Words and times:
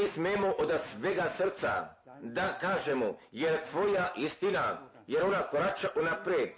mi 0.00 0.08
smemo 0.08 0.54
od 0.58 0.80
svega 0.80 1.30
srca 1.36 1.88
da 2.20 2.58
kažemo, 2.60 3.16
jer 3.32 3.60
tvoja 3.70 4.12
istina, 4.16 4.78
jer 5.06 5.24
ona 5.24 5.42
korača 5.42 5.88
unaprijed. 5.96 6.50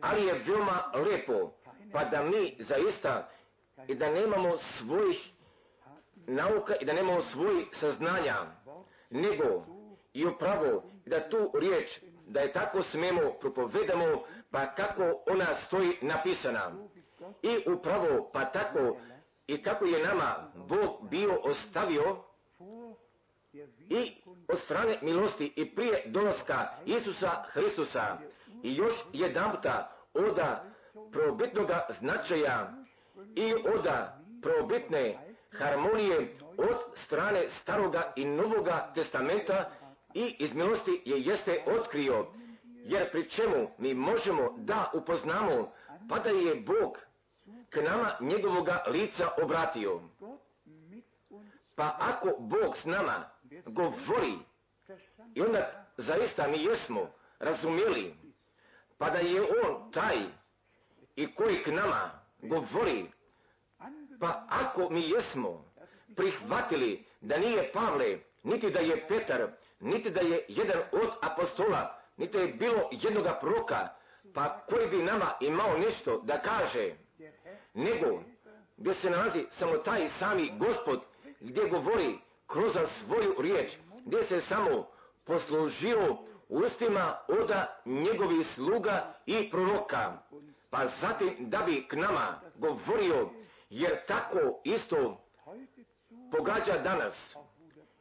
Ali 0.00 0.26
je 0.26 0.42
veoma 0.46 0.92
lepo, 0.94 1.52
pa 1.92 2.04
da 2.04 2.22
mi 2.22 2.56
zaista 2.58 3.28
i 3.88 3.94
da 3.94 4.10
nemamo 4.10 4.56
svojih 4.58 5.30
nauka 6.26 6.74
i 6.76 6.84
da 6.84 6.92
nemamo 6.92 7.20
svojih 7.20 7.66
saznanja, 7.72 8.36
nego 9.10 9.66
i 10.12 10.26
upravo 10.26 10.82
da 11.06 11.28
tu 11.28 11.50
riječ, 11.60 12.00
da 12.26 12.40
je 12.40 12.52
tako 12.52 12.82
smemo 12.82 13.32
propovedamo, 13.40 14.24
pa 14.50 14.74
kako 14.74 15.22
ona 15.26 15.54
stoji 15.54 15.98
napisana. 16.02 16.72
I 17.42 17.70
upravo 17.72 18.30
pa 18.32 18.44
tako 18.44 18.96
i 19.46 19.62
kako 19.62 19.84
je 19.84 20.06
nama 20.06 20.52
Bog 20.54 21.08
bio 21.10 21.40
ostavio 21.42 22.22
i 23.88 24.12
od 24.48 24.58
strane 24.58 24.98
milosti 25.02 25.52
i 25.56 25.74
prije 25.74 26.02
dolaska 26.06 26.68
Isusa 26.84 27.44
Hristusa. 27.52 28.18
I 28.62 28.74
još 28.74 28.94
jedan 29.12 29.50
puta 29.50 29.90
oda 30.14 30.64
probitnoga 31.12 31.86
značaja 32.00 32.72
i 33.34 33.54
oda 33.74 34.18
probitne 34.42 35.18
harmonije 35.58 36.36
od 36.56 36.76
strane 36.94 37.48
staroga 37.48 38.12
i 38.16 38.24
novoga 38.24 38.92
testamenta 38.94 39.70
i 40.14 40.36
iz 40.38 40.54
milosti 40.54 41.02
je 41.04 41.20
jeste 41.20 41.64
otkrio, 41.66 42.26
jer 42.64 43.10
pri 43.10 43.28
čemu 43.28 43.70
mi 43.78 43.94
možemo 43.94 44.54
da 44.58 44.90
upoznamo, 44.94 45.72
pa 46.08 46.18
da 46.18 46.30
je 46.30 46.54
Bog 46.54 46.98
k 47.70 47.76
nama 47.76 48.16
njegovoga 48.20 48.84
lica 48.86 49.28
obratio. 49.42 50.00
Pa 51.74 51.96
ako 52.00 52.36
Bog 52.38 52.76
s 52.76 52.84
nama 52.84 53.30
govori, 53.66 54.38
i 55.34 55.42
onda 55.42 55.86
zaista 55.96 56.46
mi 56.46 56.64
jesmo 56.64 57.10
razumjeli, 57.38 58.14
pa 58.98 59.10
da 59.10 59.18
je 59.18 59.42
On 59.42 59.90
taj 59.92 60.16
i 61.16 61.34
koji 61.34 61.62
k 61.62 61.66
nama 61.66 62.10
govori, 62.38 63.10
pa 64.20 64.46
ako 64.48 64.90
mi 64.90 65.10
jesmo 65.10 65.72
prihvatili 66.16 67.04
da 67.20 67.38
nije 67.38 67.72
Pavle, 67.72 68.18
niti 68.42 68.70
da 68.70 68.80
je 68.80 69.08
Petar, 69.08 69.50
niti 69.80 70.10
da 70.10 70.20
je 70.20 70.44
jedan 70.48 70.82
od 70.92 71.10
apostola, 71.22 71.98
niti 72.16 72.38
je 72.38 72.46
bilo 72.46 72.88
jednoga 72.92 73.38
proka, 73.40 73.88
pa 74.34 74.60
koji 74.68 74.88
bi 74.88 75.02
nama 75.02 75.34
imao 75.40 75.78
nešto 75.78 76.20
da 76.24 76.42
kaže, 76.42 76.94
nego 77.76 78.22
gdje 78.76 78.94
se 78.94 79.10
nalazi 79.10 79.46
samo 79.50 79.76
taj 79.76 80.08
sami 80.08 80.52
gospod, 80.58 81.00
gdje 81.40 81.68
govori 81.68 82.18
kroz 82.46 82.76
svoju 82.86 83.34
riječ, 83.38 83.72
gdje 84.04 84.24
se 84.24 84.40
samo 84.40 84.88
poslužio 85.24 86.16
ustima 86.48 87.18
oda 87.28 87.80
njegovih 87.84 88.46
sluga 88.46 89.14
i 89.26 89.50
proroka, 89.50 90.18
pa 90.70 90.86
zatim 90.86 91.36
da 91.38 91.58
bi 91.58 91.86
k 91.88 91.92
nama 91.96 92.40
govorio, 92.54 93.30
jer 93.70 94.06
tako 94.06 94.60
isto 94.64 95.20
pogađa 96.32 96.78
danas. 96.84 97.36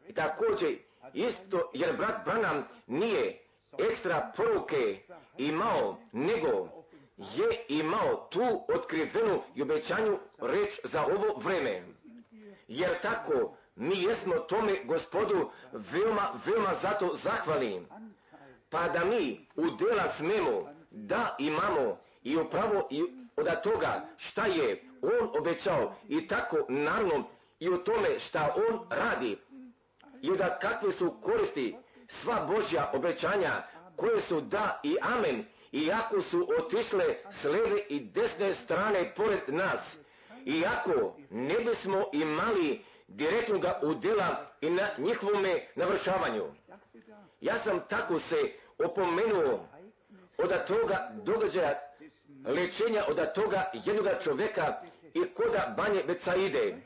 I 0.07 0.13
također 0.13 0.77
isto, 1.13 1.71
jer 1.73 1.97
brat 1.97 2.25
Branham 2.25 2.67
nije 2.87 3.41
ekstra 3.77 4.31
poruke 4.37 4.99
imao, 5.37 5.97
nego 6.11 6.69
je 7.17 7.65
imao 7.67 8.27
tu 8.31 8.65
otkrivenu 8.75 9.41
i 9.55 9.61
obećanju 9.61 10.19
reč 10.39 10.79
za 10.83 11.05
ovo 11.05 11.39
vreme. 11.39 11.83
Jer 12.67 13.01
tako 13.01 13.57
mi 13.75 14.01
jesmo 14.03 14.35
tome 14.35 14.83
gospodu 14.83 15.49
veoma, 15.71 16.41
veoma 16.45 16.75
zato 16.81 17.15
zahvali. 17.15 17.87
Pa 18.69 18.89
da 18.89 19.05
mi 19.05 19.47
u 19.55 19.69
dela 19.69 20.09
smemo 20.17 20.69
da 20.91 21.35
imamo 21.39 21.97
i 22.23 22.37
upravo 22.37 22.87
i 22.91 23.03
od 23.37 23.61
toga 23.63 24.07
šta 24.17 24.45
je 24.45 24.83
on 25.01 25.39
obećao 25.39 25.95
i 26.09 26.27
tako 26.27 26.57
naravno 26.69 27.23
i 27.59 27.69
o 27.69 27.77
tome 27.77 28.19
šta 28.19 28.55
on 28.69 28.79
radi 28.89 29.37
i 30.21 30.31
od 30.31 30.41
kakve 30.61 30.91
su 30.91 31.13
koristi 31.21 31.75
sva 32.07 32.47
Božja 32.51 32.91
obećanja 32.93 33.63
koje 33.95 34.21
su 34.21 34.41
da 34.41 34.79
i 34.83 34.97
amen 35.01 35.45
iako 35.75 36.21
su 36.21 36.47
otišle 36.59 37.15
s 37.31 37.43
leve 37.43 37.79
i 37.89 37.99
desne 37.99 38.53
strane 38.53 39.13
pored 39.15 39.39
nas, 39.47 39.97
iako 40.45 41.17
ne 41.29 41.55
bismo 41.55 42.09
imali 42.13 42.85
direktnog 43.07 43.65
udjela 43.83 44.51
i 44.61 44.69
na 44.69 44.89
njihovome 44.97 45.67
navršavanju. 45.75 46.43
Ja 47.41 47.57
sam 47.59 47.79
tako 47.89 48.19
se 48.19 48.51
opomenuo 48.85 49.67
od 50.37 50.65
toga 50.67 51.11
događaja 51.23 51.79
lečenja 52.45 53.05
od 53.07 53.33
toga 53.33 53.71
jednoga 53.85 54.19
čovjeka 54.23 54.81
i 55.13 55.25
koda 55.33 55.73
banje 55.77 56.03
ide. 56.45 56.77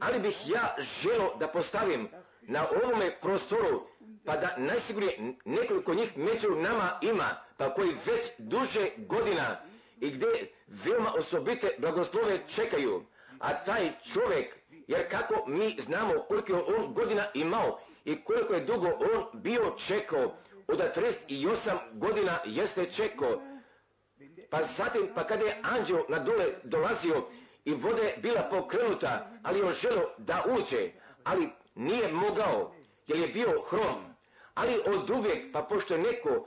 Ali 0.00 0.20
bih 0.20 0.50
ja 0.50 0.76
želo 0.78 1.36
da 1.40 1.48
postavim 1.48 2.08
na 2.42 2.66
ovome 2.70 3.16
prostoru 3.20 3.86
pa 4.24 4.36
da 4.36 4.54
najsigurnije 4.58 5.34
nekoliko 5.44 5.94
njih 5.94 6.18
među 6.18 6.48
nama 6.50 6.98
ima, 7.02 7.36
pa 7.56 7.74
koji 7.74 7.88
već 7.88 8.24
duže 8.38 8.90
godina 8.96 9.60
i 10.00 10.10
gdje 10.10 10.52
veoma 10.66 11.12
osobite 11.18 11.74
blagoslove 11.78 12.38
čekaju, 12.54 13.04
a 13.38 13.64
taj 13.64 13.92
čovjek, 14.12 14.54
jer 14.88 15.10
kako 15.10 15.44
mi 15.46 15.76
znamo 15.80 16.14
koliko 16.28 16.64
on 16.78 16.94
godina 16.94 17.26
imao 17.34 17.80
i 18.04 18.24
koliko 18.24 18.54
je 18.54 18.64
dugo 18.64 18.86
on 18.86 19.40
bio 19.40 19.74
čekao, 19.86 20.36
od 20.68 20.78
38 21.28 21.78
godina 21.92 22.38
jeste 22.44 22.90
čekao, 22.90 23.42
pa 24.50 24.62
zatim, 24.76 25.08
pa 25.14 25.26
kada 25.26 25.44
je 25.44 25.60
anđeo 25.62 26.04
na 26.08 26.18
dole 26.18 26.46
dolazio 26.64 27.26
i 27.64 27.74
vode 27.74 28.14
bila 28.22 28.42
pokrenuta, 28.50 29.30
ali 29.42 29.62
on 29.62 29.72
želo 29.72 30.02
da 30.18 30.44
uđe, 30.58 30.90
ali 31.24 31.48
nije 31.74 32.12
mogao, 32.12 32.74
jer 33.06 33.18
je 33.18 33.28
bio 33.28 33.62
hrom, 33.68 34.14
ali 34.54 34.80
od 34.86 35.10
uvijek, 35.10 35.52
pa 35.52 35.62
pošto 35.62 35.94
je 35.94 36.00
neko 36.00 36.46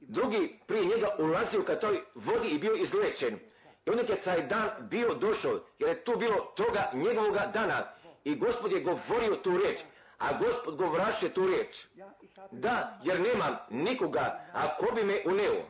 drugi 0.00 0.58
prije 0.66 0.84
njega 0.84 1.08
ulazio 1.18 1.62
ka 1.62 1.78
toj 1.78 2.00
vodi 2.14 2.48
i 2.48 2.58
bio 2.58 2.74
izlečen. 2.74 3.38
I 3.86 3.90
onda 3.90 4.02
je 4.02 4.22
taj 4.22 4.46
dan 4.46 4.70
bio 4.80 5.14
došao, 5.14 5.60
jer 5.78 5.88
je 5.88 6.04
tu 6.04 6.16
bilo 6.16 6.52
toga 6.56 6.90
njegovoga 6.94 7.50
dana. 7.54 7.92
I 8.24 8.36
gospod 8.36 8.72
je 8.72 8.80
govorio 8.80 9.36
tu 9.36 9.56
riječ, 9.56 9.80
a 10.18 10.38
gospod 10.38 10.76
govraše 10.76 11.28
tu 11.28 11.46
riječ. 11.46 11.86
Da, 12.50 13.00
jer 13.04 13.20
nemam 13.20 13.56
nikoga, 13.70 14.40
a 14.52 14.76
ko 14.76 14.94
bi 14.94 15.04
me 15.04 15.22
uneo. 15.24 15.62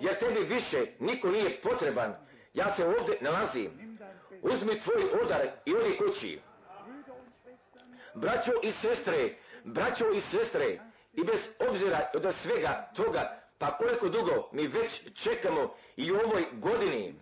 Jer 0.00 0.18
tebi 0.18 0.54
više 0.54 0.86
niko 0.98 1.28
nije 1.28 1.60
potreban. 1.60 2.14
Ja 2.54 2.76
se 2.76 2.86
ovdje 2.86 3.18
nalazim. 3.20 3.98
Uzmi 4.42 4.80
tvoj 4.80 5.22
odar 5.22 5.48
i 5.64 5.74
odi 5.74 5.96
kući. 5.98 6.40
Braćo 8.16 8.52
i 8.62 8.72
sestre, 8.72 9.34
braćo 9.64 10.04
i 10.10 10.20
sestre, 10.20 10.78
i 11.12 11.24
bez 11.24 11.48
obzira 11.68 12.10
od 12.14 12.34
svega 12.42 12.90
toga, 12.96 13.40
pa 13.58 13.76
koliko 13.76 14.08
dugo 14.08 14.48
mi 14.52 14.66
već 14.66 15.22
čekamo 15.22 15.74
i 15.96 16.12
u 16.12 16.16
ovoj 16.16 16.46
godini, 16.52 17.14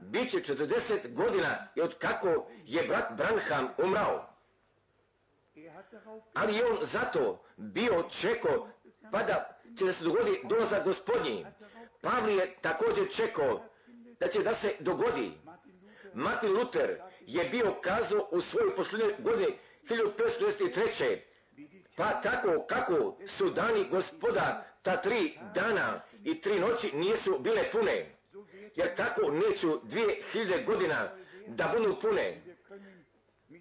bit 0.00 0.30
će 0.30 0.54
40 0.54 1.14
godina 1.14 1.68
i 1.74 1.80
od 1.80 1.98
kako 1.98 2.46
je 2.64 2.82
brat 2.82 3.12
Branham 3.16 3.68
umrao. 3.78 4.28
Ali 6.34 6.56
je 6.56 6.66
on 6.66 6.78
zato 6.82 7.44
bio 7.56 8.04
čekao, 8.20 8.68
pa 9.12 9.22
da 9.22 9.58
će 9.78 9.84
da 9.84 9.92
se 9.92 10.04
dogodi 10.04 10.40
dolazak 10.44 10.84
gospodnji. 10.84 11.46
Pavli 12.00 12.36
je 12.36 12.56
također 12.60 13.10
čekao 13.12 13.62
da 14.20 14.28
će 14.28 14.42
da 14.42 14.54
se 14.54 14.74
dogodi. 14.80 15.32
Martin 16.14 16.52
Luther 16.52 17.00
je 17.20 17.44
bio 17.44 17.74
kazao 17.80 18.28
u 18.30 18.40
svojoj 18.40 18.76
posljednjoj 18.76 19.14
godini 19.18 19.58
1523. 19.88 21.18
Pa 21.96 22.20
tako 22.20 22.66
kako 22.68 23.16
su 23.26 23.50
dani 23.50 23.88
gospoda 23.90 24.64
ta 24.82 24.96
tri 24.96 25.38
dana 25.54 26.00
i 26.24 26.40
tri 26.40 26.60
noći 26.60 26.92
nisu 26.92 27.38
bile 27.38 27.70
pune. 27.72 28.16
Jer 28.74 28.96
tako 28.96 29.30
neću 29.30 29.80
dvije 29.82 30.22
hiljade 30.32 30.62
godina 30.62 31.08
da 31.46 31.74
budu 31.76 32.00
pune. 32.00 32.42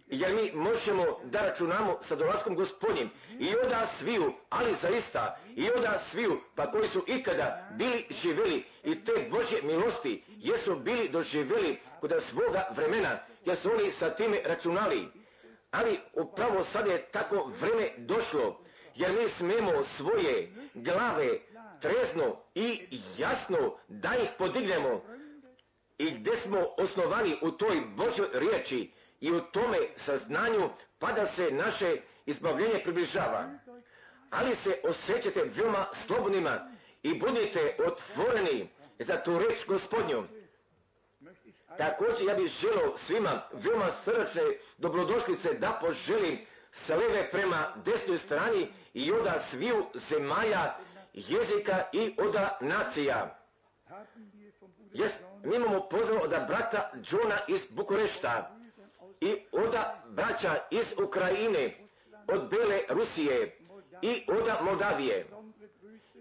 Jer 0.08 0.36
mi 0.36 0.52
možemo 0.54 1.06
da 1.24 1.42
računamo 1.42 2.00
sa 2.02 2.16
dolaskom 2.16 2.56
gospodnjim 2.56 3.10
i 3.40 3.56
oda 3.66 3.86
sviju, 3.86 4.34
ali 4.50 4.76
zaista 4.76 5.40
i 5.56 5.70
oda 5.78 6.00
sviju, 6.00 6.42
pa 6.56 6.72
koji 6.72 6.88
su 6.88 7.04
ikada 7.08 7.70
bili 7.78 8.06
živjeli 8.10 8.64
i 8.84 9.06
te 9.06 9.28
Božje 9.32 9.62
milosti, 9.62 10.24
jesu 10.28 10.76
bili 10.76 11.10
doživjeli 11.10 11.80
kod 12.00 12.14
svoga 12.20 12.68
vremena, 12.76 13.20
jer 13.46 13.58
su 13.58 13.72
oni 13.72 13.92
sa 13.92 14.10
time 14.10 14.42
računali 14.46 15.08
ali 15.72 16.00
upravo 16.14 16.64
sad 16.64 16.88
je 16.88 17.06
tako 17.12 17.52
vreme 17.60 17.90
došlo, 17.98 18.64
jer 18.96 19.12
mi 19.12 19.28
smemo 19.28 19.84
svoje 19.84 20.52
glave 20.74 21.40
trezno 21.82 22.42
i 22.56 22.88
jasno 23.18 23.78
da 23.88 24.16
ih 24.16 24.30
podignemo 24.38 25.02
i 25.98 26.12
gdje 26.12 26.38
smo 26.38 26.58
osnovani 26.78 27.38
u 27.42 27.52
toj 27.52 27.82
Božoj 27.96 28.28
riječi, 28.34 28.92
i 29.20 29.32
u 29.32 29.42
tome 29.42 29.78
saznanju 29.96 30.70
pa 31.00 31.12
da 31.12 31.26
se 31.26 31.52
naše 31.52 31.98
izbavljenje 32.26 32.84
približava. 32.84 33.50
Ali 34.30 34.56
se 34.56 34.80
osjećate 34.84 35.44
veoma 35.44 35.86
slobodnima 35.94 36.72
i 37.04 37.20
budite 37.20 37.78
otvoreni 37.88 38.70
za 39.00 39.24
tu 39.24 39.40
reč 39.40 39.66
gospodnju. 39.68 40.24
Također 41.78 42.28
ja 42.28 42.36
bih 42.36 42.52
želio 42.52 42.98
svima 42.98 43.42
veoma 43.54 43.92
srdačne 43.92 44.42
dobrodošlice 44.78 45.54
da 45.54 45.80
poželim 45.82 46.46
sa 46.72 46.96
leve 46.96 47.32
prema 47.32 47.74
desnoj 47.86 48.18
strani 48.18 48.68
i 48.94 49.12
oda 49.12 49.40
sviju 49.50 49.86
zemalja, 49.94 50.76
jezika 51.14 51.84
i 51.94 52.16
oda 52.18 52.58
nacija. 52.62 53.40
Jes, 54.94 55.14
mi 55.44 55.56
imamo 55.56 55.90
pozdrav 55.90 56.24
od 56.24 56.30
brata 56.30 56.92
Johna 57.12 57.40
iz 57.48 57.62
Bukurešta 57.70 58.52
i 59.22 59.46
oda 59.52 60.04
braća 60.08 60.56
iz 60.72 60.94
Ukrajine, 61.04 61.78
od 62.28 62.50
Bele 62.50 62.82
Rusije 62.90 63.58
i 64.02 64.26
oda 64.28 64.60
Moldavije. 64.62 65.28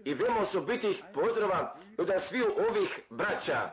I 0.05 0.13
veoma 0.13 0.39
osobitih 0.39 1.03
pozdrava 1.13 1.77
od 1.97 2.11
sviju 2.27 2.45
ovih 2.69 3.01
braća, 3.09 3.71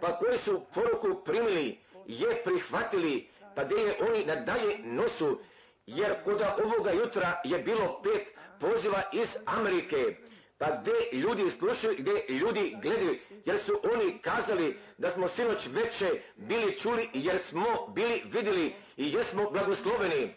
pa 0.00 0.18
koji 0.18 0.38
su 0.38 0.60
poruku 0.74 1.24
primili, 1.24 1.78
je 2.06 2.42
prihvatili, 2.44 3.28
pa 3.54 3.64
gdje 3.64 3.76
je 3.76 3.96
oni 4.08 4.24
nadalje 4.24 4.78
nosu, 4.78 5.38
jer 5.86 6.24
kod 6.24 6.42
ovoga 6.64 6.90
jutra 6.90 7.40
je 7.44 7.58
bilo 7.58 8.02
pet 8.02 8.28
poziva 8.60 9.02
iz 9.12 9.28
Amerike, 9.46 10.16
pa 10.58 10.66
gdje 10.80 11.20
ljudi 11.20 11.50
slušaju, 11.50 11.94
gdje 11.98 12.24
ljudi 12.28 12.76
gledaju, 12.82 13.18
jer 13.44 13.58
su 13.58 13.80
oni 13.94 14.18
kazali 14.18 14.78
da 14.98 15.10
smo 15.10 15.28
sinoć 15.28 15.66
veće 15.66 16.22
bili 16.36 16.78
čuli, 16.78 17.08
jer 17.14 17.38
smo 17.38 17.86
bili 17.94 18.22
vidjeli 18.32 18.74
i 18.96 19.12
jesmo 19.12 19.50
blagosloveni. 19.50 20.34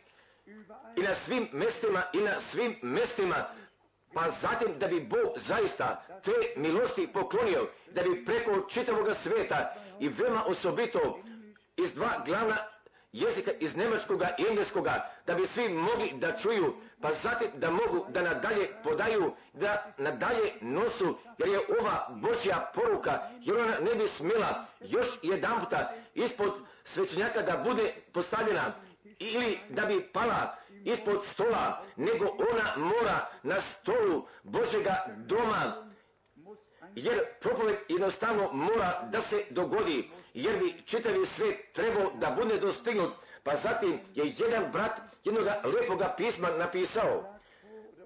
I 0.98 1.02
na 1.02 1.16
svim 1.16 1.50
mjestima, 1.52 2.04
i 2.14 2.18
na 2.18 2.40
svim 2.40 2.76
mjestima, 2.82 3.50
pa 4.14 4.32
zatim 4.42 4.80
da 4.80 4.88
bi 4.88 5.00
Bog 5.00 5.34
zaista 5.36 6.04
te 6.24 6.32
milosti 6.56 7.08
poklonio, 7.14 7.70
da 7.92 8.02
bi 8.04 8.26
preko 8.26 8.68
čitavog 8.70 9.08
svijeta 9.24 9.76
i 10.00 10.10
veoma 10.10 10.46
osobito 10.46 11.20
iz 11.78 11.94
dva 11.94 12.24
glavna 12.26 12.58
jezika 13.14 13.52
iz 13.60 13.78
njemačkoga 13.78 14.36
i 14.38 14.46
engleskoga, 14.50 15.10
da 15.28 15.36
bi 15.36 15.48
svi 15.48 15.70
mogli 15.70 16.14
da 16.14 16.38
čuju, 16.38 16.74
pa 17.02 17.14
zatim 17.14 17.48
da 17.56 17.72
mogu 17.72 18.06
da 18.10 18.22
nadalje 18.22 18.70
podaju, 18.84 19.34
da 19.54 19.94
nadalje 19.98 20.54
nosu, 20.62 21.18
jer 21.38 21.50
je 21.50 21.60
ova 21.80 22.08
Božja 22.10 22.72
poruka, 22.76 23.20
jer 23.42 23.58
ona 23.58 23.80
ne 23.80 23.96
bi 23.96 24.08
smjela 24.08 24.66
još 24.82 25.08
jedan 25.22 25.60
puta 25.60 25.94
ispod 26.14 26.54
svećenjaka 26.84 27.42
da 27.42 27.58
bude 27.58 27.94
postavljena 28.14 28.74
ili 29.32 29.60
da 29.70 29.86
bi 29.86 30.10
pala 30.14 30.56
ispod 30.86 31.26
stola, 31.34 31.84
nego 31.96 32.26
ona 32.26 32.74
mora 32.78 33.28
na 33.44 33.62
stolu 33.62 34.28
Božega 34.44 35.06
doma. 35.18 35.90
Jer 36.96 37.20
propoved 37.42 37.76
jednostavno 37.90 38.50
mora 38.54 39.08
da 39.12 39.22
se 39.22 39.46
dogodi, 39.50 40.10
jer 40.34 40.60
bi 40.60 40.84
čitavi 40.86 41.26
svijet 41.26 41.74
trebao 41.74 42.12
da 42.16 42.38
bude 42.42 42.58
dostignut, 42.60 43.14
pa 43.44 43.56
zatim 43.56 44.00
je 44.14 44.34
jedan 44.38 44.72
brat 44.72 45.02
jednog 45.24 45.46
lepoga 45.46 46.14
pisma 46.18 46.50
napisao 46.50 47.34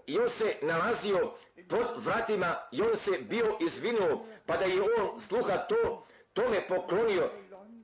i 0.05 0.19
on 0.19 0.29
se 0.29 0.55
nalazio 0.61 1.33
pod 1.69 1.85
vratima 1.97 2.55
i 2.71 2.81
on 2.81 2.97
se 2.97 3.11
bio 3.21 3.57
izvinuo, 3.59 4.25
pa 4.45 4.57
da 4.57 4.65
je 4.65 4.81
on 4.81 5.21
sluha 5.21 5.57
to, 5.57 6.05
tome 6.33 6.67
poklonio 6.67 7.29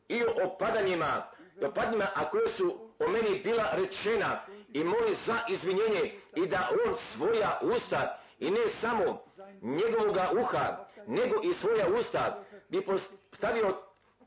i 0.07 0.23
o 0.23 0.45
opadanjima, 0.45 1.27
opadanjima, 1.65 2.07
a 2.15 2.29
koje 2.29 2.49
su 2.49 2.82
o 2.99 3.07
meni 3.07 3.39
bila 3.39 3.69
rečena 3.73 4.41
i 4.73 4.83
moli 4.83 5.13
za 5.13 5.39
izvinjenje 5.49 6.13
i 6.35 6.47
da 6.47 6.69
on 6.85 6.95
svoja 6.97 7.59
usta 7.61 8.19
i 8.39 8.51
ne 8.51 8.67
samo 8.67 9.23
njegovoga 9.61 10.31
uha, 10.41 10.85
nego 11.07 11.41
i 11.43 11.53
svoja 11.53 11.87
usta 11.99 12.43
bi 12.69 12.85
postavio 12.85 13.77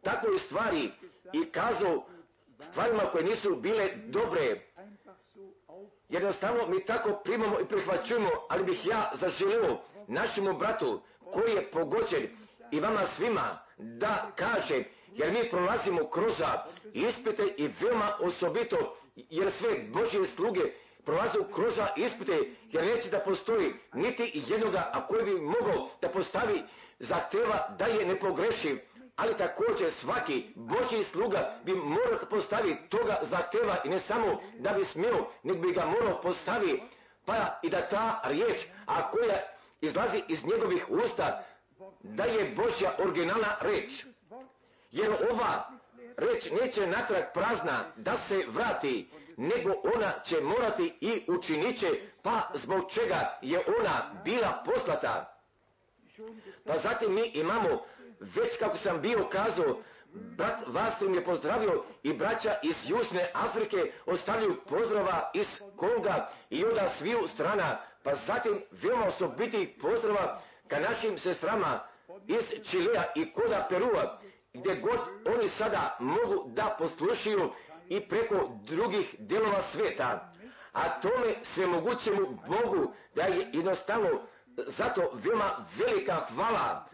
takve 0.02 0.38
stvari 0.38 0.90
i 1.32 1.44
kazao 1.44 2.04
stvarima 2.60 3.02
koje 3.12 3.24
nisu 3.24 3.56
bile 3.56 3.88
dobre. 4.06 4.60
Jednostavno 6.08 6.66
mi 6.68 6.84
tako 6.84 7.12
primamo 7.24 7.60
i 7.60 7.64
prihvaćujemo, 7.64 8.30
ali 8.48 8.64
bih 8.64 8.86
ja 8.86 9.12
zaželio 9.14 9.78
našemu 10.06 10.58
bratu 10.58 11.00
koji 11.32 11.54
je 11.54 11.70
pogođen 11.70 12.28
i 12.70 12.80
vama 12.80 13.06
svima 13.16 13.58
da 13.78 14.30
kaže, 14.36 14.84
jer 15.12 15.32
mi 15.32 15.50
prolazimo 15.50 16.06
kroz 16.10 16.42
ispite 16.92 17.42
i 17.56 17.68
veoma 17.80 18.16
osobito, 18.20 18.96
jer 19.16 19.52
sve 19.52 19.82
Božje 19.92 20.26
sluge 20.26 20.60
prolaze 21.04 21.38
kroz 21.54 21.74
ispite, 21.96 22.38
jer 22.72 22.84
neće 22.84 23.10
da 23.10 23.20
postoji 23.20 23.72
niti 23.94 24.42
jednoga, 24.48 24.90
a 24.92 25.06
koji 25.06 25.24
bi 25.24 25.40
mogao 25.40 25.88
da 26.00 26.08
postavi 26.08 26.62
zahteva 26.98 27.74
da 27.78 27.84
je 27.84 28.06
nepogrešiv, 28.06 28.78
ali 29.16 29.36
također 29.36 29.92
svaki 29.92 30.44
Božji 30.54 31.04
sluga 31.04 31.60
bi 31.64 31.74
morao 31.74 32.18
postaviti 32.30 32.88
toga 32.88 33.18
zahteva 33.22 33.76
i 33.84 33.88
ne 33.88 34.00
samo 34.00 34.40
da 34.58 34.72
bi 34.72 34.84
smio, 34.84 35.26
nego 35.42 35.58
bi 35.60 35.72
ga 35.72 35.86
morao 35.86 36.20
postaviti, 36.20 36.82
pa 37.24 37.58
i 37.62 37.70
da 37.70 37.88
ta 37.88 38.20
riječ, 38.24 38.66
a 38.86 39.10
koja 39.10 39.42
izlazi 39.80 40.22
iz 40.28 40.44
njegovih 40.44 40.86
usta, 40.90 41.44
da 42.02 42.24
je 42.24 42.54
Božja 42.56 42.94
originalna 42.98 43.56
reč. 43.60 44.04
Jer 44.90 45.12
ova 45.30 45.70
reč 46.16 46.50
neće 46.60 46.86
natrag 46.86 47.24
prazna 47.34 47.84
da 47.96 48.16
se 48.28 48.44
vrati, 48.48 49.10
nego 49.36 49.74
ona 49.94 50.12
će 50.24 50.40
morati 50.40 50.98
i 51.00 51.24
učinit 51.28 51.80
će, 51.80 51.88
pa 52.22 52.50
zbog 52.54 52.90
čega 52.90 53.38
je 53.42 53.64
ona 53.80 54.20
bila 54.24 54.62
poslata. 54.66 55.32
Pa 56.66 56.78
zatim 56.78 57.14
mi 57.14 57.26
imamo, 57.26 57.82
već 58.20 58.58
kako 58.58 58.76
sam 58.76 59.00
bio 59.00 59.28
kazao, 59.28 59.78
brat 60.12 60.62
Vastrum 60.66 61.14
je 61.14 61.24
pozdravio 61.24 61.84
i 62.02 62.12
braća 62.12 62.54
iz 62.62 62.90
Južne 62.90 63.30
Afrike 63.34 63.92
ostavljaju 64.06 64.56
pozdrava 64.68 65.30
iz 65.34 65.60
Konga 65.76 66.30
i 66.50 66.64
onda 66.64 66.88
sviju 66.88 67.28
strana, 67.28 67.80
pa 68.02 68.14
zatim 68.14 68.62
veoma 68.70 69.06
osobitih 69.06 69.68
pozdrava 69.80 70.40
ka 70.68 70.80
našim 70.80 71.18
sestrama 71.18 71.80
iz 72.26 72.68
Čilea 72.70 73.04
i 73.14 73.32
koda 73.32 73.66
Perua, 73.68 74.18
gdje 74.58 74.74
god 74.74 74.98
oni 75.34 75.48
sada 75.48 75.96
mogu 76.00 76.48
da 76.50 76.76
poslušaju 76.78 77.50
i 77.88 78.00
preko 78.00 78.48
drugih 78.66 79.14
dijelova 79.18 79.62
svijeta. 79.62 80.32
A 80.72 81.00
tome 81.00 81.34
svemogućemu 81.42 82.38
Bogu 82.48 82.92
da 83.14 83.22
je 83.22 83.50
jednostavno 83.52 84.08
zato 84.56 85.10
veoma 85.14 85.66
velika 85.78 86.14
hvala. 86.34 86.86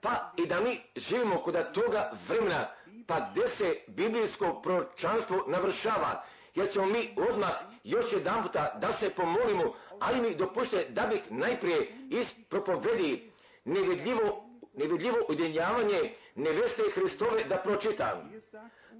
Pa 0.00 0.32
i 0.36 0.46
da 0.46 0.60
mi 0.60 0.80
živimo 0.96 1.42
kod 1.42 1.72
toga 1.72 2.10
vremena, 2.28 2.68
pa 3.06 3.28
gdje 3.30 3.48
se 3.48 3.76
biblijsko 3.88 4.60
proročanstvo 4.62 5.44
navršava, 5.48 6.24
jer 6.54 6.72
ćemo 6.72 6.86
mi 6.86 7.16
odmah 7.30 7.50
još 7.84 8.12
jedan 8.12 8.42
puta 8.42 8.78
da 8.80 8.92
se 8.92 9.10
pomolimo, 9.10 9.74
ali 10.00 10.20
mi 10.20 10.34
dopušte 10.36 10.86
da 10.88 11.06
bih 11.06 11.22
najprije 11.30 11.96
iz 12.10 12.26
propovedi 12.48 13.30
nevidljivo, 13.64 14.51
nevidljivo 14.72 15.16
ujedinjavanje 15.28 16.14
neveste 16.34 16.82
Hristove 16.94 17.44
da 17.44 17.56
pročitam. 17.56 18.32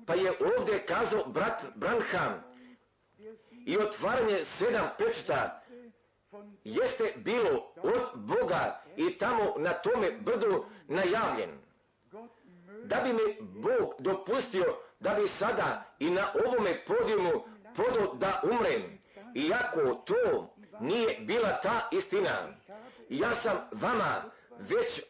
Pa 0.07 0.15
je 0.15 0.33
ovdje 0.59 0.87
kazao 0.87 1.25
brat 1.27 1.63
Branham 1.75 2.45
i 3.67 3.79
otvaranje 3.79 4.45
sedam 4.59 4.91
pečeta 4.99 5.63
jeste 6.65 7.13
bilo 7.17 7.73
od 7.77 8.03
Boga 8.15 8.83
i 8.97 9.19
tamo 9.19 9.55
na 9.59 9.73
tome 9.73 10.13
brdu 10.13 10.65
najavljen. 10.89 11.51
Da 12.85 12.97
bi 13.01 13.13
mi 13.13 13.37
Bog 13.41 13.95
dopustio 13.99 14.77
da 15.01 15.15
bi 15.15 15.29
sada 15.29 15.95
i 15.99 16.11
na 16.11 16.33
ovome 16.47 16.85
podijumu 16.85 17.45
podo 17.77 18.15
da 18.15 18.43
umrem, 18.45 18.99
iako 19.35 19.95
to 19.95 20.55
nije 20.81 21.21
bila 21.21 21.61
ta 21.63 21.89
istina. 21.93 22.49
Ja 23.09 23.35
sam 23.35 23.59
vama 23.73 24.25
već 24.59 25.03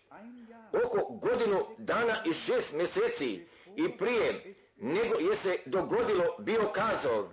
oko 0.84 1.12
godinu 1.12 1.66
dana 1.78 2.22
i 2.26 2.32
šest 2.32 2.72
mjeseci 2.72 3.46
i 3.76 3.96
prije 3.98 4.54
nego 4.76 5.18
je 5.18 5.36
se 5.36 5.58
dogodilo 5.66 6.36
bio 6.38 6.70
kazao, 6.74 7.30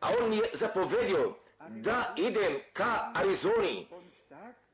a 0.00 0.08
on 0.20 0.30
mi 0.30 0.36
je 0.36 0.50
zapovedio 0.52 1.34
da 1.68 2.14
idem 2.16 2.60
ka 2.72 3.12
Arizoni. 3.14 3.88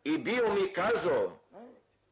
I 0.04 0.18
bio 0.18 0.54
mi 0.54 0.72
kazao 0.72 1.38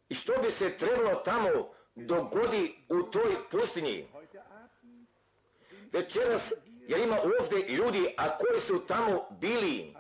i 0.08 0.14
što 0.14 0.32
bi 0.42 0.50
se 0.50 0.76
trebalo 0.76 1.14
tamo 1.14 1.68
dogodi 1.94 2.74
u 2.88 3.02
toj 3.02 3.36
pustinji. 3.50 4.08
Večeras, 5.92 6.52
jer 6.88 7.00
ima 7.00 7.18
ovdje 7.40 7.68
ljudi, 7.68 8.14
a 8.16 8.38
koji 8.38 8.60
su 8.60 8.86
tamo 8.86 9.26
bili. 9.40 9.94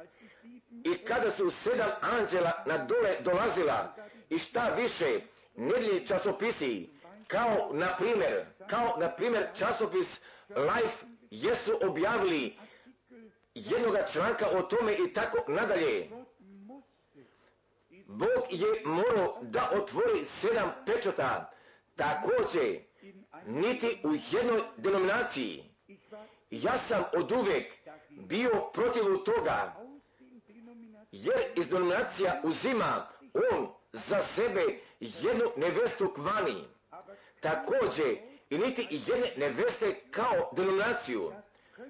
I 0.84 0.98
kada 0.98 1.30
su 1.30 1.50
sedam 1.50 1.90
anđela 2.00 2.52
na 2.66 2.78
dole 2.78 3.20
dolazila 3.20 3.94
i 4.30 4.38
šta 4.38 4.68
više, 4.68 5.20
nedlji 5.56 6.06
časopisi, 6.06 6.90
kao 7.26 7.70
na 7.72 7.96
primjer, 7.96 8.46
kao 8.70 8.96
na 9.00 9.08
primjer 9.10 9.46
časopis 9.54 10.20
Life 10.48 11.06
jesu 11.30 11.78
objavili 11.82 12.56
jednoga 13.54 14.06
članka 14.12 14.46
o 14.48 14.62
tome 14.62 14.92
i 14.92 15.12
tako 15.12 15.52
nadalje. 15.52 16.10
Bog 18.06 18.44
je 18.50 18.82
morao 18.84 19.38
da 19.42 19.70
otvori 19.74 20.24
sedam 20.24 20.72
pečata, 20.86 21.50
također 21.96 22.78
niti 23.46 24.00
u 24.04 24.14
jednoj 24.30 24.62
denominaciji. 24.76 25.64
Ja 26.50 26.78
sam 26.78 27.04
od 27.12 27.32
uvijek 27.32 27.72
bio 28.10 28.70
protiv 28.72 29.02
toga, 29.24 29.74
jer 31.12 31.38
iz 31.56 31.68
denominacija 31.68 32.40
uzima 32.44 33.06
on 33.52 33.68
za 33.92 34.22
sebe 34.22 34.78
jednu 35.22 35.44
nevestu 35.56 36.12
kvani. 36.14 36.64
Također 37.40 38.16
i 38.50 38.58
niti 38.58 38.88
jedne 38.90 39.32
neveste 39.36 40.00
kao 40.10 40.50
denominaciju, 40.56 41.32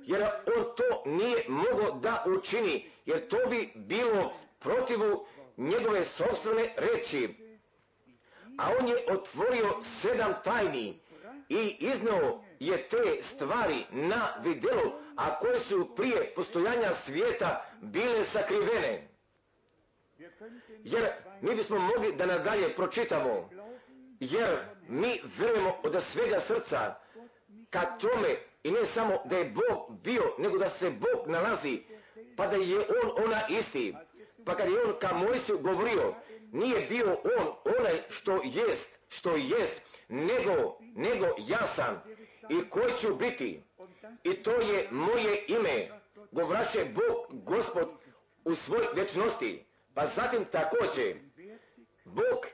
jer 0.03 0.23
on 0.57 0.65
to 0.77 1.11
nije 1.11 1.45
mogao 1.49 1.91
da 1.91 2.25
učini, 2.39 2.91
jer 3.07 3.29
to 3.29 3.37
bi 3.51 3.73
bilo 3.75 4.33
protivu 4.59 5.27
njegove 5.57 6.05
sobstvene 6.05 6.75
reči. 6.77 7.35
A 8.59 8.71
on 8.81 8.89
je 8.89 9.07
otvorio 9.11 9.83
sedam 9.83 10.35
tajni 10.45 11.01
i 11.49 11.77
iznao 11.81 12.45
je 12.59 12.89
te 12.89 13.23
stvari 13.23 13.85
na 13.91 14.35
videlu, 14.43 14.93
a 15.17 15.39
koje 15.39 15.61
su 15.61 15.95
prije 15.97 16.33
postojanja 16.35 16.95
svijeta 16.95 17.65
bile 17.81 18.25
sakrivene. 18.25 19.09
Jer 20.85 21.11
mi 21.41 21.55
bismo 21.55 21.79
mogli 21.79 22.17
da 22.17 22.27
nadalje 22.27 22.75
pročitamo, 22.75 23.51
jer 24.21 24.59
mi 24.89 25.21
verujemo 25.39 25.77
od 25.83 26.03
svega 26.03 26.41
srca 26.41 26.95
ka 27.71 27.81
tome 27.99 28.37
i 28.63 28.71
ne 28.71 28.85
samo 28.85 29.19
da 29.25 29.37
je 29.37 29.45
Bog 29.45 29.99
bio, 30.03 30.35
nego 30.39 30.59
da 30.59 30.71
se 30.71 30.91
Bog 30.91 31.27
nalazi, 31.27 31.83
pa 32.37 32.47
da 32.47 32.57
je 32.57 32.79
On 32.79 33.25
ona 33.25 33.41
isti. 33.49 33.95
Pa 34.45 34.57
kad 34.57 34.71
je 34.71 34.85
On 34.85 34.95
ka 35.01 35.15
Mojsu 35.15 35.59
govorio, 35.59 36.15
nije 36.53 36.87
bio 36.87 37.17
On 37.39 37.75
onaj 37.79 38.03
što 38.09 38.41
jest, 38.45 38.99
što 39.09 39.37
jest, 39.37 39.83
nego, 40.09 40.79
nego 40.81 41.27
ja 41.39 41.67
sam 41.67 42.03
i 42.49 42.71
koji 42.71 42.93
ću 43.01 43.15
biti. 43.15 43.63
I 44.25 44.35
to 44.35 44.51
je 44.51 44.89
moje 44.91 45.45
ime, 45.49 45.89
govraše 46.33 46.85
Bog, 46.85 47.45
Gospod, 47.45 47.89
u 48.45 48.55
svoj 48.55 48.87
večnosti. 48.95 49.65
Pa 49.95 50.07
zatim 50.07 50.45
također, 50.45 51.17
Bog 52.05 52.47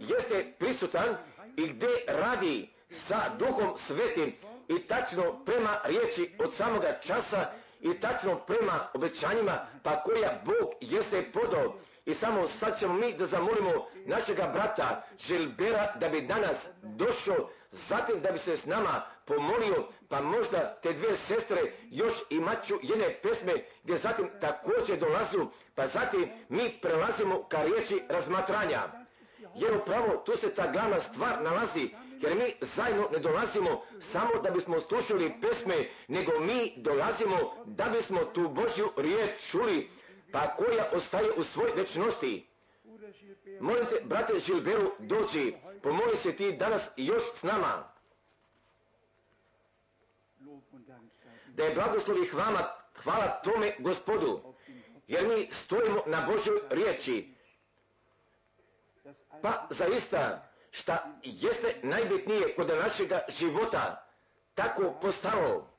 jeste 0.00 0.52
prisutan 0.58 1.16
i 1.56 1.68
gdje 1.68 1.88
radi 2.06 2.68
sa 2.88 3.16
duhom 3.38 3.78
svetim 3.78 4.32
i 4.68 4.86
tačno 4.86 5.44
prema 5.44 5.80
riječi 5.84 6.34
od 6.38 6.54
samoga 6.54 6.98
časa 7.02 7.50
i 7.80 8.00
tačno 8.00 8.36
prema 8.46 8.88
obećanjima 8.94 9.66
pa 9.82 10.02
koja 10.02 10.42
Bog 10.44 10.72
jeste 10.80 11.30
podao. 11.32 11.74
I 12.04 12.14
samo 12.14 12.48
sad 12.48 12.78
ćemo 12.78 12.94
mi 12.94 13.16
da 13.16 13.26
zamolimo 13.26 13.86
našega 14.06 14.50
brata 14.52 15.02
Žilbera 15.18 15.92
da 16.00 16.08
bi 16.08 16.20
danas 16.20 16.56
došao, 16.82 17.50
zatim 17.88 18.20
da 18.20 18.30
bi 18.30 18.38
se 18.38 18.56
s 18.56 18.66
nama 18.66 19.02
pomolio, 19.24 19.88
pa 20.08 20.20
možda 20.20 20.78
te 20.82 20.92
dvije 20.92 21.16
sestre 21.16 21.72
još 21.90 22.14
imaću 22.30 22.74
jedne 22.82 23.18
pesme 23.22 23.52
gdje 23.82 23.96
zatim 23.96 24.30
također 24.40 24.98
dolazu, 24.98 25.46
pa 25.74 25.86
zatim 25.86 26.28
mi 26.48 26.78
prelazimo 26.82 27.42
ka 27.48 27.62
riječi 27.62 28.02
razmatranja. 28.08 28.82
Jer 29.54 29.76
upravo 29.76 30.16
tu 30.16 30.36
se 30.36 30.54
ta 30.54 30.72
glavna 30.72 31.00
stvar 31.00 31.42
nalazi, 31.42 31.90
jer 32.20 32.36
mi 32.36 32.54
zajedno 32.60 33.08
ne 33.12 33.18
dolazimo 33.18 33.82
samo 34.12 34.42
da 34.42 34.50
bismo 34.50 34.80
slušali 34.80 35.34
pesme, 35.40 35.88
nego 36.08 36.40
mi 36.40 36.74
dolazimo 36.76 37.64
da 37.64 37.84
bismo 37.84 38.24
tu 38.24 38.48
Božju 38.48 38.92
riječ 38.96 39.50
čuli, 39.50 39.90
pa 40.32 40.54
koja 40.56 40.90
ostaje 40.92 41.32
u 41.36 41.42
svoj 41.42 41.72
večnosti. 41.76 42.55
Molim 43.60 43.86
te, 43.86 44.00
brate 44.04 44.38
Žilberu, 44.38 44.92
doći, 44.98 45.54
pomoli 45.82 46.16
se 46.16 46.36
ti 46.36 46.52
danas 46.52 46.90
još 46.96 47.22
s 47.34 47.42
nama. 47.42 47.92
Da 51.46 51.64
je 51.64 51.74
blagoslovi 51.74 52.26
hvala, 52.26 52.80
hvala 53.02 53.40
tome 53.44 53.76
gospodu, 53.78 54.54
jer 55.06 55.28
mi 55.28 55.48
stojimo 55.52 56.02
na 56.06 56.26
Božoj 56.26 56.60
riječi. 56.70 57.34
Pa 59.42 59.66
zaista, 59.70 60.48
šta 60.70 61.18
jeste 61.22 61.80
najbitnije 61.82 62.54
kod 62.56 62.68
našega 62.68 63.20
života, 63.28 64.06
tako 64.54 64.94
postalo. 65.02 65.70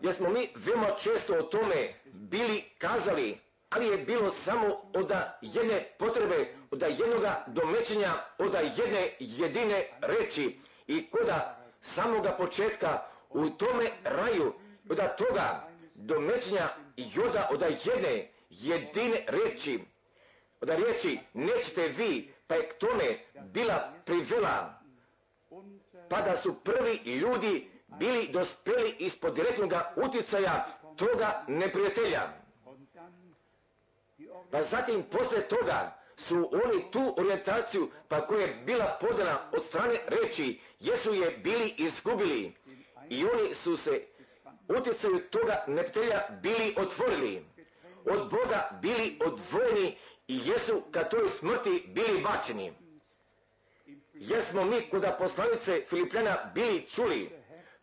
Jer 0.00 0.14
smo 0.14 0.30
mi 0.30 0.52
veoma 0.54 0.90
često 0.98 1.34
o 1.38 1.42
tome 1.42 1.94
bili 2.04 2.64
kazali, 2.78 3.38
ali 3.70 3.86
je 3.86 3.98
bilo 3.98 4.30
samo 4.30 4.66
od 4.94 5.12
jedne 5.40 5.88
potrebe, 5.98 6.54
od 6.70 6.82
jednoga 6.82 7.44
domećenja, 7.46 8.12
od 8.38 8.54
jedne 8.76 9.16
jedine 9.18 9.88
reči. 10.00 10.58
I 10.86 11.10
koda 11.10 11.66
samoga 11.80 12.30
početka 12.30 13.02
u 13.28 13.50
tome 13.50 13.90
raju, 14.04 14.52
od 14.90 14.98
toga 15.18 15.68
domećenja 15.94 16.68
i 16.96 17.04
od 17.50 17.62
jedne 17.84 18.28
jedine 18.50 19.24
reči, 19.26 19.80
od 20.60 20.68
riječi 20.68 21.18
nećete 21.34 21.88
vi, 21.88 22.34
pa 22.46 22.54
je 22.54 22.68
k 22.68 22.78
tome 22.78 23.18
bila 23.52 23.92
privela, 24.04 24.80
pa 26.08 26.22
da 26.22 26.36
su 26.36 26.54
prvi 26.54 26.94
ljudi 26.94 27.70
bili 27.86 28.28
dospeli 28.32 28.96
ispod 28.98 29.34
direktnog 29.34 29.72
utjecaja 29.96 30.66
toga 30.96 31.44
neprijatelja. 31.48 32.39
Pa 34.50 34.62
zatim 34.62 35.02
posle 35.02 35.48
toga 35.48 35.96
su 36.16 36.50
oni 36.52 36.90
tu 36.90 37.14
orijentaciju, 37.18 37.90
pa 38.08 38.26
koja 38.26 38.46
je 38.46 38.54
bila 38.66 38.98
podana 39.00 39.50
od 39.52 39.64
strane 39.64 39.98
reči, 40.06 40.60
jesu 40.80 41.14
je 41.14 41.30
bili 41.30 41.74
izgubili. 41.78 42.54
I 43.08 43.24
oni 43.24 43.54
su 43.54 43.76
se 43.76 44.02
utjecaju 44.68 45.20
toga 45.30 45.64
neprijatelja 45.66 46.22
bili 46.42 46.74
otvorili. 46.78 47.44
Od 48.04 48.30
Boga 48.30 48.78
bili 48.82 49.18
odvojeni 49.26 49.96
i 50.28 50.40
jesu 50.44 50.82
ka 50.90 51.04
toj 51.04 51.28
smrti 51.28 51.84
bili 51.86 52.22
bačeni. 52.22 52.72
Jer 54.14 54.44
smo 54.44 54.64
mi 54.64 54.90
kod 54.90 55.04
poslanice 55.18 55.84
Filipljana 55.88 56.50
bili 56.54 56.86
čuli, 56.88 57.30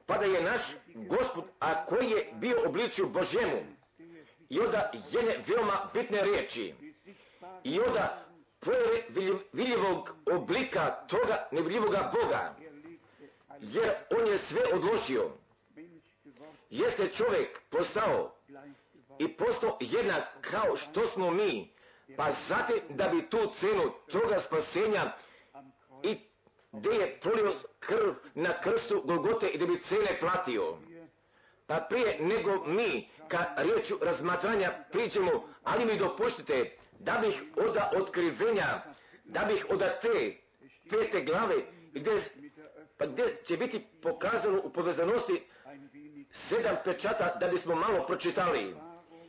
pa 0.06 0.18
da 0.18 0.26
je 0.26 0.44
naš 0.44 0.62
gospod, 0.96 1.44
a 1.60 1.86
koji 1.86 2.10
je 2.10 2.32
bio 2.34 2.64
obličju 2.66 3.10
Božjemu, 3.10 3.77
i 4.50 4.60
onda 4.60 4.92
jedne 5.12 5.44
veoma 5.48 5.90
bitne 5.94 6.24
riječi, 6.24 6.74
i 7.64 7.80
onda 7.80 8.26
pojave 8.60 9.04
vidljivog 9.54 10.16
oblika 10.26 10.92
toga 11.08 11.48
nevidljivoga 11.52 12.14
Boga, 12.14 12.56
jer 13.62 13.94
on 14.10 14.28
je 14.28 14.38
sve 14.38 14.62
odložio. 14.74 15.32
Jeste 16.70 17.10
čovjek 17.10 17.62
postao 17.70 18.34
i 19.20 19.28
postao 19.28 19.78
jednak 19.80 20.24
kao 20.42 20.78
što 20.78 21.08
smo 21.08 21.32
mi, 21.32 21.74
pa 22.18 22.32
zatim 22.48 22.80
da 22.90 23.08
bi 23.08 23.30
tu 23.30 23.38
cenu 23.60 23.92
toga 24.12 24.42
spasenja 24.42 25.14
i 26.04 26.18
gdje 26.72 26.90
je 26.90 27.20
prolio 27.20 27.54
krv 27.80 28.14
na 28.36 28.62
krstu 28.62 29.02
Golgote 29.06 29.48
i 29.50 29.58
da 29.58 29.66
bi 29.66 29.80
cene 29.80 30.18
platio. 30.20 30.78
Pa 31.68 31.76
prije 31.90 32.18
nego 32.20 32.66
mi 32.66 33.10
ka 33.28 33.46
riječu 33.58 33.98
razmatranja 34.02 34.72
priđemo, 34.92 35.50
ali 35.64 35.86
mi 35.86 35.98
dopuštite 36.00 36.72
da 37.00 37.18
bih 37.22 37.44
od 37.56 37.78
otkrivenja, 38.02 38.84
da 39.26 39.46
bih 39.46 39.66
od 39.70 39.80
te 40.02 40.38
pete 40.90 41.22
glave, 41.22 41.56
gdje, 41.94 42.12
pa 42.98 43.06
gdje 43.06 43.44
će 43.44 43.58
biti 43.58 43.88
pokazano 44.02 44.62
u 44.64 44.70
povezanosti 44.70 45.44
sedam 46.32 46.76
pečata 46.86 47.38
da 47.40 47.48
bismo 47.48 47.76
malo 47.76 48.06
pročitali. 48.08 48.76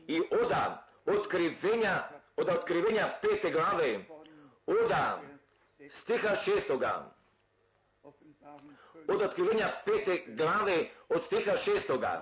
I 0.07 0.23
oda 0.45 0.89
otkrivenja, 1.07 2.09
od 2.37 2.49
otkrivenja 2.49 3.19
pete 3.23 3.51
glave, 3.51 4.01
oda 4.67 5.23
stiha 5.91 6.37
šestoga, 6.37 7.11
од 9.09 9.23
откривање 9.25 9.69
пете 9.87 10.17
главе 10.37 10.79
од 11.09 11.23
стиха 11.25 11.57
шестога. 11.65 12.13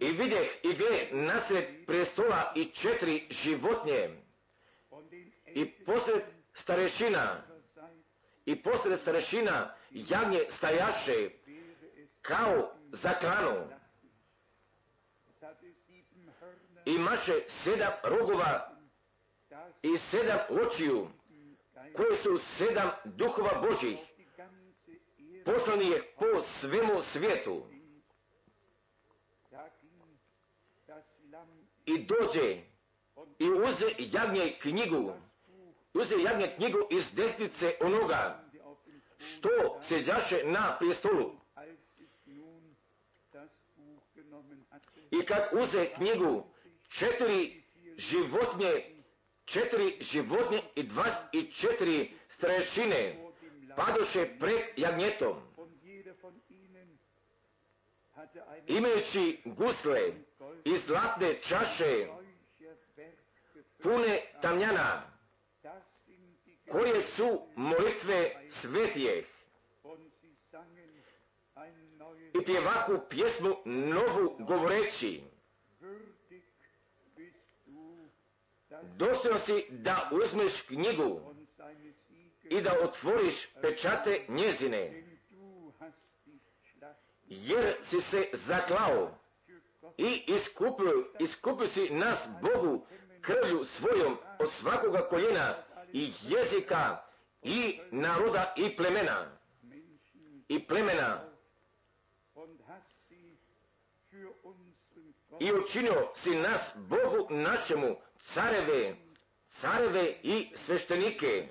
И 0.00 0.10
видех 0.18 0.48
и 0.64 0.72
ве 0.74 1.08
насред 1.12 1.86
престола 1.86 2.52
и 2.56 2.64
четири 2.74 3.28
животње, 3.30 4.00
и 5.54 5.64
посред 5.86 6.24
старешина, 6.54 7.44
и 8.46 8.56
посред 8.56 9.00
старешина 9.00 9.74
јагње 9.92 10.48
стајаше, 10.58 11.18
као 12.22 12.72
за 12.92 13.14
крану. 13.20 13.68
Имаше 16.84 17.44
седам 17.62 17.92
рогова 18.02 18.52
и 19.82 19.96
седам 20.10 20.40
очију, 20.50 21.06
koje 21.96 22.16
su 22.16 22.38
sedam 22.38 22.90
duhova 23.04 23.66
Božih, 23.68 23.98
poslani 25.44 25.86
je 25.86 26.02
po 26.18 26.42
svemu 26.42 27.02
svijetu 27.02 27.62
i 31.86 32.06
dođe 32.06 32.62
i 33.38 33.50
uze 33.50 33.86
jagnje 33.98 34.58
knjigu, 34.60 35.12
uze 35.94 36.14
jagnje 36.22 36.54
knjigu 36.56 36.78
iz 36.90 37.14
desnice 37.14 37.76
onoga 37.80 38.44
što 39.18 39.78
seđaše 39.82 40.42
na 40.44 40.76
prijestolu. 40.78 41.32
I 45.10 45.24
kad 45.24 45.42
uze 45.52 45.86
knjigu, 45.94 46.44
četiri 46.88 47.62
životnje, 47.96 48.91
četiri 49.52 49.96
životnje 50.00 50.62
i 50.74 50.82
dva 50.82 51.28
i 51.32 51.52
četiri 51.52 52.10
strešine 52.28 53.16
padoše 53.76 54.38
pred 54.38 54.60
jagnjetom. 54.76 55.36
Imajući 58.66 59.40
gusle 59.44 60.12
i 60.64 60.76
zlatne 60.76 61.40
čaše 61.40 62.06
pune 63.82 64.22
tamjana, 64.42 65.02
koje 66.70 67.02
su 67.02 67.46
molitve 67.56 68.46
svetijeh. 68.50 69.24
I 72.40 72.44
pjevaku 72.44 72.92
pjesmu 73.08 73.56
novu 73.64 74.36
govoreći, 74.38 75.22
dostojno 78.96 79.38
si 79.38 79.66
da 79.70 80.10
uzmeš 80.12 80.62
knjigu 80.62 81.34
i 82.44 82.60
da 82.60 82.76
otvoriš 82.82 83.48
pečate 83.62 84.24
njezine, 84.28 85.04
jer 87.26 87.76
si 87.82 88.00
se 88.00 88.28
zaklao 88.32 89.18
i 89.98 90.24
iskupio, 90.26 91.10
iskupio 91.18 91.66
si 91.66 91.90
nas 91.90 92.28
Bogu 92.42 92.86
krvlju 93.20 93.64
svojom 93.64 94.16
od 94.38 94.50
svakoga 94.50 95.08
koljena 95.08 95.54
i 95.92 96.12
jezika 96.22 97.02
i 97.42 97.80
naroda 97.90 98.54
i 98.56 98.76
plemena. 98.76 99.38
I 100.48 100.66
plemena. 100.66 101.24
I 105.40 105.52
učinio 105.52 106.12
si 106.16 106.30
nas 106.30 106.72
Bogu 106.76 107.26
našemu 107.30 107.96
careve, 108.22 108.96
careve 109.48 110.14
i 110.22 110.52
sveštenike 110.56 111.48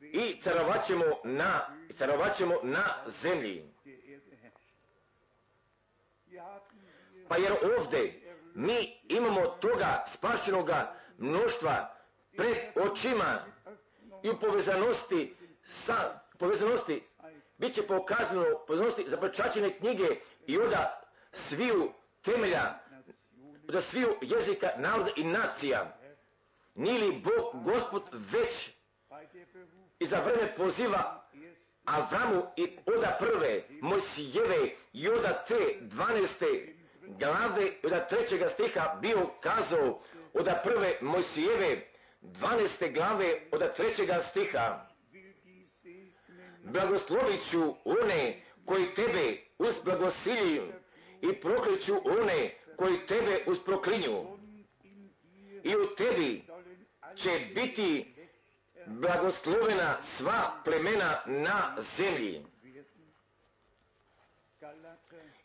i 0.00 0.40
carovaćemo 0.42 1.04
na, 1.24 1.76
carovaćemo 1.98 2.54
na 2.62 2.84
zemlji. 3.22 3.64
Pa 7.28 7.36
jer 7.36 7.52
ovdje 7.78 8.20
mi 8.54 9.00
imamo 9.08 9.46
toga 9.46 10.04
spašenoga 10.14 10.94
mnoštva 11.18 11.96
pred 12.36 12.56
očima 12.76 13.44
i 14.22 14.30
u 14.30 14.40
povezanosti 14.40 15.34
sa 15.62 16.20
povezanosti 16.38 17.02
bit 17.58 17.74
će 17.74 17.86
pokazano 17.86 18.44
povezanosti 18.66 19.04
za 19.08 19.16
knjige 19.78 20.06
i 20.46 20.58
onda 20.58 21.00
sviju 21.32 21.92
temelja 22.22 22.83
da 23.72 23.80
sviju 23.80 24.16
jezika, 24.20 24.70
naroda 24.76 25.10
i 25.16 25.24
nacija. 25.24 25.98
Nije 26.74 26.98
li 26.98 27.22
Bog, 27.24 27.64
Gospod, 27.64 28.02
već 28.12 28.70
i 29.98 30.06
za 30.06 30.20
vreme 30.20 30.54
poziva 30.56 31.30
Avramu 31.84 32.42
i 32.56 32.78
oda 32.96 33.16
prve, 33.20 33.62
Mojsijeve 33.80 34.70
i 34.92 35.08
oda 35.08 35.44
te 35.48 35.76
dvaneste 35.80 36.74
glave 37.02 37.66
i 37.82 37.86
oda 37.86 38.06
trećega 38.06 38.48
stiha 38.48 38.98
bio 39.02 39.30
kazao 39.40 40.00
oda 40.34 40.60
prve 40.64 40.98
Mojsijeve 41.00 41.86
12. 42.22 42.94
glave 42.94 43.40
od 43.52 43.74
trećega 43.76 44.20
stiha. 44.30 44.86
Blagoslovit 46.64 47.50
ću 47.50 47.74
one 47.84 48.42
koji 48.64 48.94
tebe 48.94 49.36
usblagosilju 49.58 50.72
i 51.20 51.40
prokliću 51.40 51.94
one 52.20 52.54
koji 52.76 53.06
tebe 53.06 53.44
usproklinju. 53.46 54.24
I 55.62 55.76
u 55.76 55.94
tebi 55.96 56.44
će 57.16 57.30
biti 57.54 58.14
blagoslovena 58.86 60.02
sva 60.02 60.60
plemena 60.64 61.22
na 61.26 61.76
zemlji. 61.96 62.46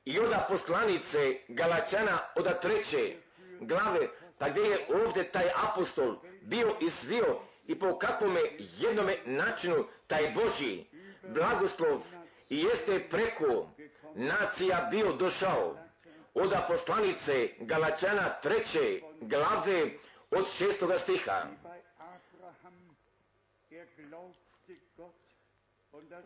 I 0.06 0.20
oda 0.20 0.46
poslanice 0.50 1.38
Galačana 1.48 2.20
od 2.36 2.60
treće 2.62 3.16
glave, 3.60 4.08
pa 4.38 4.50
gdje 4.50 4.62
je 4.62 4.88
ovdje 5.06 5.32
taj 5.32 5.50
apostol 5.56 6.16
bio 6.42 6.76
izvio 6.82 7.40
i 7.68 7.80
po 7.80 7.98
kakvome 7.98 8.42
jednome 8.60 9.18
načinu 9.26 9.86
taj 10.08 10.32
Boži 10.32 10.86
blagoslov 11.24 12.02
i 12.50 12.60
jeste 12.60 13.08
preko 13.10 13.70
nacija 14.16 14.88
bio 14.92 15.14
došao 15.14 15.78
od 16.34 16.54
poslanice 16.68 17.50
Galačana 17.60 18.30
treće 18.42 19.02
glave 19.22 19.92
od 20.32 20.52
šestoga 20.52 20.98
stiha. 20.98 21.46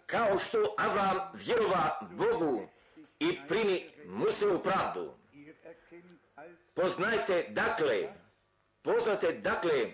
Kao 0.06 0.39
što 0.39 0.76
Avram 0.78 1.20
vjerova 1.34 2.00
Bogu 2.12 2.68
i 3.20 3.39
primi 3.48 3.92
mu 4.06 4.32
se 4.32 4.48
u 4.48 4.63
pravdu. 4.63 5.13
Poznajte 6.74 7.46
dakle, 7.50 8.13
poznate 8.82 9.32
dakle 9.32 9.94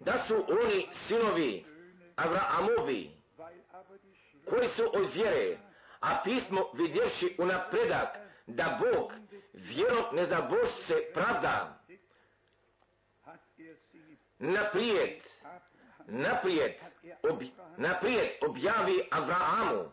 da 0.00 0.18
su 0.18 0.34
oni 0.48 0.88
sinovi 0.92 1.64
Avraamovi, 2.16 3.10
koji 4.48 4.68
su 4.68 4.90
od 4.94 5.14
vjere, 5.14 5.58
a 6.00 6.20
pismo 6.24 6.70
vidjevši 6.74 7.36
u 7.38 7.46
napredak 7.46 8.08
da 8.46 8.80
Bog 8.80 9.12
vjerom 9.52 10.04
neznabošce 10.16 11.12
pravda, 11.14 11.82
naprijed, 14.38 15.20
naprijed, 16.06 16.74
ob, 17.22 17.42
naprijed 17.76 18.28
objavi 18.48 19.08
Avraamu, 19.10 19.90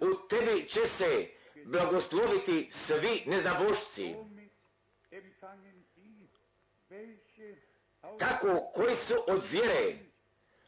u 0.00 0.28
tebi 0.28 0.68
će 0.68 0.80
se 0.98 1.30
blagosloviti 1.64 2.70
svi 2.72 3.24
neznabošci. 3.26 4.14
Tako 8.18 8.70
koji 8.74 8.96
su 8.96 9.14
od 9.26 9.44
vjere, 9.50 9.96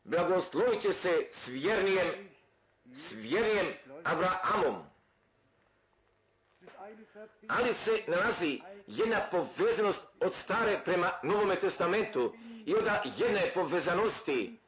blagoslovit 0.04 0.82
će 0.82 0.92
se 0.92 1.26
s 1.32 1.48
vjernijem, 1.48 2.28
s 2.84 3.12
vjernijem 3.12 3.66
Abrahamom. 4.04 4.82
Ali 7.48 7.74
se 7.74 8.02
nalazi 8.06 8.60
jedna 8.86 9.20
povezanost 9.30 10.06
od 10.20 10.34
stare 10.34 10.80
prema 10.84 11.12
Novome 11.22 11.56
testamentu 11.56 12.34
i 12.66 12.74
onda 12.74 13.02
jedne 13.16 13.52
povezanosti 13.54 14.58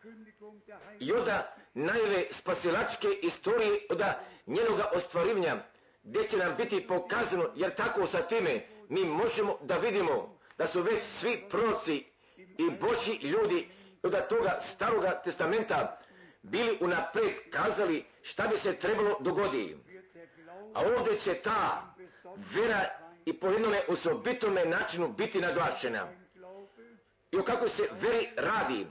i 1.01 1.13
onda 1.13 1.55
najve 1.75 2.27
spasilačke 2.31 3.09
istorije 3.23 3.79
od 3.91 4.03
njenoga 4.47 4.91
ostvarivanja 4.95 5.57
gdje 6.03 6.29
će 6.29 6.37
nam 6.37 6.57
biti 6.57 6.87
pokazano, 6.87 7.51
jer 7.55 7.75
tako 7.75 8.07
sa 8.07 8.23
time 8.23 8.67
mi 8.89 9.05
možemo 9.05 9.59
da 9.63 9.77
vidimo 9.77 10.39
da 10.59 10.67
su 10.67 10.83
već 10.83 11.05
svi 11.05 11.45
proroci 11.51 12.14
i 12.59 12.71
božji 12.81 13.19
ljudi 13.23 13.69
od 14.03 14.29
toga 14.29 14.59
staroga 14.61 15.21
testamenta 15.25 15.99
bili 16.43 16.79
unaprijed 16.81 17.35
kazali 17.51 18.05
šta 18.23 18.47
bi 18.47 18.57
se 18.57 18.77
trebalo 18.77 19.17
dogoditi. 19.21 19.77
A 20.75 20.81
ovdje 20.81 21.19
će 21.19 21.35
ta 21.35 21.95
vera 22.37 22.89
i 23.25 23.33
po 23.33 23.47
jednome 23.47 23.81
osobitome 23.89 24.65
načinu 24.65 25.13
biti 25.13 25.41
naglašena. 25.41 26.09
I 27.33 27.39
o 27.39 27.43
kako 27.43 27.69
se 27.69 27.89
veri 27.93 28.29
radi. 28.37 28.87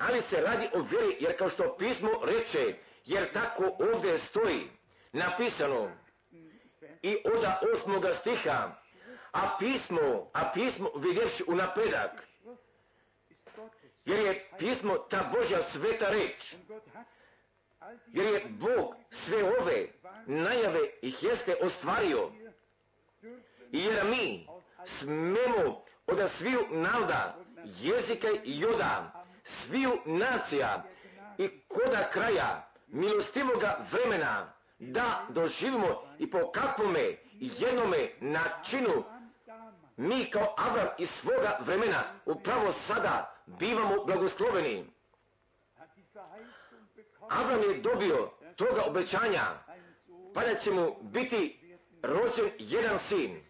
Ali 0.00 0.22
se 0.22 0.40
radi 0.40 0.68
o 0.74 0.78
veri, 0.78 1.16
jer 1.20 1.38
kao 1.38 1.48
što 1.48 1.76
pismo 1.78 2.10
reče, 2.24 2.74
jer 3.04 3.32
tako 3.32 3.76
ovdje 3.78 4.18
stoji, 4.18 4.70
napisano, 5.12 5.90
i 7.02 7.16
oda 7.36 7.60
osmoga 7.74 8.14
stiha, 8.14 8.70
a 9.32 9.56
pismo, 9.58 10.30
a 10.32 10.50
pismo 10.54 10.90
vidjevši 10.96 11.44
u 11.46 11.54
napredak, 11.54 12.10
jer 14.04 14.18
je 14.18 14.48
pismo 14.58 14.98
ta 14.98 15.30
Božja 15.34 15.62
sveta 15.62 16.10
reč, 16.10 16.54
jer 18.06 18.26
je 18.26 18.46
Bog 18.48 18.94
sve 19.10 19.44
ove 19.60 19.88
najave 20.26 20.80
ih 21.02 21.22
jeste 21.22 21.56
ostvario. 21.62 22.30
Jer 23.72 24.04
mi 24.04 24.46
smemo 24.84 25.84
od 26.06 26.30
sviju 26.38 26.66
naroda, 26.70 27.36
jezika 27.64 28.28
i 28.44 28.60
joda, 28.60 29.24
sviju 29.44 29.98
nacija 30.06 30.84
i 31.38 31.60
koda 31.68 32.10
kraja 32.12 32.72
milostivoga 32.86 33.86
vremena 33.92 34.52
da 34.78 35.26
doživimo 35.28 36.02
i 36.18 36.30
po 36.30 36.50
kakvome 36.50 37.16
jednome 37.40 38.10
načinu 38.20 39.04
mi 39.96 40.30
kao 40.30 40.54
Avram 40.58 40.88
iz 40.98 41.10
svoga 41.10 41.58
vremena 41.60 42.02
upravo 42.24 42.72
sada 42.72 43.31
bivamo 43.46 44.04
blagosloveni. 44.04 44.90
Avram 47.28 47.62
je 47.62 47.80
dobio 47.80 48.30
toga 48.56 48.82
obećanja, 48.86 49.42
pa 50.34 50.44
da 50.44 50.54
će 50.54 50.70
mu 50.70 50.96
biti 51.02 51.58
rođen 52.02 52.50
jedan 52.58 52.98
sin. 52.98 53.40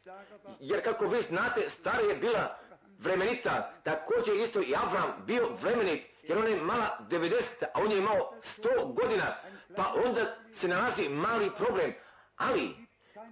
Jer 0.61 0.85
kako 0.85 1.07
vi 1.07 1.23
znate, 1.23 1.71
stara 1.71 2.01
je 2.01 2.15
bila 2.15 2.59
vremenita, 2.99 3.73
također 3.83 4.37
isto 4.37 4.61
i 4.61 4.75
Avram 4.75 5.25
bio 5.27 5.49
vremenit, 5.63 6.07
jer 6.23 6.39
on 6.39 6.49
je 6.49 6.61
mala 6.61 6.99
90, 7.11 7.43
a 7.75 7.81
on 7.81 7.91
je 7.91 7.99
imao 7.99 8.35
100 8.59 8.95
godina, 8.95 9.37
pa 9.77 9.95
onda 10.07 10.37
se 10.53 10.69
nalazi 10.69 11.09
mali 11.09 11.51
problem. 11.57 11.95
Ali, 12.37 12.77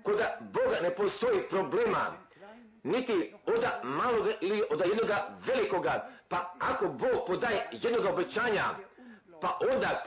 kod 0.03 0.21
Boga 0.41 0.81
ne 0.83 0.95
postoji 0.95 1.49
problema, 1.49 2.17
niti 2.83 3.35
od 3.47 3.65
malog 3.83 4.27
ili 4.41 4.63
od 4.71 4.81
jednoga 4.81 5.39
velikoga, 5.47 6.09
pa 6.31 6.55
ako 6.59 6.89
Bog 6.89 7.27
podaje 7.27 7.69
jednog 7.73 8.05
obećanja, 8.05 8.65
pa 9.41 9.59
onda 9.73 10.05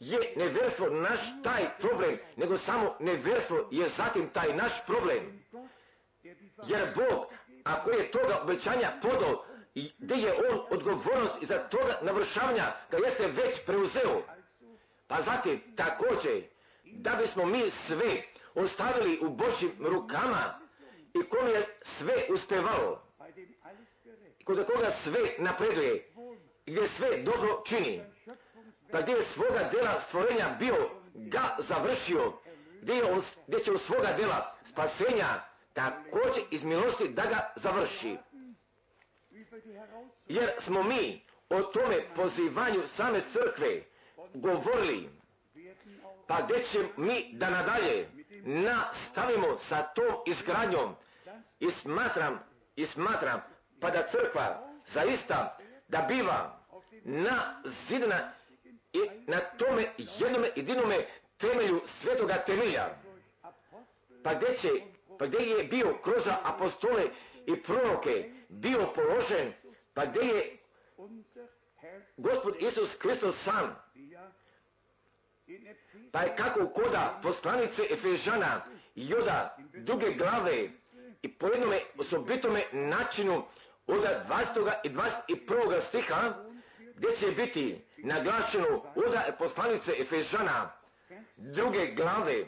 je 0.00 0.32
neverstvo 0.36 0.90
naš 0.90 1.20
taj 1.42 1.78
problem, 1.78 2.18
nego 2.36 2.58
samo 2.58 2.96
neverstvo 3.00 3.68
je 3.70 3.88
zatim 3.88 4.28
taj 4.28 4.56
naš 4.56 4.86
problem. 4.86 5.44
Jer 6.66 6.94
Bog, 6.94 7.26
ako 7.64 7.90
je 7.90 8.10
toga 8.10 8.40
obećanja 8.42 8.92
podao, 9.02 9.44
gdje 9.98 10.14
je 10.14 10.32
on 10.50 10.60
odgovornost 10.70 11.34
za 11.40 11.58
toga 11.58 11.98
navršavanja, 12.02 12.72
ga 12.90 12.96
jeste 12.96 13.26
već 13.26 13.64
preuzeo. 13.66 14.22
Pa 15.06 15.22
zatim, 15.22 15.60
također, 15.76 16.42
da 16.84 17.14
bismo 17.20 17.46
mi 17.46 17.70
sve 17.70 18.22
ostavili 18.54 19.18
u 19.22 19.28
Božim 19.28 19.72
rukama 19.80 20.60
i 21.14 21.28
kom 21.28 21.48
je 21.48 21.78
sve 21.82 22.26
uspevalo, 22.30 23.07
kod 24.48 24.66
koga 24.66 24.90
sve 24.90 25.20
napreduje, 25.38 26.04
gdje 26.66 26.88
sve 26.88 27.22
dobro 27.22 27.62
čini, 27.66 28.02
pa 28.92 29.00
gdje 29.00 29.12
je 29.12 29.22
svoga 29.22 29.70
dela 29.72 30.00
stvorenja 30.00 30.56
bio 30.58 30.90
ga 31.14 31.56
završio, 31.58 32.32
gdje, 32.82 32.94
je 32.94 33.12
on, 33.12 33.22
gdje 33.46 33.60
će 33.64 33.72
u 33.72 33.78
svoga 33.78 34.12
dela 34.12 34.56
spasenja 34.64 35.44
također 35.72 36.42
iz 36.50 36.64
milosti 36.64 37.08
da 37.08 37.22
ga 37.22 37.52
završi. 37.56 38.16
Jer 40.26 40.50
smo 40.60 40.82
mi 40.82 41.22
o 41.50 41.62
tome 41.62 42.14
pozivanju 42.16 42.86
same 42.86 43.20
crkve 43.32 43.82
govorili, 44.34 45.08
pa 46.26 46.42
gdje 46.42 46.62
će 46.62 46.88
mi 46.96 47.30
da 47.32 47.50
nadalje 47.50 48.08
nastavimo 48.44 49.58
sa 49.58 49.82
tom 49.82 50.14
izgradnjom? 50.26 50.94
I 51.60 51.70
smatram, 51.70 52.38
i 52.76 52.86
smatram, 52.86 53.40
pa 53.80 53.90
da 53.90 54.06
crkva 54.06 54.68
zaista 54.86 55.58
da 55.88 55.98
biva 56.08 56.60
na 57.04 57.62
zidana 57.64 58.32
i 58.92 59.00
na 59.26 59.40
tome 59.40 59.86
jednome 59.96 60.50
jedinome 60.56 61.06
temelju 61.36 61.80
svetoga 61.86 62.34
temelja. 62.46 62.88
Pa 64.24 64.34
gdje 64.34 64.54
će, 64.56 64.68
pa 65.18 65.26
gdje 65.26 65.38
je 65.38 65.64
bio 65.64 65.98
kroz 66.02 66.22
apostole 66.44 67.04
i 67.46 67.62
proroke 67.62 68.32
bio 68.48 68.92
položen, 68.94 69.52
pa 69.94 70.06
gdje 70.06 70.20
je 70.20 70.58
Gospod 72.16 72.54
Isus 72.58 72.96
Kristus 72.98 73.42
sam, 73.44 73.76
pa 76.12 76.20
je 76.20 76.36
kako 76.36 76.66
koda 76.68 77.20
poslanice 77.22 77.82
Efežana 77.90 78.64
i 78.94 79.08
Joda 79.08 79.56
druge 79.74 80.14
glave 80.14 80.68
i 81.22 81.32
po 81.32 81.46
jednome 81.46 81.80
osobitome 81.98 82.64
načinu 82.72 83.44
od 83.88 84.04
20. 84.28 84.72
i 84.84 84.90
21. 84.90 85.80
stiha 85.80 86.34
gdje 86.94 87.16
će 87.16 87.26
biti 87.26 87.84
naglašeno 87.96 88.66
od 88.94 89.14
poslanice 89.38 89.92
Efežana 89.98 90.72
druge 91.36 91.86
glave 91.86 92.44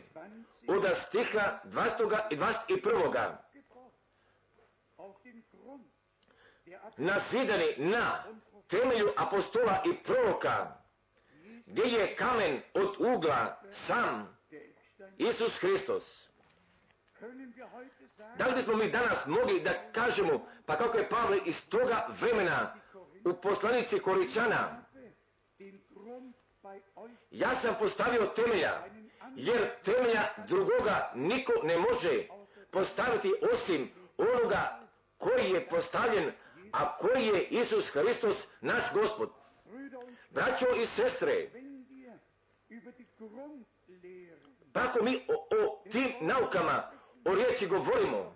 od 0.69 0.85
stiha 1.07 1.61
20. 1.65 2.19
i 2.31 2.37
21. 2.37 3.33
Nazidani 6.97 7.75
na 7.79 8.25
temelju 8.69 9.13
apostola 9.17 9.83
i 9.87 10.05
proroka 10.05 10.77
gdje 11.67 11.83
je 11.83 12.17
kamen 12.17 12.63
od 12.75 12.95
ugla 12.99 13.61
sam 13.71 14.39
Isus 15.19 15.59
Hristos. 15.59 16.30
Da 18.39 18.47
li 18.47 18.55
bismo 18.55 18.77
mi 18.77 18.91
danas 18.91 19.27
mogli 19.27 19.61
da 19.61 19.93
kažemo, 19.93 20.47
pa 20.67 20.77
kako 20.77 20.99
je 20.99 21.09
Pavle 21.09 21.39
iz 21.47 21.69
toga 21.69 22.09
vremena 22.21 22.75
u 23.25 23.35
poslanici 23.43 23.99
Koričana, 23.99 24.83
ja 27.31 27.55
sam 27.57 27.75
postavio 27.79 28.27
temelja, 28.27 28.85
jer 29.37 29.71
temelja 29.85 30.23
drugoga 30.49 31.13
niko 31.15 31.53
ne 31.63 31.79
može 31.79 32.27
postaviti 32.71 33.33
osim 33.53 33.91
onoga 34.17 34.81
koji 35.19 35.51
je 35.51 35.69
postavljen, 35.69 36.33
a 36.73 36.97
koji 36.97 37.27
je 37.27 37.45
Isus 37.45 37.91
Hristos, 37.91 38.47
naš 38.61 38.85
gospod. 38.95 39.31
Braćo 40.31 40.67
i 40.77 40.87
sestre, 40.87 41.51
tako 44.73 45.03
mi 45.03 45.27
o, 45.29 45.47
o 45.57 45.83
tim 45.93 46.13
naukama, 46.21 47.00
o 47.25 47.35
riječi 47.35 47.67
govorimo, 47.67 48.35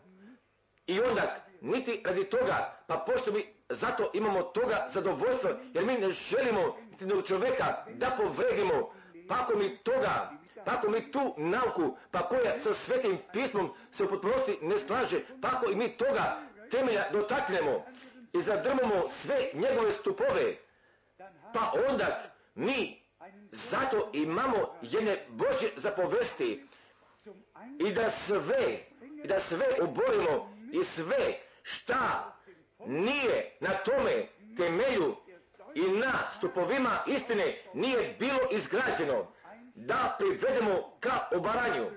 i 0.87 1.01
onda 1.01 1.37
niti 1.61 2.03
radi 2.05 2.25
toga, 2.25 2.77
pa 2.87 2.97
pošto 2.97 3.33
mi 3.33 3.45
zato 3.69 4.11
imamo 4.15 4.43
toga 4.43 4.87
zadovoljstva, 4.89 5.51
jer 5.75 5.87
mi 5.87 5.93
ne 5.99 6.11
želimo 6.11 6.77
niti 6.91 7.27
čovjeka 7.27 7.85
da 7.95 8.11
povredimo, 8.17 8.91
pa 9.29 9.35
ako 9.35 9.57
mi 9.57 9.79
toga, 9.79 10.31
pa 10.65 10.73
ako 10.73 10.91
mi 10.91 11.13
tu 11.13 11.35
nauku, 11.37 11.97
pa 12.11 12.29
koja 12.29 12.59
sa 12.59 12.75
svetim 12.75 13.19
pismom 13.33 13.75
se 13.93 14.05
u 14.05 14.09
potpunosti 14.09 14.59
ne 14.63 14.79
slaže, 14.79 15.21
pa 15.43 15.49
ako 15.49 15.71
i 15.71 15.77
mi 15.77 15.97
toga 15.97 16.41
temelja 16.71 17.11
dotaknemo 17.13 17.85
i 18.33 18.43
zadrmamo 18.43 19.09
sve 19.09 19.51
njegove 19.55 19.93
stupove, 19.93 20.57
pa 21.55 21.73
onda 21.89 22.23
mi 22.55 23.03
zato 23.51 24.11
imamo 24.13 24.75
jedne 24.83 25.27
Božje 25.29 25.71
zapovesti 25.77 26.65
i 27.79 27.93
da 27.93 28.11
sve, 28.11 28.79
i 29.25 29.29
da 29.29 29.41
sve 29.41 29.67
oborimo 29.83 30.57
i 30.73 30.85
sve 30.85 31.35
šta 31.63 32.37
nije 32.87 33.57
na 33.61 33.71
tome 33.71 34.27
temelju 34.57 35.17
i 35.75 35.81
na 35.81 36.31
stupovima 36.39 36.99
istine 37.07 37.63
nije 37.75 38.17
bilo 38.19 38.41
izgrađeno 38.51 39.33
da 39.75 40.17
privedemo 40.19 40.97
ka 41.01 41.29
obaranju. 41.35 41.91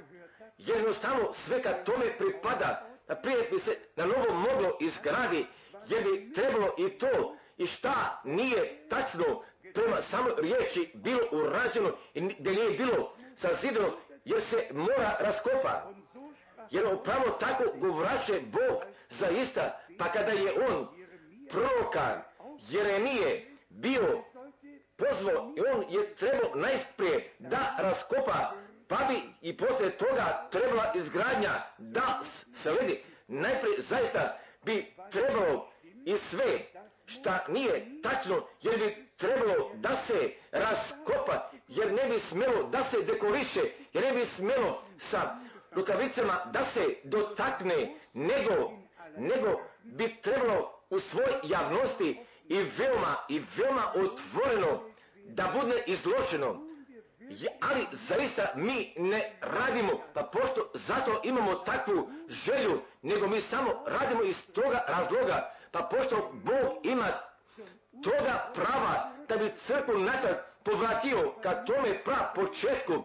Jednostavno 0.58 1.34
sve 1.34 1.62
ka 1.62 1.74
tome 1.74 2.18
pripada, 2.18 2.88
da 3.08 3.16
prije 3.16 3.50
bi 3.52 3.60
se 3.60 3.78
na 3.96 4.06
novo 4.06 4.34
moglo 4.34 4.78
izgradi, 4.82 5.46
jer 5.88 6.04
bi 6.04 6.34
trebalo 6.34 6.76
i 6.78 6.90
to 6.90 7.38
i 7.58 7.66
šta 7.66 8.22
nije 8.24 8.88
tačno 8.90 9.44
prema 9.74 10.02
samo 10.02 10.30
riječi 10.38 10.92
bilo 10.94 11.22
urađeno 11.32 11.92
i 12.13 12.22
gdje 12.22 12.52
nije 12.52 12.70
bilo 12.70 13.16
sazidano 13.36 13.98
jer 14.28 14.42
se 14.42 14.68
mora 14.74 15.18
raskopa. 15.20 15.92
Jer 16.72 16.86
upravo 16.94 17.30
tako 17.40 17.63
govraće 17.76 18.42
Bog 18.42 18.84
zaista, 19.10 19.80
pa 19.98 20.12
kada 20.12 20.32
je 20.32 20.54
on 20.70 20.88
proroka 21.50 22.24
Jeremije 22.70 23.52
bio 23.70 24.24
pozvao 24.96 25.54
i 25.56 25.62
on 25.74 25.86
je 25.90 26.16
trebao 26.16 26.56
najprije 26.56 27.34
da 27.40 27.76
raskopa, 27.80 28.54
pa 28.88 28.96
bi 28.96 29.22
i 29.42 29.58
poslije 29.58 29.98
toga 29.98 30.48
trebala 30.52 30.94
izgradnja 30.96 31.63
da 31.78 32.22
se 32.54 32.72
ledi. 32.72 33.04
Najprije 33.28 33.82
zaista 33.82 34.38
bi 34.66 34.94
trebalo 35.12 35.72
i 36.06 36.18
sve 36.18 36.60
šta 37.06 37.46
nije 37.48 38.02
tačno, 38.04 38.48
jer 38.62 38.80
bi 38.80 39.08
trebalo 39.18 39.72
da 39.74 39.96
se 40.08 40.32
raskopa, 40.52 41.52
jer 41.68 41.94
ne 41.94 42.10
bi 42.10 42.20
smjelo 42.20 42.64
da 42.64 42.84
se 42.84 42.98
dekoriše, 43.02 43.62
jer 43.94 44.04
ne 44.04 44.12
bi 44.14 44.26
smjelo 44.26 44.84
sa 44.98 45.36
rukavicama 45.72 46.42
da 46.54 46.66
se 46.66 46.96
dotakne, 47.04 47.96
nego, 48.14 48.72
nego 49.18 49.62
bi 49.84 50.22
trebalo 50.22 50.82
u 50.90 51.00
svoj 51.00 51.34
javnosti 51.44 52.20
i 52.48 52.64
veoma 52.78 53.16
i 53.30 53.42
veoma 53.58 53.92
otvoreno 53.96 54.84
da 55.26 55.52
bude 55.60 55.84
izloženo. 55.88 56.68
Je- 57.20 57.58
ali 57.62 57.88
zaista 57.92 58.52
mi 58.56 58.94
ne 58.98 59.38
radimo, 59.42 60.02
pa 60.14 60.24
pošto 60.24 60.72
zato 60.74 61.22
imamo 61.24 61.56
takvu 61.56 62.10
želju, 62.30 62.82
nego 63.02 63.28
mi 63.28 63.42
samo 63.42 63.84
radimo 63.86 64.24
iz 64.24 64.48
toga 64.54 64.84
razloga, 64.88 65.54
pa 65.72 65.80
pošto 65.82 66.32
Bog 66.34 66.86
ima 66.86 67.08
toga 68.04 68.52
prava 68.54 69.12
da 69.28 69.38
bi 69.38 69.52
crkvu 69.66 69.98
natrag 69.98 70.36
povratio 70.72 71.34
ka 71.44 71.54
tome 71.66 72.04
pra 72.04 72.32
početku, 72.36 73.04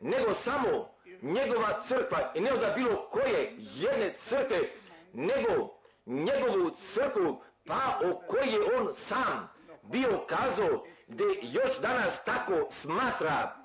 nego 0.00 0.34
samo 0.34 0.88
njegova 1.22 1.82
crkva 1.88 2.32
i 2.34 2.40
ne 2.40 2.50
da 2.50 2.72
bilo 2.76 3.08
koje 3.10 3.54
jedne 3.56 4.12
crkve, 4.12 4.70
nego 5.12 5.76
njegovu 6.06 6.70
crkvu 6.70 7.42
pa 7.66 8.00
o 8.04 8.20
kojoj 8.26 8.52
je 8.52 8.76
on 8.78 8.94
sam 8.94 9.48
bio 9.82 10.24
kazao 10.26 10.84
gdje 11.06 11.24
još 11.42 11.80
danas 11.80 12.24
tako 12.24 12.68
smatra 12.70 13.56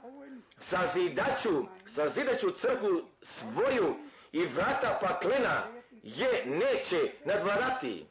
sazidaću, 0.57 1.65
sazidaću 1.95 2.51
crkvu 2.51 3.01
svoju 3.21 3.95
i 4.31 4.45
vrata 4.45 4.99
paklena 5.01 5.67
je 6.03 6.45
neće 6.45 7.13
nadvarati. 7.25 8.05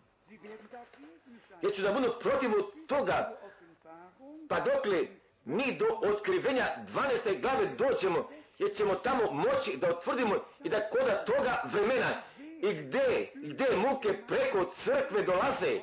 Jer 1.62 1.72
ću 1.74 1.82
da 1.82 1.92
budu 1.92 2.14
protiv 2.20 2.50
toga, 2.86 3.36
pa 4.48 4.60
dokle 4.60 5.06
mi 5.44 5.76
do 5.78 5.86
otkrivenja 6.02 6.66
12. 6.94 7.40
glave 7.40 7.66
dođemo, 7.66 8.30
jer 8.58 8.70
ćemo 8.76 8.94
tamo 8.94 9.30
moći 9.32 9.76
da 9.76 9.88
otvrdimo 9.90 10.34
i 10.64 10.68
da 10.68 10.88
koda 10.90 11.24
toga 11.24 11.62
vremena 11.72 12.22
i 12.38 12.74
gdje, 12.74 13.32
gdje 13.34 13.76
muke 13.76 14.22
preko 14.28 14.64
crkve 14.64 15.22
dolaze 15.22 15.80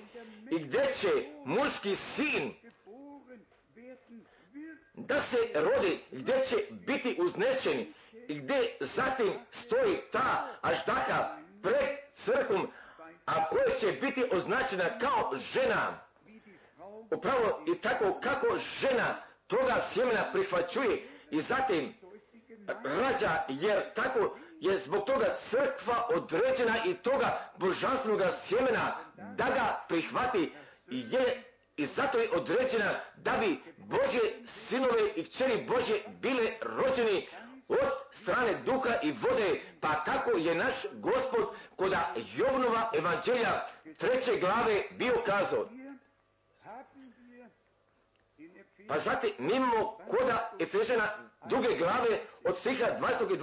i 0.52 0.60
gdje 0.60 0.93
će 1.00 1.10
muški 1.46 1.96
sin 1.96 2.54
da 4.93 5.22
se 5.22 5.38
rodi, 5.54 6.00
gdje 6.12 6.43
će 6.43 6.56
biti 6.72 7.17
uznešeni 7.20 7.93
i 8.28 8.36
gdje 8.36 8.78
zatim 8.80 9.34
stoji 9.52 9.98
ta 10.12 10.48
aždaka 10.62 11.38
pred 11.62 11.98
crkvom, 12.15 12.67
a 13.26 13.50
koja 13.50 13.78
će 13.80 13.91
biti 13.91 14.24
označena 14.32 15.00
kao 15.00 15.32
žena. 15.38 16.00
Upravo 17.12 17.63
i 17.76 17.82
tako 17.82 18.20
kako 18.22 18.58
žena 18.80 19.27
toga 19.48 19.82
sjemena 19.94 20.32
prihvaćuje 20.34 21.08
i 21.32 21.42
zatim 21.42 21.94
rađa, 22.84 23.44
jer 23.48 23.94
tako 23.96 24.38
je 24.60 24.78
zbog 24.78 25.06
toga 25.06 25.36
crkva 25.50 26.08
određena 26.16 26.86
i 26.86 26.94
toga 26.94 27.52
božanstvenog 27.58 28.22
sjemena 28.48 28.98
da 29.36 29.46
ga 29.46 29.86
prihvati 29.90 30.54
je 30.88 31.44
i 31.78 31.86
zato 31.86 32.18
je 32.18 32.30
određena 32.32 33.00
da 33.18 33.32
bi 33.32 33.60
Božje 33.78 34.44
sinove 34.46 35.10
i 35.16 35.24
kćeri 35.24 35.66
Božje 35.68 36.04
bile 36.22 36.52
rođeni 36.62 37.28
od 37.68 37.78
strane 38.12 38.62
duha 38.66 38.94
i 39.04 39.12
vode, 39.12 39.62
pa 39.82 40.04
kako 40.04 40.32
je 40.32 40.56
naš 40.56 40.76
gospod 40.94 41.48
koda 41.76 42.14
Jovnova 42.36 42.92
evanđelja 42.94 43.66
treće 43.98 44.40
glave 44.40 44.84
bio 44.92 45.22
kazao. 45.26 45.70
Pa 48.88 49.00
zatim 49.00 49.32
mi 49.38 49.54
imamo 49.56 49.97
koda 50.10 50.52
Efežana 50.60 51.10
druge 51.45 51.78
glave 51.78 52.19
od 52.43 52.58
stiha 52.58 52.86
20. 53.00 53.34
i 53.34 53.39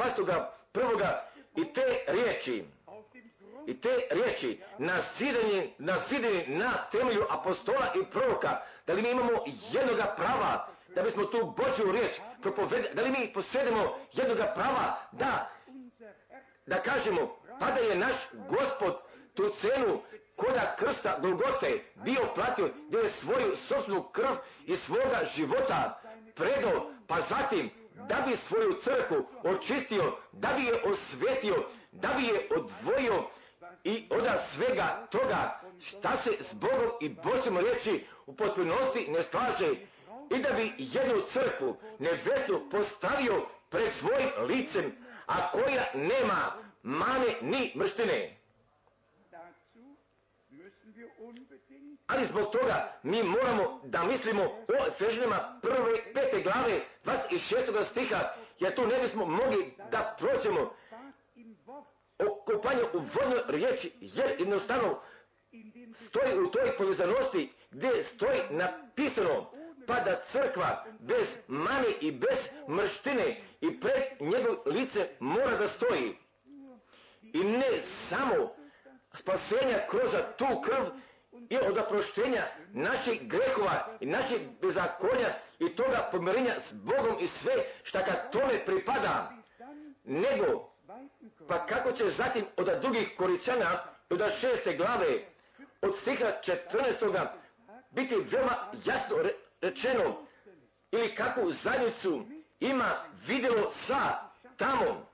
21. 0.75 1.15
i 1.57 1.73
te 1.73 2.05
riječi, 2.07 2.65
i 3.67 3.81
te 3.81 4.09
riječi 4.11 4.63
nasidanje, 4.79 5.75
nasidanje 5.79 6.45
na 6.49 6.73
temelju 6.93 7.25
apostola 7.31 7.93
i 7.95 8.05
proroka, 8.11 8.61
da 8.87 8.93
li 8.93 9.03
mi 9.03 9.11
imamo 9.11 9.45
jednoga 9.73 10.15
prava, 10.17 10.69
da 10.95 11.03
bismo 11.03 11.25
tu 11.25 11.55
Božju 11.57 11.93
riječ 11.93 12.17
da 12.95 13.03
li 13.03 13.11
mi 13.11 13.33
posjedimo 13.33 13.99
jednoga 14.13 14.53
prava, 14.55 14.99
da, 15.13 15.51
da 16.67 16.83
kažemo, 16.83 17.37
pa 17.61 17.71
da 17.71 17.81
je 17.81 17.97
naš 17.97 18.15
gospod 18.49 18.95
tu 19.35 19.51
cenu 19.61 20.01
koda 20.37 20.77
krsta 20.79 21.19
Golgote 21.21 21.85
bio 21.95 22.21
platio, 22.35 22.71
gdje 22.89 22.99
je 22.99 23.11
svoju 23.11 23.57
sobstvenu 23.57 24.03
krv 24.03 24.35
i 24.67 24.77
svoga 24.77 25.21
života 25.35 26.01
predao, 26.35 26.91
pa 27.07 27.21
zatim 27.21 27.71
da 28.09 28.25
bi 28.27 28.37
svoju 28.37 28.75
crkvu 28.83 29.27
očistio, 29.45 30.17
da 30.33 30.49
bi 30.49 30.65
je 30.65 30.83
osvetio, 30.85 31.67
da 31.93 32.09
bi 32.09 32.25
je 32.25 32.49
odvojio 32.57 33.25
i 33.85 34.07
od 34.11 34.25
svega 34.55 35.07
toga 35.11 35.61
šta 35.81 36.17
se 36.17 36.31
s 36.41 36.55
Bogom 36.55 36.91
i 37.01 37.09
Božjom 37.09 37.59
riječi 37.59 38.07
u 38.27 38.37
potpunosti 38.37 39.07
ne 39.09 39.23
slaže 39.23 39.71
i 40.31 40.39
da 40.43 40.53
bi 40.53 40.73
jednu 40.79 41.23
crkvu 41.33 41.77
nebesnu 41.99 42.71
postavio 42.71 43.47
pred 43.71 43.93
svojim 43.93 44.29
licem, 44.49 44.97
a 45.27 45.51
koja 45.51 45.85
nema 45.95 46.53
mane 46.83 47.37
ni 47.41 47.73
mrštine. 47.77 48.44
Ali 52.07 52.27
zbog 52.27 52.53
toga 52.53 52.99
mi 53.03 53.23
moramo 53.23 53.81
da 53.85 54.05
mislimo 54.05 54.43
o 54.43 54.89
Efežanima 54.89 55.59
prve, 55.63 56.13
pete 56.15 56.43
glave, 56.43 56.81
26. 57.05 57.85
stiha, 57.85 58.35
jer 58.59 58.75
tu 58.75 58.87
ne 58.87 58.99
bismo 59.03 59.27
mogli 59.27 59.75
da 59.91 60.17
Wort 60.21 60.69
o 62.19 62.99
u 62.99 62.99
vodnoj 62.99 63.43
riječi, 63.49 63.93
jer 64.01 64.37
jednostavno 64.39 65.01
stoji 65.95 66.39
u 66.39 66.51
toj 66.51 66.77
povezanosti 66.79 67.53
gdje 67.71 68.03
stoji 68.03 68.41
napisano 68.51 69.51
pa 69.87 70.01
da 70.01 70.21
crkva 70.23 70.85
bez 70.99 71.37
mane 71.49 71.89
i 72.01 72.13
bez 72.13 72.49
mrštine 72.69 73.41
i 73.61 73.81
pred 73.81 74.03
njegov 74.21 74.57
lice 74.67 75.09
mora 75.21 75.57
da 75.57 75.69
stoji. 75.69 76.17
I 77.23 77.39
ne 77.45 77.79
samo 78.09 78.55
spasenja 79.15 79.79
kroz 79.91 80.11
tu 80.37 80.61
krv 80.65 80.85
i 81.49 81.57
od 81.57 81.79
oproštenja 81.79 82.47
naših 82.73 83.29
grehova 83.29 83.89
i 84.01 84.07
naših 84.07 84.41
bezakonja 84.63 85.35
i 85.59 85.77
toga 85.77 86.09
pomirenja 86.13 86.55
s 86.69 86.73
Bogom 86.73 87.17
i 87.21 87.27
sve 87.27 87.53
šta 87.83 88.05
kad 88.05 88.33
tome 88.33 88.65
pripada, 88.65 89.33
nego 90.05 90.71
pa 91.49 91.67
kako 91.67 91.93
će 91.93 92.09
zatim 92.09 92.47
od 92.57 92.81
drugih 92.81 93.15
koričana 93.19 93.85
od 94.11 94.23
šeste 94.41 94.77
glave 94.77 95.19
od 95.83 95.97
stiha 96.01 96.27
14. 96.47 97.27
biti 97.91 98.15
veoma 98.17 98.73
jasno 98.85 99.17
re- 99.17 99.35
rečeno 99.61 100.17
ili 100.91 101.15
kakvu 101.15 101.53
zajednicu 101.53 102.25
ima 102.61 102.95
vidjelo 103.27 103.71
sa 103.71 104.31
tamo 104.57 105.07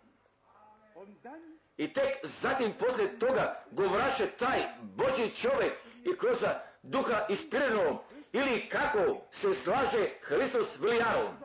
i 1.80 1.92
tek 1.92 2.26
zatim 2.40 2.72
poslije 2.72 3.18
toga 3.18 3.64
govraše 3.70 4.26
taj 4.26 4.58
Boži 4.82 5.36
čovjek 5.36 5.72
i 6.04 6.16
kroz 6.18 6.44
duha 6.82 7.26
ispireno 7.28 8.02
ili 8.32 8.68
kako 8.68 9.26
se 9.30 9.54
slaže 9.54 10.08
Hristos 10.22 10.68
s 10.72 10.80
Vilijanom. 10.80 11.36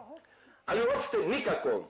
Ali 0.66 0.82
uopšte 0.82 1.18
nikako. 1.18 1.88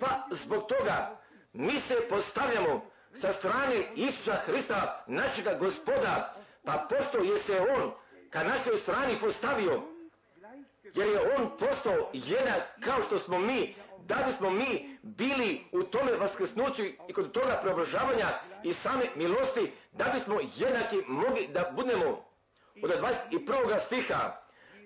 Pa 0.00 0.26
zbog 0.30 0.66
toga 0.68 1.20
mi 1.52 1.80
se 1.80 1.96
postavljamo 2.08 2.90
sa 3.14 3.32
strane 3.32 3.88
Isusa 3.96 4.34
Hrista, 4.34 5.04
našega 5.06 5.54
gospoda, 5.54 6.34
pa 6.64 6.86
pošto 6.90 7.18
je 7.18 7.38
se 7.38 7.60
on 7.60 7.92
ka 8.30 8.44
našoj 8.44 8.78
strani 8.78 9.20
postavio, 9.20 9.82
jer 10.94 11.08
je 11.08 11.34
on 11.38 11.50
postao 11.58 12.10
jedan 12.12 12.60
kao 12.80 13.02
što 13.02 13.18
smo 13.18 13.38
mi, 13.38 13.74
da 14.06 14.24
bismo 14.26 14.50
mi 14.50 14.98
bili 15.02 15.64
u 15.72 15.82
tome 15.82 16.12
vaskrsnuću 16.12 16.82
i 17.08 17.12
kod 17.12 17.32
toga 17.32 17.58
preobražavanja 17.62 18.40
i 18.64 18.74
same 18.74 19.04
milosti, 19.16 19.72
da 19.92 20.04
bismo 20.14 20.40
jednaki 20.56 20.96
mogli 21.08 21.48
da 21.48 21.72
budemo 21.74 22.24
od 22.82 22.90
21. 23.30 23.78
stiha, 23.86 24.36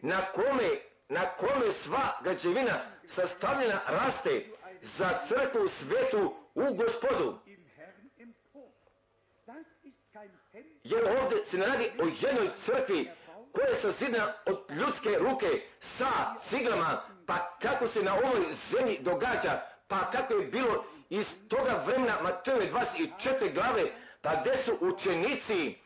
na 0.03 0.23
kome, 0.33 0.71
na 1.09 1.21
kome 1.27 1.73
sva 1.73 2.19
građevina 2.23 2.81
sastavljena 3.07 3.81
raste 3.87 4.47
za 4.81 5.21
crkvu 5.29 5.69
svetu 5.69 6.35
u 6.55 6.75
gospodu. 6.75 7.39
Jer 10.85 11.05
ovdje 11.23 11.45
se 11.45 11.59
ne 11.59 11.67
radi 11.67 11.91
o 11.99 12.05
jednoj 12.21 12.51
crkvi 12.65 13.11
koja 13.53 13.69
je 13.69 13.75
sazidana 13.75 14.35
od 14.47 14.65
ljudske 14.71 15.19
ruke 15.19 15.47
sa 15.81 16.35
ciglama, 16.49 17.03
pa 17.27 17.57
kako 17.63 17.89
se 17.89 18.03
na 18.03 18.15
ovoj 18.15 18.47
zemlji 18.71 18.99
događa, 19.01 19.63
pa 19.89 20.11
kako 20.11 20.35
je 20.35 20.47
bilo 20.47 20.85
iz 21.11 21.27
toga 21.49 21.83
vremena 21.87 22.21
Mateove 22.23 22.71
24 22.73 23.55
glave, 23.55 23.91
pa 24.23 24.41
gdje 24.41 24.57
su 24.57 24.79
učenici? 24.81 25.79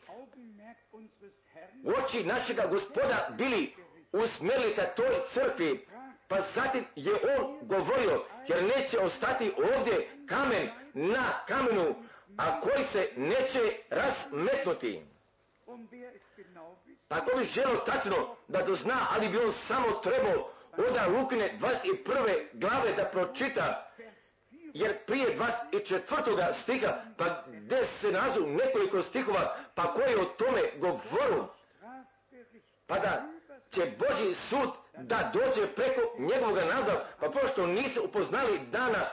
U 1.83 1.89
oči 2.03 2.23
našega 2.23 2.67
gospoda 2.67 3.29
bili 3.37 3.73
usmjerili 4.11 4.75
ka 4.75 4.85
toj 4.85 5.21
crkvi, 5.33 5.87
pa 6.27 6.37
zatim 6.55 6.85
je 6.95 7.13
on 7.13 7.57
govorio, 7.61 8.25
jer 8.47 8.63
neće 8.63 8.99
ostati 8.99 9.53
ovdje 9.57 10.09
kamen 10.27 10.69
na 10.93 11.45
kamenu, 11.47 11.95
a 12.37 12.61
koji 12.61 12.83
se 12.83 13.09
neće 13.17 13.59
wisst, 13.89 15.01
Pa 17.07 17.25
ko 17.25 17.37
bi 17.37 17.43
želio 17.43 17.77
tačno 17.85 18.35
da 18.47 18.65
to 18.65 18.75
zna, 18.75 19.07
ali 19.11 19.29
bi 19.29 19.37
on 19.37 19.53
samo 19.53 19.91
trebao 19.91 20.49
oda 20.77 21.07
Lukine 21.07 21.57
21. 21.59 22.47
glave 22.53 22.93
da 22.93 23.05
pročita, 23.05 23.91
jer 24.73 25.05
prije 25.05 25.37
24. 25.71 26.53
stiha, 26.53 27.03
pa 27.17 27.43
gdje 27.47 27.85
se 27.85 28.11
nazu 28.11 28.45
nekoliko 28.47 29.01
stihova, 29.01 29.57
pa 29.75 29.93
koji 29.93 30.15
o 30.15 30.25
tome 30.25 30.61
govoru, 30.77 31.47
pa 32.87 32.99
da 32.99 33.27
će 33.69 33.91
Boži 33.99 34.35
sud 34.35 34.69
da 34.97 35.31
dođe 35.33 35.67
preko 35.67 36.01
njegovog 36.17 36.57
naroda, 36.57 37.07
pa 37.19 37.29
pošto 37.29 37.67
nisu 37.67 38.03
upoznali 38.03 38.59
dana 38.71 39.09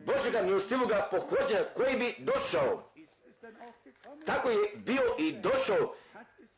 Božega 0.00 0.42
milostivoga 0.42 1.08
pohođenja 1.10 1.64
koji 1.76 1.96
bi 1.96 2.16
došao. 2.18 2.92
Tako 4.26 4.50
je 4.50 4.72
bio 4.76 5.14
i 5.18 5.32
došao, 5.32 5.94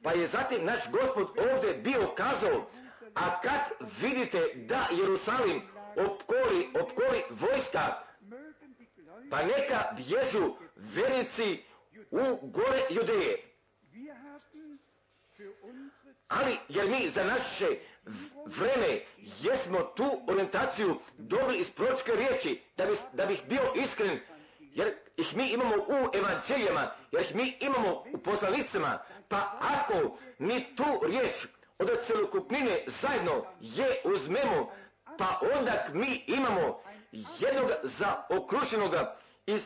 pa 0.03 0.13
je 0.13 0.27
zatim 0.27 0.65
naš 0.65 0.91
gospod 0.91 1.29
ovdje 1.53 1.75
bio 1.75 2.15
kazao, 2.17 2.67
a 3.14 3.40
kad 3.40 3.61
vidite 4.01 4.53
da 4.55 4.87
Jerusalim 4.90 5.62
opkoli, 5.96 6.70
opkoli 6.81 7.23
vojska, 7.31 8.03
pa 9.31 9.42
neka 9.42 9.94
bježu 9.96 10.55
verici 10.77 11.62
u 12.11 12.49
gore 12.49 12.83
Judeje. 12.90 13.51
Ali, 16.29 16.57
jer 16.68 16.88
mi 16.88 17.11
za 17.11 17.25
naše 17.25 17.66
vreme 18.46 19.01
jesmo 19.40 19.83
tu 19.83 20.23
orientaciju 20.29 21.01
dobili 21.18 21.59
iz 21.59 21.70
proročke 21.70 22.12
riječi, 22.12 22.62
da, 22.77 22.87
bi, 22.87 22.92
da 23.12 23.27
bih 23.27 23.42
bio 23.49 23.73
iskren, 23.75 24.20
jer 24.59 24.94
ih 25.16 25.37
mi 25.37 25.49
imamo 25.49 25.77
u 25.77 26.16
evanđeljama, 26.16 26.94
jer 27.12 27.23
ih 27.23 27.35
mi 27.35 27.57
imamo 27.61 28.05
u 28.12 28.18
poslanicama, 28.18 28.99
pa 29.29 29.59
ako 29.61 30.18
mi 30.38 30.77
tu 30.77 30.85
riječ 31.07 31.46
od 31.81 31.90
celokupnine 32.07 32.85
zajedno 32.87 33.45
je 33.61 34.01
uzmemo, 34.05 34.73
pa 35.19 35.40
onda 35.57 35.87
mi 35.93 36.25
imamo 36.27 36.81
jednog 37.12 37.71
zaokručenog 37.83 38.95
i 39.47 39.59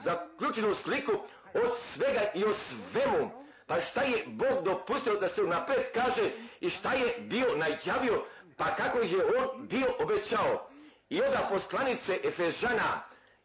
zaključenu 0.00 0.74
sliku 0.74 1.12
od 1.54 1.72
svega 1.92 2.30
i 2.34 2.44
o 2.44 2.54
svemu. 2.54 3.30
Pa 3.66 3.80
šta 3.80 4.02
je 4.02 4.24
Bog 4.26 4.64
dopustio 4.64 5.14
da 5.14 5.28
se 5.28 5.42
unapred 5.42 5.84
kaže 5.94 6.30
i 6.60 6.70
šta 6.70 6.92
je 6.92 7.14
bio 7.20 7.56
najavio, 7.56 8.24
pa 8.56 8.76
kako 8.76 8.98
je 8.98 9.24
on 9.24 9.66
bio 9.66 9.86
obećao. 10.00 10.68
I 11.08 11.22
onda 11.22 11.48
poslanice 11.50 12.20
Efežana 12.24 13.02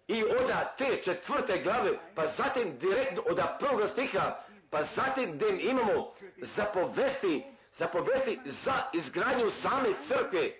i 0.07 0.23
oda 0.23 0.75
te 0.77 1.01
četvrte 1.03 1.61
glave, 1.63 1.91
pa 2.15 2.27
zatim 2.27 2.77
direktno 2.77 3.23
od 3.29 3.39
prvoga 3.59 3.87
stiha, 3.87 4.43
pa 4.69 4.83
zatim 4.83 5.31
gdje 5.31 5.69
imamo 5.69 6.13
zapovesti, 6.39 7.43
zapovesti 7.73 8.39
za 8.45 8.73
izgradnju 8.93 9.49
same 9.49 9.89
crkve. 10.07 10.51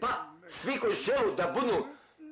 Pa 0.00 0.08
svi 0.48 0.78
koji 0.80 0.94
želu 0.94 1.34
da 1.34 1.54
budu 1.60 1.86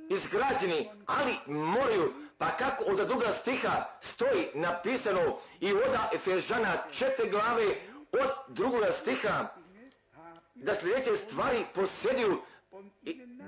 izgrađeni, 0.09 0.91
ali 1.07 1.37
moraju, 1.47 2.13
pa 2.39 2.57
kako 2.57 2.85
od 2.85 3.07
druga 3.07 3.33
stiha 3.33 3.85
stoji 4.01 4.51
napisano 4.55 5.39
i 5.61 5.73
oda 5.73 6.11
Efežana 6.15 6.83
četiri 6.93 7.31
glave 7.31 7.67
od 8.13 8.31
drugoga 8.49 8.93
stiha, 8.93 9.49
da 10.55 10.75
sljedeće 10.75 11.17
stvari 11.17 11.65
posjediju, 11.75 12.43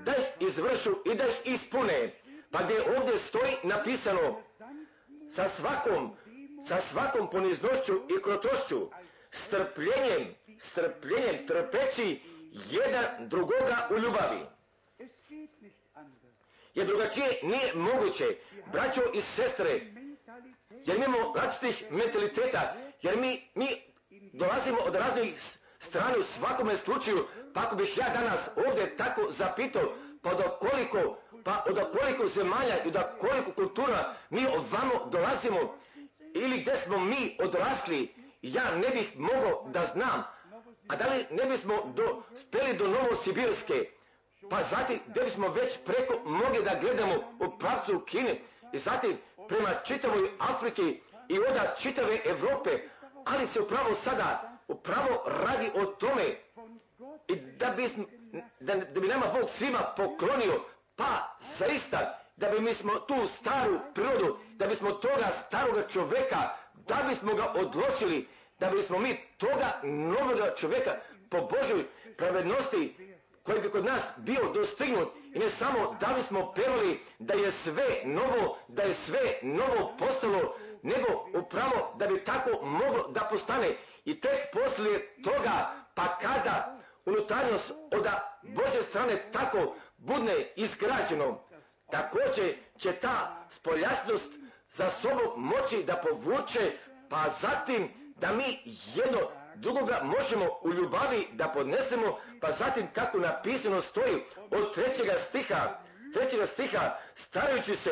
da 0.03 0.15
ih 0.15 0.47
izvršu 0.47 0.91
i 1.05 1.15
da 1.15 1.27
ih 1.27 1.41
ispune. 1.45 2.13
Pa 2.51 2.63
gdje 2.63 2.97
ovdje 2.97 3.17
stoji 3.17 3.55
napisano 3.63 4.41
sa 5.29 5.49
svakom, 5.49 6.15
sa 6.67 6.81
svakom 6.81 7.29
poniznošću 7.29 7.93
i 7.93 8.21
krotošću, 8.23 8.89
strpljenjem, 9.45 10.35
strpljenjem 10.59 11.47
trpeći 11.47 12.21
jedan 12.51 13.29
drugoga 13.29 13.87
u 13.91 13.97
ljubavi. 13.97 14.45
Jer 16.75 16.87
drugačije 16.87 17.39
nije 17.43 17.73
moguće, 17.75 18.35
braćo 18.71 19.01
i 19.13 19.21
sestre, 19.21 19.81
jer 20.85 20.97
imamo 20.97 21.33
različitih 21.35 21.91
mentaliteta, 21.91 22.75
jer 23.01 23.17
mi, 23.17 23.49
mi 23.55 23.67
dolazimo 24.33 24.77
od 24.85 24.95
raznih 24.95 25.57
strana 25.79 26.17
u 26.19 26.23
svakome 26.23 26.77
slučaju, 26.77 27.27
pa 27.53 27.61
ako 27.61 27.75
bih 27.75 27.97
ja 27.97 28.09
danas 28.09 28.39
ovdje 28.67 28.97
tako 28.97 29.31
zapitao, 29.31 29.93
pa 30.21 30.33
do 30.33 30.57
koliko, 30.59 31.17
pa 31.43 31.63
od 31.69 31.97
koliko 31.99 32.27
zemalja 32.27 32.83
i 32.83 32.91
do 32.91 33.01
koliko 33.19 33.51
kultura 33.51 34.15
mi 34.29 34.45
ovamo 34.45 35.09
dolazimo, 35.11 35.77
ili 36.33 36.61
gdje 36.61 36.75
smo 36.75 36.99
mi 36.99 37.37
odrasli, 37.39 38.13
ja 38.41 38.71
ne 38.75 38.89
bih 38.89 39.11
mogao 39.19 39.65
da 39.67 39.85
znam, 39.93 40.23
a 40.87 40.95
da 40.95 41.05
li 41.05 41.25
ne 41.31 41.45
bismo 41.45 41.93
do, 41.95 42.21
speli 42.39 42.77
do 42.77 42.87
Novosibirske, 42.87 43.89
pa 44.49 44.63
zatim 44.63 44.99
gdje 45.07 45.23
bismo 45.23 45.49
već 45.49 45.77
preko 45.85 46.13
mogli 46.25 46.63
da 46.63 46.79
gledamo 46.81 47.13
u 47.39 47.57
pravcu 47.57 47.99
Kine, 47.99 48.41
i 48.73 48.77
zatim 48.77 49.17
prema 49.47 49.73
čitavoj 49.83 50.29
Afriki 50.39 51.01
i 51.27 51.39
onda 51.39 51.75
čitave 51.77 52.19
Europe, 52.25 52.69
ali 53.25 53.47
se 53.47 53.61
upravo 53.61 53.93
sada 53.93 54.57
upravo 54.67 55.23
radi 55.25 55.71
o 55.75 55.85
tome. 55.85 56.23
I 57.27 57.35
da 57.35 57.69
bi, 57.69 57.89
da, 58.59 58.75
da 58.75 58.99
bi 58.99 59.07
nama 59.07 59.25
Bog 59.39 59.49
svima 59.49 59.93
poklonio, 59.97 60.61
pa 60.95 61.37
zaista 61.59 62.19
da 62.35 62.49
bi 62.49 62.59
mi 62.59 62.73
smo 62.73 62.93
tu 62.99 63.27
staru 63.27 63.79
prirodu, 63.93 64.37
da 64.55 64.67
bismo 64.67 64.91
toga 64.91 65.31
staroga 65.47 65.87
čovjeka, 65.87 66.49
da 66.87 67.05
bismo 67.09 67.33
ga 67.33 67.53
odložili, 67.55 68.27
da 68.59 68.69
bismo 68.69 68.99
mi 68.99 69.17
toga 69.37 69.79
novoga 69.83 70.55
čovjeka 70.55 70.95
po 71.29 71.41
Božoj 71.41 71.85
pravednosti 72.17 72.95
koji 73.43 73.61
bi 73.61 73.69
kod 73.71 73.85
nas 73.85 74.01
bio 74.17 74.51
dostignut 74.53 75.07
i 75.33 75.39
ne 75.39 75.49
samo 75.49 75.97
da 75.99 76.13
bismo 76.15 76.53
pevali 76.53 76.99
da 77.19 77.33
je 77.33 77.51
sve 77.51 78.01
novo, 78.05 78.57
da 78.67 78.83
je 78.83 78.93
sve 78.93 79.19
novo 79.41 79.95
postalo, 79.99 80.55
nego 80.83 81.07
upravo 81.33 81.95
da 81.97 82.07
bi 82.07 82.23
tako 82.23 82.65
moglo 82.65 83.07
da 83.07 83.21
postane. 83.21 83.67
I 84.05 84.19
tek 84.21 84.39
poslije 84.53 85.15
toga, 85.23 85.73
pa 85.95 86.17
kada 86.17 86.79
unutarnjost 87.05 87.71
od 87.91 88.07
Bože 88.41 88.83
strane 88.89 89.31
tako 89.31 89.75
budne 89.97 90.47
izgrađeno, 90.55 91.39
također 91.91 92.55
će 92.77 92.91
ta 92.91 93.45
spoljašnost 93.49 94.31
za 94.77 94.89
sobom 94.89 95.31
moći 95.35 95.83
da 95.83 95.95
povuče, 95.95 96.71
pa 97.09 97.29
zatim 97.41 97.89
da 98.15 98.31
mi 98.31 98.59
jedno 98.95 99.19
drugoga 99.55 100.01
možemo 100.03 100.45
u 100.61 100.73
ljubavi 100.73 101.27
da 101.33 101.47
podnesemo, 101.47 102.19
pa 102.41 102.51
zatim 102.51 102.87
kako 102.93 103.17
napisano 103.19 103.81
stoji 103.81 104.23
od 104.51 104.73
trećega 104.73 105.13
stiha, 105.17 105.79
trećega 106.13 106.45
stiha, 106.45 106.97
starajući 107.15 107.75
se, 107.75 107.89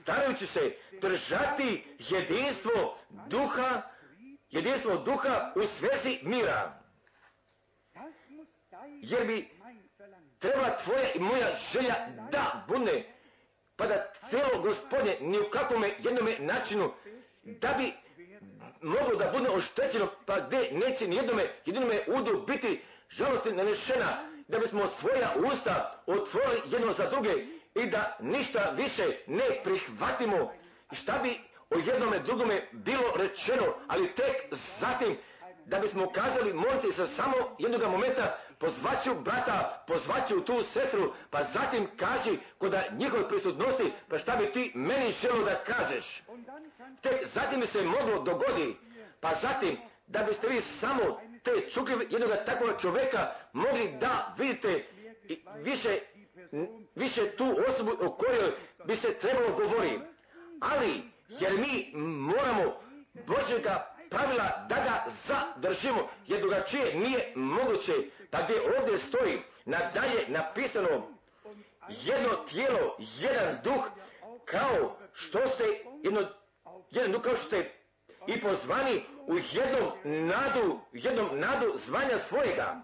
starajući 0.00 0.46
se 0.46 0.76
držati 1.00 1.96
jedinstvo 1.98 2.98
duha, 3.26 3.82
jedinstvo 4.50 4.96
duha 4.96 5.52
u 5.56 5.62
svezi 5.62 6.18
mira. 6.22 6.80
Jer 9.02 9.26
bi 9.26 9.48
treba 10.38 10.76
tvoja 10.84 11.12
i 11.14 11.18
moja 11.20 11.48
želja 11.72 11.94
da 12.30 12.64
bude, 12.68 13.15
pa 13.76 13.86
da 13.86 14.12
tijelo 14.30 14.62
gospodnje 14.62 15.16
ni 15.20 15.38
u 15.38 15.50
kakvome 15.50 15.94
jednome 15.98 16.36
načinu, 16.38 16.92
da 17.42 17.74
bi 17.78 17.92
moglo 18.80 19.16
da 19.16 19.30
bude 19.38 19.48
oštećeno, 19.50 20.08
pa 20.26 20.40
gdje 20.40 20.70
neće 20.72 21.08
ni 21.08 21.16
jednome, 21.16 21.42
jedinome 21.66 22.00
udu 22.06 22.44
biti 22.46 22.82
žalosti 23.08 23.52
nanešena, 23.52 24.28
da 24.48 24.58
bismo 24.58 24.88
svoja 24.88 25.34
usta 25.52 26.02
otvorili 26.06 26.62
jedno 26.66 26.92
za 26.92 27.10
druge 27.10 27.32
i 27.74 27.86
da 27.90 28.16
ništa 28.20 28.74
više 28.76 29.18
ne 29.26 29.44
prihvatimo. 29.64 30.52
Šta 30.92 31.18
bi 31.22 31.40
o 31.70 31.76
jednome 31.86 32.18
drugome 32.18 32.68
bilo 32.72 33.12
rečeno, 33.16 33.74
ali 33.88 34.14
tek 34.14 34.36
zatim 34.80 35.16
da 35.64 35.78
bismo 35.78 36.12
kazali 36.12 36.54
molite 36.54 36.92
se 36.92 37.06
samo 37.06 37.34
jednog 37.58 37.82
momenta 37.90 38.38
pozvaću 38.58 39.14
brata, 39.14 39.84
pozvaću 39.86 40.40
tu 40.40 40.62
sestru, 40.62 41.12
pa 41.30 41.42
zatim 41.42 41.88
kaži 41.96 42.38
kod 42.58 42.74
njihove 42.92 43.28
prisutnosti, 43.28 43.92
pa 44.08 44.18
šta 44.18 44.36
bi 44.36 44.52
ti 44.52 44.72
meni 44.74 45.10
želo 45.10 45.44
da 45.44 45.64
kažeš. 45.64 46.22
Tek 47.00 47.26
zatim 47.34 47.60
bi 47.60 47.66
se 47.66 47.82
moglo 47.82 48.22
dogodi, 48.22 48.76
pa 49.20 49.34
zatim 49.34 49.76
da 50.06 50.22
biste 50.22 50.48
vi 50.48 50.60
samo 50.60 51.20
te 51.42 51.70
čukljive 51.70 52.04
jednog 52.10 52.30
takvog 52.46 52.80
čovjeka 52.80 53.32
mogli 53.52 53.96
da 54.00 54.34
vidite 54.38 54.86
više, 55.62 55.98
više 56.94 57.36
tu 57.36 57.56
osobu 57.68 57.92
o 58.00 58.10
kojoj 58.10 58.52
bi 58.84 58.96
se 58.96 59.14
trebalo 59.14 59.52
govori. 59.52 60.00
Ali, 60.60 61.02
jer 61.28 61.52
mi 61.52 61.92
moramo 61.96 62.80
Božjega 63.26 63.96
pravila 64.10 64.66
da 64.68 64.76
ga 64.76 65.04
zadržimo, 65.24 66.08
jer 66.26 66.40
drugačije 66.40 66.94
nije 66.94 67.32
moguće. 67.34 67.92
Pa 68.30 68.42
gdje 68.42 68.78
ovdje 68.78 68.98
stoji 68.98 69.42
nadalje 69.64 70.28
napisano 70.28 71.08
jedno 71.88 72.30
tijelo, 72.48 72.96
jedan 72.98 73.58
duh, 73.64 73.84
kao 74.44 74.96
što 75.12 75.48
ste 75.48 75.64
jedno, 76.02 76.28
jedan 76.90 77.12
duh 77.12 77.22
kao 77.22 77.36
što 77.36 77.46
ste 77.46 77.72
i 78.26 78.40
pozvani 78.40 79.02
u 79.26 79.36
jednom 79.36 79.92
nadu, 80.04 80.80
jednom 80.92 81.40
nadu 81.40 81.72
zvanja 81.86 82.18
svojega. 82.18 82.82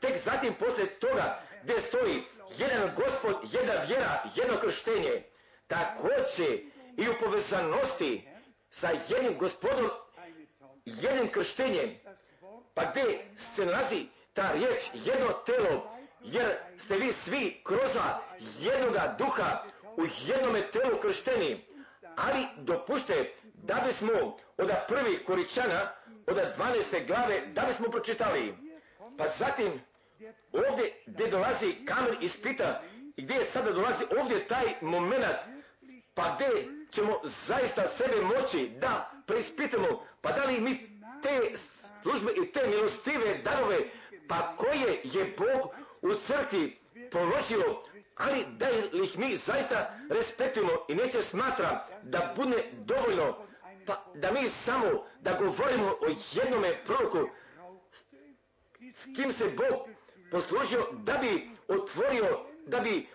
tek 0.00 0.24
zatim 0.24 0.54
poslije 0.54 0.98
toga 0.98 1.40
gdje 1.62 1.80
stoji 1.80 2.22
jedan 2.58 2.90
gospod, 2.96 3.36
jedna 3.42 3.74
vjera, 3.74 4.30
jedno 4.34 4.60
krštenje, 4.60 5.22
također 5.66 6.60
i 6.96 7.08
u 7.08 7.14
povezanosti 7.20 8.28
sa 8.70 8.90
jednim 9.08 9.38
gospodom, 9.38 9.90
jednim 10.84 11.32
krštenjem, 11.32 11.96
pa 12.74 12.84
gdje 12.90 13.28
se 13.54 13.66
nalazi 13.66 14.06
ta 14.36 14.52
riječ 14.52 14.90
jedno 14.94 15.32
telo, 15.32 15.90
jer 16.20 16.56
ste 16.78 16.96
vi 16.96 17.12
svi 17.12 17.60
kroz 17.64 17.90
jednoga 18.58 19.14
duha 19.18 19.62
u 19.96 20.02
jednome 20.26 20.70
telu 20.70 21.00
kršteni, 21.00 21.66
ali 22.16 22.46
dopušte 22.56 23.32
da 23.54 23.82
bismo 23.86 24.12
od 24.58 24.70
prvih 24.88 25.24
koričana, 25.26 25.92
od 26.26 26.36
12. 26.36 27.06
glave, 27.06 27.46
da 27.46 27.62
bismo 27.62 27.88
pročitali. 27.90 28.54
Pa 29.18 29.28
zatim, 29.28 29.80
ovdje 30.52 31.02
gdje 31.06 31.28
dolazi 31.28 31.84
kamen 31.84 32.16
ispita, 32.20 32.82
i 33.16 33.22
gdje 33.22 33.44
sada 33.44 33.72
dolazi 33.72 34.04
ovdje 34.20 34.46
taj 34.46 34.74
moment, 34.80 35.36
pa 36.14 36.34
gdje 36.34 36.68
ćemo 36.90 37.20
zaista 37.46 37.88
sebe 37.88 38.20
moći 38.20 38.70
da 38.80 39.10
preispitamo, 39.26 40.06
pa 40.20 40.32
da 40.32 40.44
li 40.44 40.60
mi 40.60 41.00
te 41.22 41.56
službe 42.02 42.32
i 42.42 42.52
te 42.52 42.66
milostive 42.66 43.38
darove, 43.44 43.78
pa 44.28 44.56
koje 44.56 45.00
je 45.04 45.34
Bog 45.38 45.70
u 46.02 46.14
crkvi 46.14 46.78
položio, 47.12 47.82
ali 48.16 48.44
da 48.56 48.66
ih 49.04 49.18
mi 49.18 49.36
zaista 49.36 49.90
respektujemo 50.10 50.72
i 50.88 50.94
neće 50.94 51.22
smatra 51.22 51.86
da 52.02 52.32
bude 52.36 52.64
dovoljno, 52.72 53.36
pa 53.86 54.04
da 54.14 54.32
mi 54.32 54.48
samo 54.64 55.04
da 55.20 55.32
govorimo 55.32 55.86
o 55.86 56.06
jednome 56.32 56.84
proroku, 56.84 57.28
s 58.94 59.04
kim 59.16 59.32
se 59.32 59.44
Bog 59.44 59.88
poslužio 60.30 60.86
da 60.92 61.12
bi 61.12 61.50
otvorio, 61.68 62.40
da 62.66 62.80
bi 62.80 63.08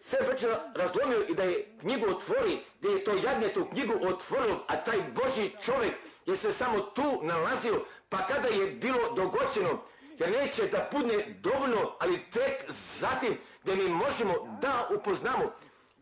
sve 0.00 0.18
već 0.20 0.44
razlomio 0.74 1.24
i 1.28 1.34
da 1.34 1.42
je 1.42 1.76
knjigu 1.80 2.06
otvori, 2.06 2.60
da 2.80 2.88
je 2.88 3.04
to 3.04 3.12
jadne 3.24 3.52
tu 3.52 3.66
knjigu 3.70 3.92
otvorilo, 4.02 4.64
a 4.68 4.84
taj 4.84 4.98
Boži 4.98 5.50
čovjek 5.64 5.94
je 6.26 6.36
se 6.36 6.52
samo 6.52 6.80
tu 6.80 7.20
nalazio, 7.22 7.84
pa 8.08 8.26
kada 8.26 8.48
je 8.48 8.66
bilo 8.66 9.12
dogoćeno, 9.14 9.82
jer 10.20 10.30
neće 10.30 10.66
da 10.66 10.88
budne 10.92 11.34
dovoljno, 11.40 11.96
ali 11.98 12.24
tek 12.30 12.70
zatim 12.98 13.38
da 13.64 13.74
mi 13.74 13.88
možemo 13.88 14.58
da 14.62 14.88
upoznamo 14.98 15.52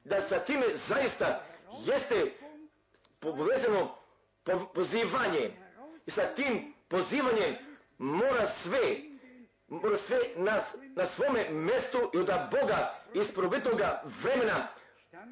da 0.04 0.20
sa 0.20 0.38
time 0.38 0.66
zaista 0.88 1.44
jeste 1.84 2.32
povezano 3.20 3.94
pozivanje 4.74 5.50
i 6.06 6.10
sa 6.10 6.22
tim 6.34 6.74
pozivanjem 6.88 7.56
mora 7.98 8.46
sve 8.46 8.96
mora 9.68 9.96
sve 9.96 10.18
nas 10.36 10.64
na 10.96 11.06
svome 11.06 11.48
mjestu 11.50 12.10
i 12.14 12.18
od 12.18 12.30
Boga 12.50 12.94
iz 13.14 13.32
probitnoga 13.34 14.02
vremena 14.22 14.68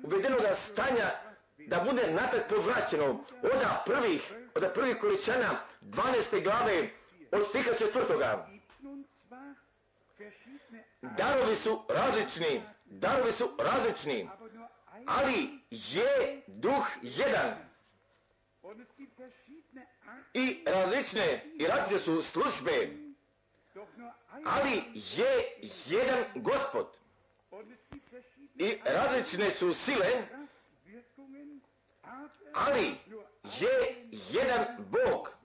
uvedenoga 0.03 0.55
stanja 0.55 1.11
da 1.57 1.81
bude 1.81 2.13
natrag 2.13 2.43
povraćeno 2.49 3.05
od 3.43 3.61
prvih, 3.87 4.33
od 4.55 4.73
prvih 4.75 4.97
količana 5.01 5.61
12. 5.83 6.45
glave 6.45 6.89
od 7.33 7.47
stiha 7.49 7.71
četvrtoga. 7.79 8.56
Darovi 11.17 11.55
su 11.57 11.83
različni, 11.89 12.63
darovi 12.85 13.33
su 13.33 13.57
različni, 13.59 14.29
ali 15.07 15.59
je 15.71 16.43
duh 16.47 16.87
jedan. 17.03 17.55
I 20.35 20.65
različne, 20.67 21.45
i 21.59 21.67
različne 21.67 21.99
su 21.99 22.23
službe, 22.23 22.91
ali 24.45 24.83
je 24.95 25.59
jedan 25.87 26.25
gospod. 26.35 26.87
I 28.55 28.79
različne 28.85 29.51
su 29.51 29.75
sile, 29.75 30.29
ali 32.53 32.97
je 33.61 34.07
jedan 34.31 34.67
Bog 34.79 35.37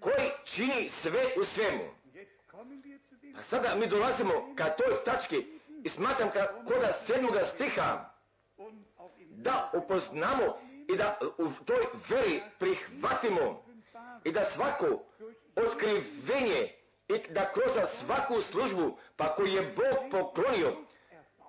koji 0.00 0.30
čini 0.44 0.88
sve 0.88 1.24
u 1.40 1.44
svemu. 1.44 1.84
A 3.38 3.42
sada 3.42 3.74
mi 3.74 3.86
dolazimo 3.86 4.54
ka 4.56 4.70
toj 4.70 5.04
tački 5.04 5.46
i 5.84 5.88
smatram 5.88 6.30
ka 6.30 6.46
koda 6.64 6.92
sedmoga 7.06 7.44
stiha 7.44 8.10
da 9.30 9.70
upoznamo 9.74 10.58
i 10.88 10.96
da 10.96 11.18
u 11.38 11.64
toj 11.64 11.86
veri 12.08 12.42
prihvatimo 12.58 13.64
i 14.24 14.32
da 14.32 14.44
svako 14.44 14.86
otkrivenje 15.56 16.74
i 17.08 17.32
da 17.32 17.52
kroz 17.52 17.88
svaku 17.98 18.40
službu 18.40 18.98
pa 19.16 19.34
koju 19.34 19.46
je 19.46 19.62
Bog 19.62 20.10
poklonio 20.10 20.76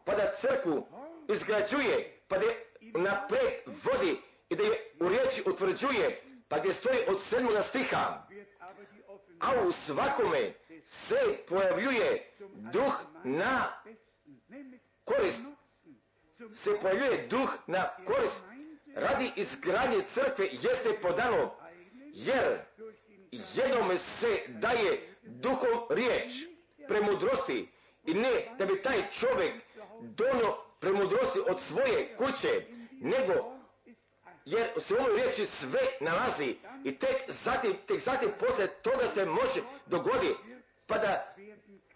pa 0.05 0.15
da 0.15 0.33
crkvu 0.41 0.87
izgrađuje 1.29 2.21
pa 2.27 2.37
da 2.37 2.45
je 2.45 2.65
napred 2.81 3.53
vodi 3.65 4.21
i 4.49 4.55
da 4.55 4.63
je 4.63 4.93
u 4.99 5.09
riječi 5.09 5.43
utvrđuje 5.45 6.30
pa 6.51 6.59
gdje 6.59 6.73
stoji 6.73 6.99
od 7.07 7.21
sedmoga 7.29 7.63
stiha 7.63 8.27
a 9.39 9.61
u 9.67 9.71
svakome 9.71 10.53
se 10.85 11.37
pojavljuje 11.47 12.31
duh 12.73 12.93
na 13.23 13.67
korist. 15.05 15.41
Se 16.53 16.69
pojavljuje 16.81 17.27
duh 17.27 17.49
na 17.67 17.89
korist. 18.05 18.43
Radi 18.95 19.31
izgradnje 19.35 20.03
crkve 20.13 20.47
jeste 20.51 20.99
podano 21.01 21.55
jer 22.11 22.59
jednome 23.31 23.97
se 23.97 24.41
daje 24.47 25.15
duhom 25.23 25.79
riječ 25.89 26.33
premudrosti 26.87 27.69
i 28.05 28.13
ne 28.13 28.55
da 28.57 28.65
bi 28.65 28.81
taj 28.81 29.09
čovjek 29.11 29.53
donio 30.01 30.57
premudrosti 30.79 31.39
od 31.49 31.59
svoje 31.61 32.15
kuće, 32.17 32.65
nego 33.01 33.60
jer 34.45 34.69
se 34.79 34.93
u 34.93 34.97
ovoj 34.97 35.21
riječi 35.21 35.45
sve 35.45 35.79
nalazi 35.99 36.55
i 36.83 36.97
tek 36.97 37.15
zatim, 37.43 37.73
tek 37.87 37.99
zatim 37.99 38.31
poslije 38.39 38.67
toga 38.67 39.07
se 39.13 39.25
može 39.25 39.61
dogodi 39.85 40.35
pa 40.87 40.97
da 40.97 41.35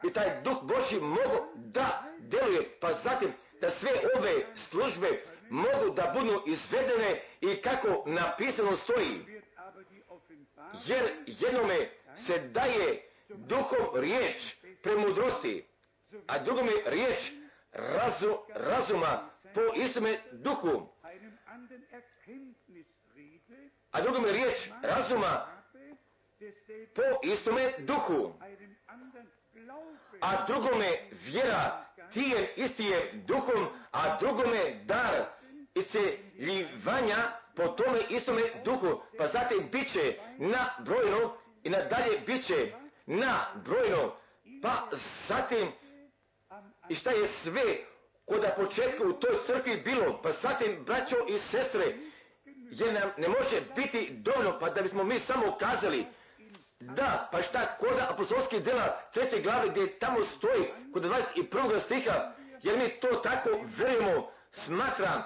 i 0.04 0.14
taj 0.14 0.42
duh 0.44 0.58
Boži 0.64 1.00
mogu 1.00 1.48
da 1.56 2.04
deluje, 2.20 2.78
pa 2.80 2.94
zatim 2.94 3.34
da 3.62 3.70
sve 3.70 3.92
ove 4.18 4.46
službe 4.56 5.24
mogu 5.50 5.90
da 5.96 6.14
budu 6.20 6.44
izvedene 6.46 7.22
i 7.42 7.62
kako 7.62 8.04
napisano 8.06 8.78
stoji. 8.78 9.42
Jer 10.86 11.12
jednome 11.26 11.90
se 12.16 12.40
daje 12.40 13.10
duhom 13.30 14.02
riječ 14.02 14.56
premudrosti, 14.84 15.66
a 16.28 16.40
drugome 16.40 16.72
riječ 16.86 17.32
razu, 17.72 18.38
razuma 18.54 19.30
po 19.54 19.62
istome 19.76 20.22
duhu. 20.32 20.95
A 23.92 24.02
drugome 24.02 24.32
riječ 24.32 24.70
razuma 24.82 25.48
po 26.96 27.02
istome 27.24 27.74
duhu. 27.80 28.34
A 30.22 30.46
drugome 30.46 31.10
vjera 31.12 31.86
tijem 32.14 32.46
istijem 32.56 33.26
duhom, 33.26 33.68
a 33.92 34.20
drugome 34.20 34.84
dar 34.86 35.26
isceljivanja 35.76 37.32
po 37.56 37.68
tome 37.68 38.00
istome 38.10 38.42
duhu. 38.66 39.02
Pa 39.18 39.28
zatim 39.28 39.70
bit 39.72 39.92
će 39.92 40.18
na 40.38 40.70
brojno 40.80 41.38
i 41.64 41.70
nadalje 41.70 42.20
bit 42.26 42.46
će 42.46 42.72
na 43.06 43.46
brojno. 43.66 44.16
Pa 44.62 44.90
zatim 45.28 45.72
i 46.90 46.96
šta 46.96 47.12
je 47.12 47.28
sve 47.28 47.95
kod 48.26 48.44
na 48.44 48.50
početku 48.50 49.08
u 49.08 49.14
toj 49.14 49.36
crkvi 49.46 49.78
bilo, 49.78 50.22
pa 50.22 50.32
zatim 50.32 50.84
braćo 50.86 51.16
i 51.28 51.38
sestre, 51.38 51.96
jer 52.72 52.94
nam 52.94 53.10
ne 53.18 53.28
može 53.28 53.62
biti 53.76 54.10
dovoljno, 54.12 54.60
pa 54.60 54.70
da 54.70 54.82
bismo 54.82 55.04
mi 55.04 55.20
samo 55.20 55.58
kazali, 55.60 56.06
da, 56.80 57.30
pa 57.32 57.42
šta 57.42 57.78
kod 57.80 58.00
apostolskih 58.10 58.64
dela 58.64 59.02
treće 59.14 59.42
glave 59.42 59.70
gdje 59.70 60.00
tamo 60.00 60.24
stoji 60.24 60.66
kod 60.94 61.04
21. 61.04 61.80
stiha, 61.80 62.32
jer 62.64 62.78
mi 62.78 63.00
to 63.00 63.08
tako 63.08 63.50
verujemo, 63.78 64.32
smatram 64.52 65.24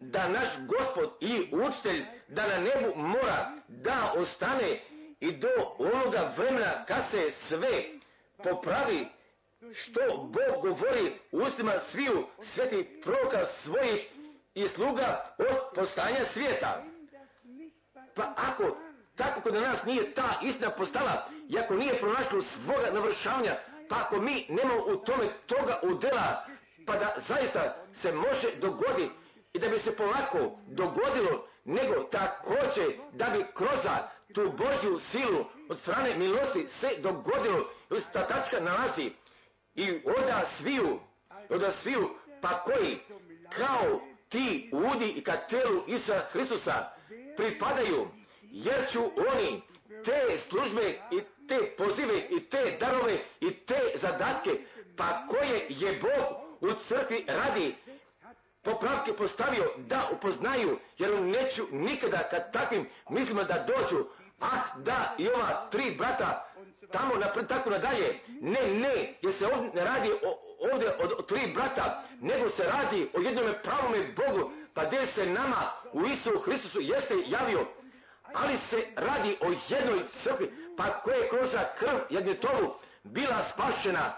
da 0.00 0.28
naš 0.28 0.48
gospod 0.66 1.16
i 1.20 1.50
učitelj 1.52 2.04
da 2.28 2.46
na 2.46 2.58
nebu 2.58 2.96
mora 2.96 3.52
da 3.68 4.12
ostane 4.16 4.80
i 5.20 5.32
do 5.32 5.48
onoga 5.78 6.32
vremena 6.36 6.84
kad 6.84 7.04
se 7.10 7.30
sve 7.30 7.84
popravi 8.42 9.08
što 9.72 10.00
Bog 10.16 10.62
govori 10.62 11.18
u 11.32 11.38
ustima 11.38 11.72
sviju 11.90 12.26
svetih 12.42 12.86
proroka 13.02 13.46
svojih 13.46 14.06
i 14.54 14.68
sluga 14.68 15.34
od 15.38 15.56
postanja 15.74 16.24
svijeta. 16.32 16.84
Pa 18.14 18.32
ako 18.36 18.76
tako 19.16 19.40
kod 19.40 19.54
nas 19.54 19.84
nije 19.84 20.14
ta 20.14 20.40
istina 20.42 20.70
postala 20.70 21.28
i 21.48 21.58
ako 21.58 21.74
nije 21.74 21.98
pronašlo 22.00 22.42
svoga 22.42 22.90
navršavanja, 22.92 23.56
pa 23.88 23.96
ako 23.96 24.20
mi 24.20 24.46
nemamo 24.48 24.84
u 24.86 24.96
tome 24.96 25.28
toga 25.46 25.80
udela, 25.82 26.46
pa 26.86 26.96
da 26.96 27.14
zaista 27.26 27.76
se 27.92 28.12
može 28.12 28.56
dogoditi 28.60 29.10
i 29.52 29.58
da 29.58 29.68
bi 29.68 29.78
se 29.78 29.96
polako 29.96 30.58
dogodilo 30.66 31.48
nego 31.64 32.02
također 32.02 32.98
da 33.12 33.26
bi 33.26 33.44
kroz 33.54 33.86
tu 34.34 34.52
Božju 34.52 34.98
silu 34.98 35.44
od 35.68 35.78
strane 35.78 36.16
milosti 36.16 36.66
se 36.68 36.88
dogodilo, 36.98 37.70
ta 38.12 38.26
tačka 38.26 38.60
nalazi 38.60 39.10
i 39.74 40.00
onda 40.04 40.44
sviju, 40.52 41.00
onda 41.48 41.70
sviju, 41.72 42.10
pa 42.40 42.60
koji 42.60 42.98
kao 43.56 44.00
ti 44.28 44.70
udi 44.72 45.08
i 45.08 45.24
ka 45.24 45.36
telu 45.36 45.82
Isa 45.86 46.20
Hristusa 46.32 46.90
pripadaju, 47.36 48.08
jer 48.42 48.88
ću 48.90 49.02
oni 49.04 49.62
te 50.04 50.38
službe 50.48 51.00
i 51.10 51.20
te 51.48 51.74
pozive 51.78 52.18
i 52.30 52.40
te 52.40 52.76
darove 52.80 53.18
i 53.40 53.50
te 53.50 53.80
zadatke, 53.94 54.50
pa 54.96 55.26
koje 55.26 55.66
je 55.68 56.00
Bog 56.00 56.44
u 56.60 56.74
crkvi 56.88 57.24
radi, 57.28 57.74
popravke 58.62 59.12
postavio 59.12 59.72
da 59.76 60.08
upoznaju, 60.12 60.78
jer 60.98 61.20
neću 61.20 61.66
nikada 61.70 62.28
kad 62.30 62.52
takvim 62.52 62.88
mislimo 63.10 63.44
da 63.44 63.66
dođu, 63.68 64.04
ah 64.40 64.78
da 64.78 65.14
i 65.18 65.28
ova 65.28 65.68
tri 65.70 65.94
brata 65.98 66.53
tamo 66.94 67.14
napred 67.14 67.46
tako 67.48 67.70
nadalje. 67.70 68.20
Ne, 68.40 68.60
ne, 68.74 69.14
jer 69.22 69.32
se 69.32 69.46
ovdje 69.46 69.70
ne 69.74 69.84
radi 69.84 70.10
ovdje 70.72 70.96
od, 70.98 71.26
tri 71.28 71.52
brata, 71.54 72.02
nego 72.20 72.48
se 72.48 72.64
radi 72.64 73.08
o 73.14 73.20
jednome 73.20 73.62
pravome 73.62 74.14
Bogu, 74.16 74.50
pa 74.74 74.84
gdje 74.84 75.06
se 75.06 75.26
nama 75.26 75.72
u 75.92 76.06
Isu 76.06 76.38
Hristusu 76.38 76.80
jeste 76.80 77.14
javio, 77.26 77.66
ali 78.32 78.58
se 78.58 78.86
radi 78.96 79.36
o 79.40 79.46
jednoj 79.68 80.08
crkvi, 80.08 80.52
pa 80.76 81.00
koje 81.00 81.16
je 81.16 81.28
kroz 81.28 81.50
krv 81.78 81.98
jagnjetovu 82.10 82.74
bila 83.02 83.42
spašena 83.42 84.14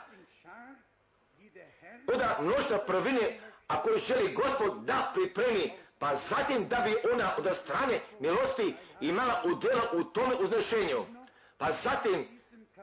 od 2.07 2.45
mnoštva 2.45 2.79
prvine, 2.79 3.41
a 3.67 3.83
koju 3.83 3.99
želi 3.99 4.35
gospod 4.35 4.85
da 4.85 5.11
pripremi, 5.15 5.73
pa 5.99 6.15
zatim 6.15 6.69
da 6.69 6.77
bi 6.77 7.11
ona 7.13 7.37
od 7.39 7.57
strane 7.57 8.01
milosti 8.21 8.75
imala 9.01 9.43
udjela 9.45 9.83
u 9.93 10.05
tome 10.05 10.35
uznešenju. 10.35 11.05
Pa 11.59 11.73
zatim, 11.73 12.36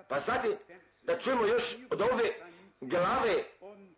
pa 0.08 0.20
zatim, 0.20 0.52
da 1.02 1.20
čujemo 1.20 1.46
još 1.46 1.76
od 1.90 2.02
ove 2.02 2.34
glave 2.82 3.44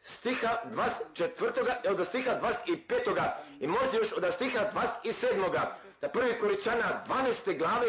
stiha 0.01 0.61
24. 0.65 1.75
i 1.85 1.87
od 1.87 2.07
stiha 2.07 2.39
25. 2.41 3.31
i 3.59 3.67
možda 3.67 3.97
još 3.97 4.11
od 4.11 4.33
stiha 4.33 4.71
27. 5.03 5.65
Da 6.01 6.09
prvi 6.09 6.39
koričana 6.39 7.03
12. 7.07 7.57
glave 7.57 7.87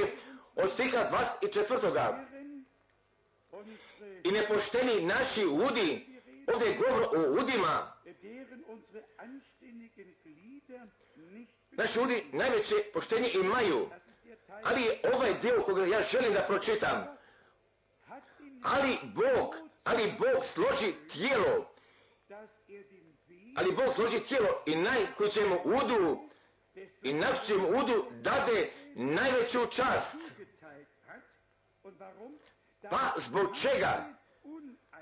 od 0.56 0.72
stiha 0.72 1.10
24. 1.42 2.14
I 4.24 4.30
nepošteni 4.30 5.02
naši 5.02 5.46
udi, 5.46 6.06
ovdje 6.54 6.68
je 6.68 6.76
govor 6.76 7.02
o 7.02 7.42
udima, 7.42 7.92
naši 11.70 11.98
ljudi 11.98 12.24
najveće 12.32 12.74
poštenje 12.92 13.30
imaju, 13.34 13.90
ali 14.62 14.82
je 14.82 15.00
ovaj 15.14 15.40
dio 15.40 15.62
koga 15.66 15.84
ja 15.84 16.02
želim 16.02 16.32
da 16.32 16.42
pročitam, 16.42 17.16
ali 18.62 18.98
Bog, 19.02 19.56
ali 19.84 20.12
Bog 20.18 20.44
složi 20.44 20.94
tijelo, 21.12 21.66
ali 23.56 23.72
Bog 23.72 23.94
složi 23.94 24.20
tijelo 24.20 24.62
i 24.66 24.76
naj 24.76 25.06
koji 25.16 25.30
će 25.30 25.40
mu 25.46 25.58
udu 25.64 26.28
i 27.02 27.12
naći 27.12 27.54
mu 27.54 27.68
udu 27.68 28.06
dade 28.10 28.70
najveću 28.94 29.66
čast. 29.66 30.16
Pa 32.90 33.12
zbog 33.16 33.46
čega 33.62 34.14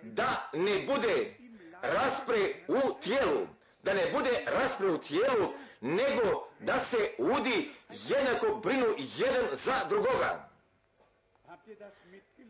da 0.03 0.51
ne 0.53 0.87
bude 0.87 1.35
raspre 1.83 2.55
u 2.69 3.01
tijelu, 3.01 3.47
da 3.83 3.95
ne 3.95 4.13
bude 4.13 4.45
raspre 4.47 4.89
u 4.89 4.99
tijelu, 4.99 5.53
nego 5.81 6.49
da 6.61 6.81
se 6.81 7.15
udi 7.19 7.71
jednako 7.91 8.57
brinu 8.57 8.87
jedan 8.97 9.45
za 9.53 9.85
drugoga. 9.89 10.54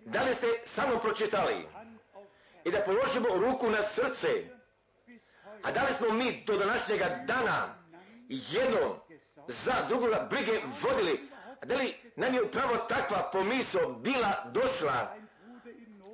Da 0.05 0.23
li 0.23 0.35
ste 0.35 0.47
samo 0.65 0.99
pročitali 0.99 1.67
i 2.65 2.71
da 2.71 2.81
položimo 2.81 3.29
ruku 3.29 3.71
na 3.71 3.83
srce, 3.83 4.29
a 5.63 5.71
da 5.73 5.83
li 5.83 5.95
smo 5.95 6.11
mi 6.11 6.45
do 6.47 6.57
današnjega 6.59 7.25
dana 7.27 7.75
jedno 8.29 8.97
za 9.49 9.73
drugoga 9.89 10.27
brige 10.31 10.61
vodili, 10.83 11.29
a 11.63 11.67
da 11.67 11.75
li 11.75 11.97
nam 12.17 12.35
je 12.35 12.43
upravo 12.43 12.77
takva 12.77 13.31
pomisao 13.33 13.93
bila 13.93 14.51
došla, 14.53 15.17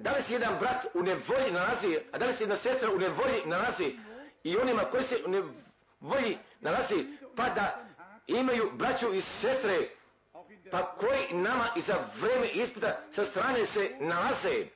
da 0.01 0.13
li 0.13 0.23
se 0.23 0.33
jedan 0.33 0.59
brat 0.59 0.87
u 0.95 1.03
nevolji 1.03 1.53
nalazi, 1.53 1.99
a 2.13 2.19
da 2.19 2.27
li 2.27 2.33
se 2.33 2.43
jedna 2.43 2.57
sestra 2.57 2.91
u 2.91 2.99
nevolji 2.99 3.43
nalazi? 3.47 3.97
I 4.45 4.57
onima 4.57 4.85
koji 4.85 5.03
se 5.03 5.17
u 5.27 5.29
nevolji 5.29 6.39
nalazi, 6.61 7.07
pa 7.37 7.49
da 7.49 7.85
imaju 8.27 8.71
braću 8.73 9.15
i 9.15 9.21
sestre, 9.21 9.89
pa 10.71 10.95
koji 10.95 11.41
nama 11.43 11.69
i 11.77 11.81
za 11.81 11.95
vreme 12.21 12.49
ispita 12.49 13.01
sa 13.11 13.25
strane 13.25 13.67
se 13.67 13.91
nalaze. 14.01 14.67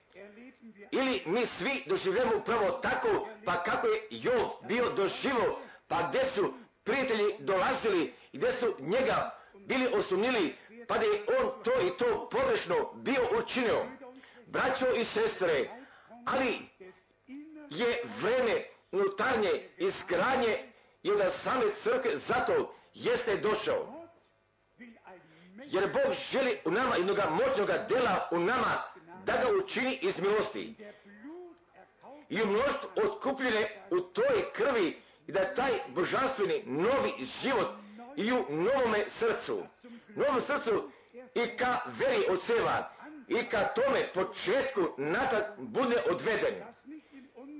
Ili 0.90 1.22
mi 1.26 1.46
svi 1.46 1.82
doživljamo 1.86 2.36
upravo 2.36 2.70
tako, 2.70 3.28
pa 3.44 3.62
kako 3.62 3.86
je 3.86 4.06
Jov 4.10 4.50
bio 4.68 4.90
doživo, 4.90 5.60
pa 5.88 6.08
gdje 6.08 6.24
su 6.24 6.54
prijatelji 6.84 7.34
dolazili 7.38 8.14
gdje 8.32 8.52
su 8.52 8.74
njega 8.78 9.30
bili 9.54 9.86
osumnili, 9.94 10.56
pa 10.88 10.98
da 10.98 11.04
je 11.04 11.24
on 11.40 11.62
to 11.64 11.70
i 11.80 11.96
to 11.98 12.28
pogrešno 12.30 12.92
bio 12.94 13.22
učinio. 13.42 13.84
Braćo 14.46 14.86
i 14.96 15.04
sestre, 15.04 15.68
ali 16.26 16.60
je 17.70 18.02
vreme 18.22 18.64
unutarnje 18.92 19.68
izgradnje 19.78 20.72
i 21.02 21.10
od 21.10 21.32
same 21.42 21.64
crkve 21.82 22.16
zato 22.18 22.74
jeste 22.94 23.36
došao. 23.36 23.93
Jer 25.62 25.92
Bog 25.92 26.12
želi 26.30 26.58
u 26.64 26.70
nama 26.70 26.96
jednog 26.96 27.18
moćnog 27.30 27.68
dela 27.88 28.28
u 28.30 28.38
nama 28.38 28.82
da 29.24 29.32
ga 29.32 29.64
učini 29.64 29.98
iz 30.02 30.20
milosti. 30.20 30.74
I 32.28 32.42
u 32.42 32.46
mnoštvu 32.46 32.90
otkupljene 32.96 33.86
u 33.90 34.00
toj 34.00 34.52
krvi 34.52 35.02
i 35.26 35.32
da 35.32 35.54
taj 35.54 35.70
božanstveni 35.88 36.62
novi 36.66 37.26
život 37.42 37.68
i 38.16 38.32
u 38.32 38.44
novome 38.48 39.04
srcu, 39.08 39.62
novom 40.08 40.40
srcu 40.40 40.90
i 41.34 41.56
ka 41.56 41.80
veri 41.98 42.24
od 42.28 42.42
seva 42.42 42.90
i 43.28 43.44
ka 43.44 43.64
tome 43.64 44.12
početku 44.14 44.80
natak 44.98 45.58
bude 45.58 45.96
odveden 46.10 46.54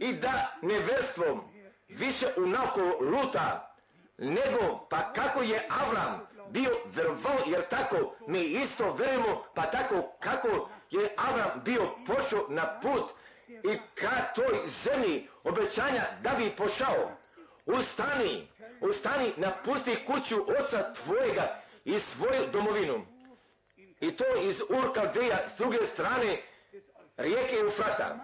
i 0.00 0.12
da 0.12 0.58
neverstvom 0.62 1.40
više 1.88 2.26
unako 2.36 2.80
luta 3.00 3.76
nego 4.18 4.86
pa 4.90 5.12
kako 5.12 5.42
je 5.42 5.68
Avram 5.70 6.26
bio 6.50 6.70
verovao 6.94 7.38
jer 7.46 7.68
tako 7.68 8.14
mi 8.28 8.40
isto 8.40 8.92
verujemo 8.92 9.44
pa 9.54 9.70
tako 9.70 10.12
kako 10.20 10.68
je 10.90 11.14
Avram 11.16 11.62
bio 11.64 11.90
pošao 12.06 12.46
na 12.48 12.80
put 12.80 13.10
i 13.48 13.78
ka 13.94 14.32
toj 14.34 14.68
zemlji 14.68 15.28
obećanja 15.44 16.04
da 16.22 16.30
bi 16.30 16.56
pošao 16.56 17.10
ustani, 17.66 18.48
ustani, 18.80 19.32
napusti 19.36 20.04
kuću 20.06 20.36
oca 20.60 20.92
tvojega 20.92 21.60
i 21.84 21.98
svoju 21.98 22.50
domovinu. 22.52 23.06
I 24.00 24.16
to 24.16 24.24
iz 24.42 24.60
Urkaldeja 24.68 25.48
s 25.48 25.58
druge 25.58 25.86
strane 25.86 26.42
rijeke 27.16 27.56
Eufrata. 27.56 28.18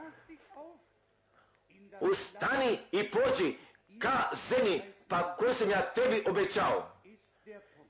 Ustani 2.00 2.78
i 2.92 3.10
pođi 3.10 3.56
ka 3.98 4.30
zemlji 4.48 4.82
pa 5.08 5.36
koju 5.36 5.54
sam 5.54 5.70
ja 5.70 5.92
tebi 5.94 6.24
obećao. 6.28 6.99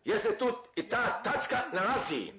Jer 0.04 0.20
se 0.20 0.38
tu 0.38 0.52
i 0.76 0.88
ta 0.88 1.22
tačka 1.22 1.58
nalazi. 1.72 2.32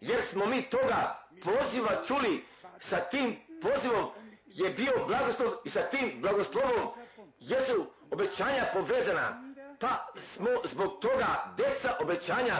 Jer 0.00 0.22
smo 0.22 0.46
mi 0.46 0.62
toga 0.62 1.28
poziva 1.44 2.02
čuli 2.06 2.44
sa 2.80 3.00
tim 3.00 3.36
pozivom 3.62 4.10
je 4.46 4.70
bio 4.70 5.06
blagoslov 5.06 5.52
i 5.64 5.70
sa 5.70 5.82
tim 5.82 6.20
blagoslovom 6.20 6.92
jesu 7.38 7.86
obećanja 8.10 8.64
povezana. 8.72 9.54
Pa 9.80 10.06
smo 10.16 10.48
zbog 10.64 11.00
toga 11.00 11.54
deca 11.56 11.96
obećanja 12.00 12.54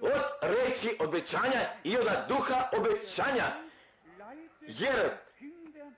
od 0.00 0.22
reći 0.42 0.96
obećanja 1.00 1.60
i 1.84 1.96
od 1.96 2.08
duha 2.28 2.68
obećanja. 2.76 3.44
Jer, 4.60 5.10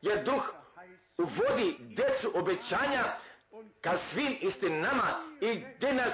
jer 0.02 0.24
duh 0.24 0.54
uvodi 1.18 1.76
decu 1.80 2.32
obećanja 2.34 3.04
ka 3.80 3.96
svim 3.96 4.36
istinama 4.40 5.24
i 5.40 5.64
gdje 5.76 5.94
nas 5.94 6.12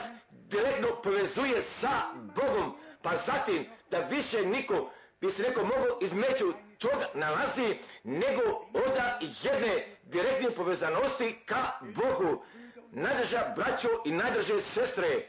direktno 0.49 0.89
povezuje 1.03 1.63
sa 1.63 2.03
Bogom. 2.15 2.77
Pa 3.03 3.17
zatim 3.17 3.67
da 3.91 3.99
više 3.99 4.47
niko 4.47 4.91
bi 5.21 5.31
se 5.31 5.43
neko 5.43 5.65
mogao 5.65 5.99
između 6.01 6.53
toga 6.79 7.09
nalazi 7.15 7.79
nego 8.05 8.43
oda 8.75 9.19
jedne 9.43 9.97
direktne 10.03 10.51
povezanosti 10.51 11.39
ka 11.47 11.73
Bogu. 11.81 12.45
Najdrža 12.93 13.53
braćo 13.57 13.89
i 14.05 14.13
najdrže 14.13 14.61
sestre. 14.61 15.29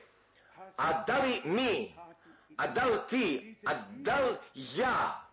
A 0.77 1.03
da 1.07 1.17
li 1.17 1.41
mi, 1.43 1.95
a 2.57 2.67
da 2.67 2.83
li 2.83 2.97
ti, 3.09 3.55
a 3.65 3.73
da 3.89 4.15
li 4.15 4.35
ja 4.75 5.27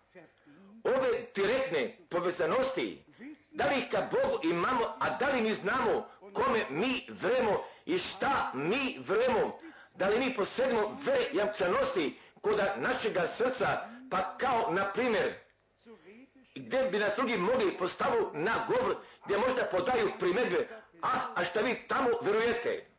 ove 0.84 1.26
direktne 1.34 1.96
povezanosti, 2.10 3.04
da 3.50 3.64
li 3.66 3.88
ka 3.90 4.08
Bogu 4.10 4.38
imamo, 4.42 4.84
a 5.00 5.16
da 5.18 5.28
li 5.28 5.42
mi 5.42 5.54
znamo 5.54 6.06
kome 6.32 6.64
mi 6.70 7.06
vremo 7.08 7.64
i 7.86 7.98
šta 7.98 8.50
mi 8.54 8.98
vremo, 9.06 9.58
Da 9.94 10.08
li 10.08 10.18
mi 10.18 10.34
posjedimo 10.36 11.00
vere 11.04 11.24
jamčanosti 11.32 12.18
koda 12.40 12.76
našega 12.76 13.26
srca, 13.26 13.66
pa 14.10 14.36
kao, 14.38 14.70
na 14.72 14.92
primjer, 14.92 15.34
gdje 16.54 16.82
bi 16.90 16.98
nas 16.98 17.12
drugi 17.16 17.36
mogli 17.36 17.78
postavu 17.78 18.30
na 18.32 18.66
govor, 18.68 18.96
gdje 19.24 19.38
možda 19.38 19.64
podaju 19.70 20.10
primjedbe, 20.18 20.68
ah, 21.02 21.20
a 21.34 21.44
šta 21.44 21.60
vi 21.60 21.88
tamo 21.88 22.08
verujete? 22.22 22.93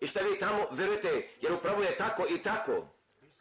I 0.00 0.06
šta 0.06 0.20
vi 0.20 0.38
tamo 0.38 0.66
verujete, 0.70 1.28
jer 1.40 1.52
upravo 1.52 1.82
je 1.82 1.96
tako 1.96 2.26
i 2.30 2.42
tako. 2.42 2.88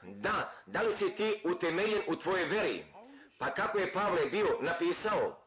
Da, 0.03 0.51
da 0.65 0.81
li 0.81 0.95
si 0.97 1.15
ti 1.15 1.41
utemeljen 1.43 2.01
u 2.07 2.15
tvojoj 2.15 2.45
veri? 2.45 2.85
Pa 3.37 3.53
kako 3.53 3.79
je 3.79 3.93
Pavle 3.93 4.25
bio 4.25 4.57
napisao? 4.61 5.39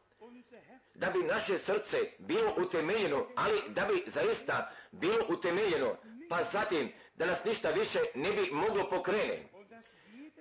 Da 0.95 1.09
bi 1.09 1.19
naše 1.19 1.57
srce 1.57 1.97
bilo 2.19 2.53
utemeljeno, 2.57 3.27
ali 3.35 3.61
da 3.67 3.85
bi 3.85 4.03
zaista 4.07 4.71
bilo 4.91 5.25
utemeljeno, 5.29 5.95
pa 6.29 6.43
zatim 6.43 6.91
da 7.15 7.25
nas 7.25 7.43
ništa 7.43 7.69
više 7.69 7.99
ne 8.15 8.31
bi 8.31 8.49
moglo 8.51 8.89
pokrene. 8.89 9.43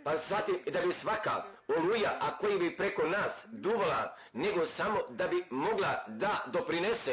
Pa 0.04 0.16
zatim 0.16 0.58
da 0.72 0.80
bi 0.80 0.92
svaka 0.92 1.44
oluja, 1.68 2.18
a 2.20 2.38
koji 2.38 2.58
bi 2.58 2.76
preko 2.76 3.02
nas 3.02 3.32
duvala, 3.46 4.16
nego 4.32 4.66
samo 4.66 4.98
da 5.08 5.28
bi 5.28 5.44
mogla 5.50 6.04
da 6.08 6.44
doprinese, 6.46 7.12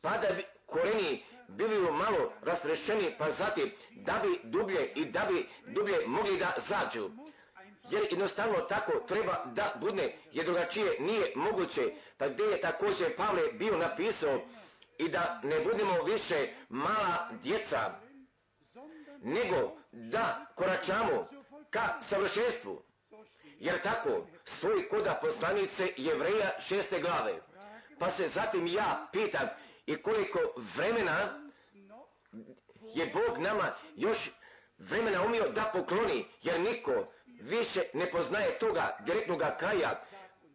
pa 0.00 0.18
da 0.18 0.28
bi 0.34 0.44
koreni 0.66 1.24
bili 1.48 1.92
malo 1.92 2.32
rastrešeni, 2.42 3.14
pa 3.18 3.30
zatim 3.30 3.70
da 3.90 4.20
bi 4.22 4.40
dublje 4.44 4.92
i 4.94 5.04
da 5.04 5.26
bi 5.30 5.48
dublje 5.66 6.06
mogli 6.06 6.38
da 6.38 6.54
zađu. 6.68 7.10
Jer 7.90 8.02
jednostavno 8.10 8.60
tako 8.60 8.92
treba 9.08 9.44
da 9.44 9.74
budne, 9.80 10.18
jer 10.32 10.46
drugačije 10.46 11.00
nije 11.00 11.32
moguće. 11.36 11.92
Pa 12.18 12.28
gdje 12.28 12.44
je 12.44 12.60
također 12.60 13.16
Pavle 13.16 13.52
bio 13.52 13.76
napisao 13.76 14.40
i 14.98 15.08
da 15.08 15.40
ne 15.44 15.60
budemo 15.60 16.02
više 16.02 16.48
mala 16.68 17.30
djeca, 17.42 17.94
nego 19.22 19.76
da 19.92 20.46
koračamo 20.54 21.28
ka 21.70 22.00
savršenstvu. 22.02 22.82
Jer 23.58 23.82
tako 23.82 24.26
stoji 24.44 24.88
koda 24.88 25.18
poslanice 25.22 25.92
Jevreja 25.96 26.50
šeste 26.60 27.00
glave. 27.00 27.40
Pa 27.98 28.10
se 28.10 28.28
zatim 28.28 28.66
ja 28.66 29.08
pitam, 29.12 29.48
i 29.86 29.96
koliko 30.02 30.38
vremena 30.76 31.40
je 32.94 33.06
Bog 33.06 33.38
nama 33.38 33.74
još 33.96 34.30
vremena 34.78 35.22
umio 35.22 35.48
da 35.48 35.70
pokloni, 35.72 36.26
jer 36.42 36.60
niko 36.60 36.92
više 37.40 37.80
ne 37.94 38.10
poznaje 38.10 38.58
toga 38.58 38.96
direktnog 39.00 39.42
kraja, 39.58 40.02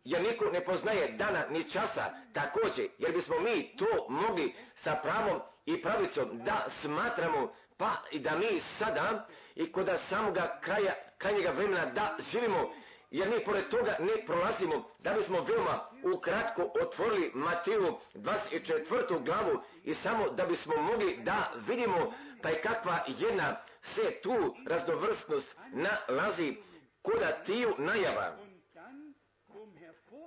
jer 0.03 0.21
niko 0.21 0.45
ne 0.45 0.65
poznaje 0.65 1.11
dana 1.11 1.45
ni 1.49 1.69
časa 1.69 2.05
također, 2.33 2.87
jer 2.97 3.11
bismo 3.11 3.39
mi 3.39 3.75
to 3.77 4.05
mogli 4.09 4.55
sa 4.75 4.95
pravom 4.95 5.41
i 5.65 5.81
pravicom 5.81 6.43
da 6.43 6.65
smatramo, 6.69 7.53
pa 7.77 7.91
i 8.11 8.19
da 8.19 8.37
mi 8.37 8.59
sada 8.59 9.27
i 9.55 9.71
kod 9.71 9.89
samoga 10.09 10.59
kraja, 10.61 10.93
krajnjega 11.17 11.51
vremena 11.51 11.85
da 11.85 12.17
živimo 12.31 12.73
jer 13.11 13.29
mi 13.29 13.45
pored 13.45 13.69
toga 13.69 13.95
ne 13.99 14.25
prolazimo, 14.25 14.89
da 14.99 15.13
bismo 15.13 15.41
veoma 15.41 15.89
ukratko 16.13 16.71
otvorili 16.81 17.31
Matiju 17.33 17.97
24. 18.15 19.23
glavu 19.25 19.61
i 19.83 19.93
samo 19.93 20.29
da 20.29 20.45
bismo 20.45 20.77
mogli 20.77 21.17
da 21.23 21.51
vidimo 21.67 22.13
pa 22.41 22.49
je 22.49 22.61
kakva 22.61 23.05
jedna 23.07 23.57
se 23.81 24.19
tu 24.23 24.55
raznovrstnost 24.67 25.57
nalazi 25.71 26.57
koda 27.01 27.31
tiju 27.45 27.75
najava. 27.77 28.37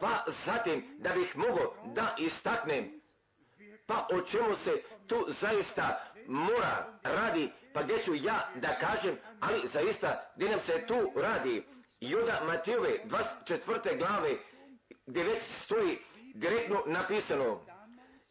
Pa 0.01 0.25
zatim 0.45 0.97
da 0.99 1.11
bih 1.11 1.37
mogao 1.37 1.75
da 1.85 2.15
istaknem 2.19 3.05
pa 3.87 4.07
o 4.11 4.21
čemu 4.21 4.57
se 4.57 4.83
tu 5.07 5.27
zaista 5.29 6.01
mora 6.27 6.99
radi, 7.03 7.53
pa 7.73 7.83
gdje 7.83 8.03
ću 8.03 8.15
ja 8.15 8.49
da 8.55 8.79
kažem, 8.79 9.17
ali 9.41 9.69
zaista 9.69 10.33
gdje 10.37 10.51
nam 10.51 10.61
se 10.61 10.85
tu 10.87 11.21
radi. 11.21 11.67
Onda 12.13 12.41
Matijove 12.47 13.01
24. 13.05 13.99
glave 13.99 14.37
gdje 15.07 15.25
već 15.25 15.43
stoji 15.65 15.99
direktno 16.35 16.83
napisano 16.87 17.61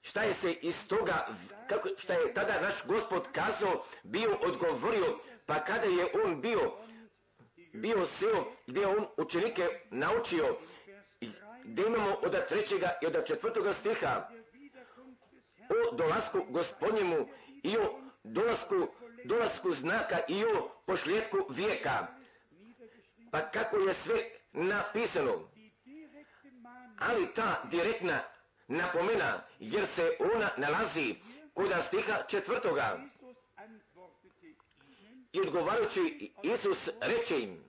šta 0.04 0.24
je 0.24 0.34
se 0.34 0.52
iz 0.52 0.88
toga, 0.88 1.28
kako, 1.70 1.90
šta 1.98 2.14
je 2.14 2.34
tada 2.34 2.62
naš 2.62 2.86
gospod 2.86 3.28
kazao, 3.32 3.84
bio 4.04 4.38
odgovorio, 4.42 5.20
pa 5.46 5.64
kada 5.64 5.86
je 5.86 6.08
on 6.26 6.42
bio, 6.42 6.72
bio 7.74 8.06
seo, 8.06 8.46
gdje 8.68 8.88
on 8.88 9.08
učenike 9.18 9.70
naučio, 9.92 10.58
gdje 11.64 11.88
imamo 11.88 12.14
od 12.14 12.48
trećega 12.48 12.92
i 13.02 13.06
od 13.06 13.26
četvrtoga 13.26 13.74
stiha, 13.74 14.30
o 15.70 15.96
dolasku 15.96 16.46
gospodnjemu 16.50 17.28
i 17.64 17.78
o 17.78 18.00
dolasku, 18.24 18.88
dolasku 19.26 19.74
znaka 19.74 20.20
i 20.28 20.46
o 20.46 20.70
pošljetku 20.86 21.38
vijeka. 21.50 22.08
Pa 23.34 23.42
kako 23.42 23.78
je 23.78 23.94
sve 23.94 24.30
napisano. 24.52 25.50
Ali 27.00 27.34
ta 27.34 27.64
direktna 27.72 28.24
napomena, 28.68 29.42
jer 29.60 29.88
se 29.96 30.18
ona 30.36 30.50
nalazi 30.58 31.16
kod 31.54 31.72
stiha 31.88 32.24
četvrtoga. 32.28 33.00
I 35.32 35.42
odgovarajući 35.42 36.34
Isus 36.44 36.90
reče 37.02 37.40
im, 37.40 37.64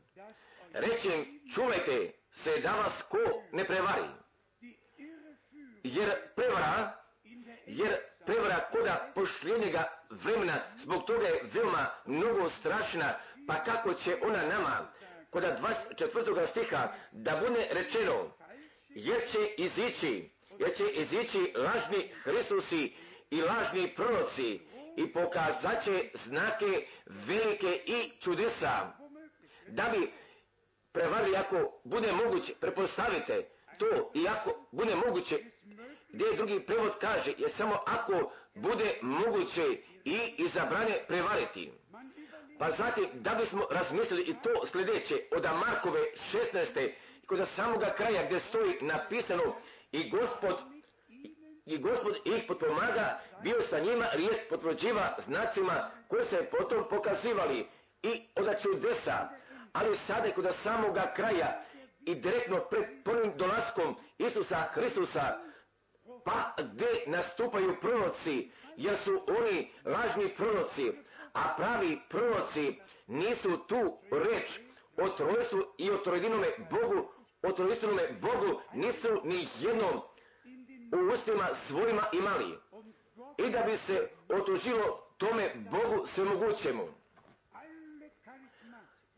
reče 0.73 1.09
im, 1.19 1.41
čuvajte 1.55 2.13
se 2.31 2.61
da 2.61 2.73
vas 2.73 3.03
ko 3.09 3.43
ne 3.53 3.65
prevari. 3.65 4.09
Jer 5.83 6.11
prevara, 6.37 6.97
jer 7.67 7.97
prevara 8.27 8.69
koda 8.71 9.13
pošljenjega 9.15 9.89
vremena, 10.11 10.61
zbog 10.83 11.07
toga 11.07 11.27
je 11.27 11.51
veoma 11.55 11.91
mnogo 12.07 12.51
strašna, 12.51 13.15
pa 13.47 13.65
kako 13.65 13.95
će 13.95 14.17
ona 14.23 14.43
nama, 14.43 14.93
koda 15.35 15.57
24. 15.99 16.47
stiha, 16.47 16.93
da 17.13 17.37
bude 17.37 17.69
rečeno, 17.71 18.31
jer 18.89 19.21
će 19.33 19.39
izići, 19.57 20.31
jer 20.59 20.77
će 20.77 20.85
izići 20.89 21.53
lažni 21.57 22.11
Hristusi 22.23 22.93
i 23.31 23.43
lažni 23.43 23.95
proroci 23.97 24.61
i 24.97 25.13
pokazat 25.13 25.85
će 25.85 26.11
znake 26.15 26.87
velike 27.07 27.83
i 27.87 28.11
čudesa, 28.21 28.93
da 29.69 29.83
bi 29.93 30.13
prevarili 30.93 31.37
ako 31.37 31.81
bude 31.85 32.13
moguće, 32.13 32.55
prepostavite 32.61 33.49
to 33.79 34.11
i 34.15 34.29
ako 34.29 34.67
bude 34.73 34.95
moguće, 34.95 35.39
gdje 36.09 36.37
drugi 36.37 36.61
prevod 36.61 36.93
kaže, 37.01 37.35
je 37.39 37.49
samo 37.49 37.79
ako 37.87 38.31
bude 38.55 38.99
moguće 39.03 39.79
i 40.05 40.35
izabrane 40.39 41.05
prevariti. 41.09 41.73
Pa 42.59 42.71
znate, 42.71 43.01
da 43.15 43.35
bismo 43.35 43.67
razmislili 43.71 44.23
i 44.23 44.35
to 44.43 44.67
sljedeće, 44.67 45.15
od 45.37 45.45
Markove 45.45 46.01
16. 46.33 46.91
kod 47.27 47.49
samoga 47.49 47.95
kraja 47.97 48.27
gdje 48.27 48.41
stoji 48.41 48.79
napisano 48.81 49.57
i 49.93 50.11
gospod 50.11 50.75
i 51.67 51.79
gospod 51.79 52.17
ih 52.25 52.45
potpomaga, 52.49 53.21
bio 53.43 53.63
sa 53.63 53.79
njima 53.79 54.07
riječ 54.13 54.37
potvrđiva 54.51 55.17
znacima 55.27 55.91
koje 56.09 56.25
se 56.25 56.49
potom 56.51 56.85
pokazivali. 56.91 57.67
I 58.03 58.29
od 58.37 58.47
čudesa, 58.63 59.29
ali 59.73 59.97
sada 59.97 60.33
kod 60.35 60.47
samoga 60.53 61.13
kraja 61.17 61.63
i 62.01 62.15
direktno 62.15 62.61
pred 62.71 62.85
prvim 63.05 63.37
dolaskom 63.37 63.97
Isusa 64.19 64.57
Hristusa, 64.57 65.39
pa 66.25 66.55
gdje 66.63 67.05
nastupaju 67.07 67.77
proroci, 67.81 68.51
jer 68.77 68.97
su 68.97 69.25
oni 69.29 69.73
lažni 69.85 70.35
proroci, 70.37 70.93
a 71.35 71.55
pravi 71.57 72.01
proroci 72.09 72.81
nisu 73.07 73.59
tu 73.67 73.99
reč 74.11 74.59
o 74.97 75.09
trojstvu 75.09 75.63
i 75.79 75.91
o 75.91 75.99
trojedinome 75.99 76.49
Bogu, 76.71 77.09
o 77.43 77.53
trojstvenome 77.53 78.09
Bogu 78.21 78.61
nisu 78.73 79.09
ni 79.25 79.49
jednom 79.61 80.01
u 80.93 81.13
ustima 81.15 81.55
svojima 81.55 82.03
imali. 82.13 82.59
I 83.39 83.51
da 83.51 83.63
bi 83.63 83.77
se 83.77 84.09
otužilo 84.29 85.05
tome 85.19 85.55
Bogu 85.71 86.07
svemogućemu. 86.07 86.89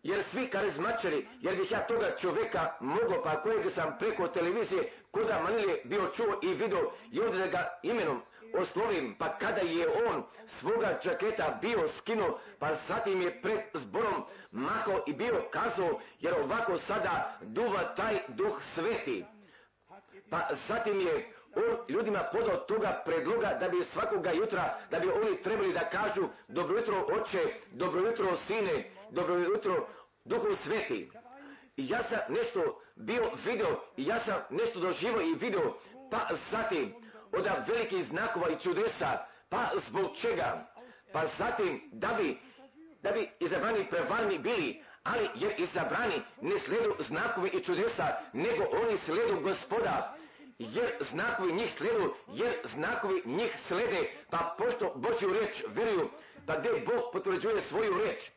Jer 0.03 0.25
svi 0.25 0.51
karizmačari, 0.51 1.27
jer 1.41 1.57
bih 1.57 1.71
ja 1.71 1.87
toga 1.87 2.17
čovjeka 2.21 2.77
mogao, 2.81 3.23
pa 3.23 3.43
kojeg 3.43 3.71
sam 3.71 3.97
preko 3.99 4.29
televizije, 4.29 4.93
koda 5.11 5.41
manilje 5.43 5.81
bio 5.85 6.11
čuo 6.15 6.39
i 6.43 6.55
vidio, 6.55 6.91
i 7.13 7.19
da 7.19 7.47
ga 7.47 7.79
imenom 7.83 8.23
oslovim, 8.55 9.15
pa 9.19 9.39
kada 9.39 9.61
je 9.61 9.89
on 9.89 10.23
svoga 10.47 10.99
džaketa 11.03 11.59
bio 11.63 11.89
skinuo, 11.89 12.39
pa 12.59 12.75
zatim 12.75 13.23
je 13.23 13.43
pred 13.43 13.61
zborom 13.75 14.25
mako 14.51 15.03
i 15.07 15.13
bio 15.13 15.43
kazao, 15.51 16.01
jer 16.21 16.35
ovako 16.35 16.79
sada 16.79 17.39
duva 17.43 17.95
taj 17.95 18.19
duh 18.29 18.63
sveti. 18.75 19.25
Pa 20.31 20.49
zatim 20.69 21.01
je 21.01 21.33
on 21.57 21.79
ljudima 21.89 22.25
podao 22.33 22.57
toga 22.57 23.03
predloga 23.05 23.57
da 23.61 23.69
bi 23.69 23.85
svakoga 23.85 24.31
jutra, 24.31 24.79
da 24.91 25.01
bi 25.01 25.11
oni 25.11 25.43
trebali 25.43 25.73
da 25.73 25.89
kažu 25.91 26.29
dobro 26.49 26.79
jutro 26.79 27.07
oče, 27.21 27.43
dobro 27.71 28.01
jutro 28.01 28.37
sine, 28.37 28.91
dobro 29.11 29.39
jutro 29.39 29.89
duhu 30.25 30.55
sveti. 30.55 31.11
I 31.77 31.89
ja 31.89 32.03
sam 32.03 32.19
nešto 32.29 32.81
bio 32.97 33.31
video 33.45 33.81
i 33.97 34.07
ja 34.07 34.21
sam 34.21 34.35
nešto 34.51 34.81
doživio 34.81 35.21
i 35.21 35.35
video, 35.35 35.79
pa 36.11 36.29
zatim 36.51 36.95
od 37.37 37.47
velikih 37.69 38.05
znakova 38.05 38.49
i 38.51 38.59
čudesa, 38.63 39.27
pa 39.49 39.71
zbog 39.89 40.17
čega? 40.21 40.67
Pa 41.13 41.23
zatim 41.39 41.81
da 41.93 42.09
bi, 42.19 42.39
da 43.03 43.11
bi 43.13 43.31
izabrani 43.41 43.87
prevarni 43.91 44.39
bili, 44.39 44.83
ali 45.03 45.29
jer 45.35 45.55
izabrani 45.59 46.23
ne 46.41 46.59
sledu 46.59 46.95
znakovi 46.99 47.49
i 47.49 47.65
čudesa, 47.65 48.17
nego 48.33 48.65
oni 48.83 48.99
sledu 48.99 49.41
gospoda, 49.41 50.17
jer 50.59 50.93
znakovi 51.01 51.53
njih 51.53 51.73
sledu, 51.77 52.15
jer 52.29 52.55
znakovi 52.65 53.23
njih 53.25 53.57
slede, 53.69 54.11
pa 54.31 54.55
pošto 54.59 54.93
Božju 54.95 55.33
riječ 55.33 55.65
vjeruju, 55.69 56.11
pa 56.47 56.57
gdje 56.59 56.71
Bog 56.71 57.03
potvrđuje 57.13 57.61
svoju 57.63 57.99
riječ. 57.99 58.31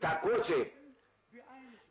Također, 0.00 0.64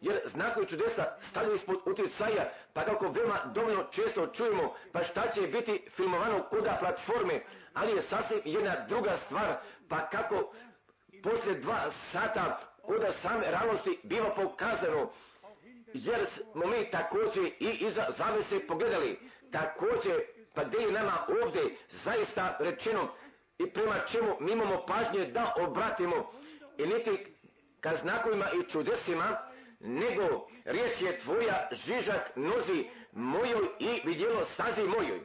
jer 0.01 0.21
znakovi 0.25 0.67
čudesa 0.67 1.05
stavljaju 1.19 1.55
ispod 1.55 1.77
utjecaja, 1.85 2.51
pa 2.73 2.85
kako 2.85 3.09
veoma 3.09 3.39
dovoljno 3.55 3.83
često 3.91 4.27
čujemo, 4.27 4.75
pa 4.91 5.03
šta 5.03 5.31
će 5.31 5.41
biti 5.41 5.85
filmovano 5.95 6.43
kuda 6.49 6.77
platforme, 6.79 7.41
ali 7.73 7.95
je 7.95 8.01
sasvim 8.01 8.41
jedna 8.45 8.85
druga 8.87 9.17
stvar, 9.17 9.55
pa 9.89 10.09
kako 10.09 10.53
poslije 11.23 11.59
dva 11.59 11.91
sata 12.11 12.59
kuda 12.81 13.11
same 13.11 13.51
realnosti 13.51 13.99
biva 14.03 14.35
pokazano, 14.35 15.11
jer 15.93 16.25
smo 16.25 16.67
mi 16.67 16.91
također 16.91 17.45
i 17.45 17.77
iza 17.79 18.05
zavese 18.17 18.67
pogledali, 18.67 19.19
također, 19.51 20.21
pa 20.53 20.63
gdje 20.63 20.77
je 20.77 20.91
nama 20.91 21.27
ovdje 21.43 21.77
zaista 21.89 22.57
rečeno 22.59 23.07
i 23.57 23.69
prema 23.69 23.99
čemu 23.99 24.35
mi 24.39 24.51
imamo 24.51 24.85
pažnje 24.85 25.25
da 25.25 25.53
obratimo. 25.59 26.31
I 26.77 26.85
niti 26.85 27.35
ka 27.79 27.95
znakovima 27.95 28.45
i 28.51 28.71
čudesima, 28.71 29.46
nego 29.79 30.47
riječ 30.65 31.01
je 31.01 31.19
tvoja 31.19 31.69
žižak 31.71 32.35
nozi 32.35 32.85
mojoj 33.11 33.67
i 33.79 34.01
vidjelo 34.05 34.45
stazi 34.45 34.83
mojoj. 34.83 35.21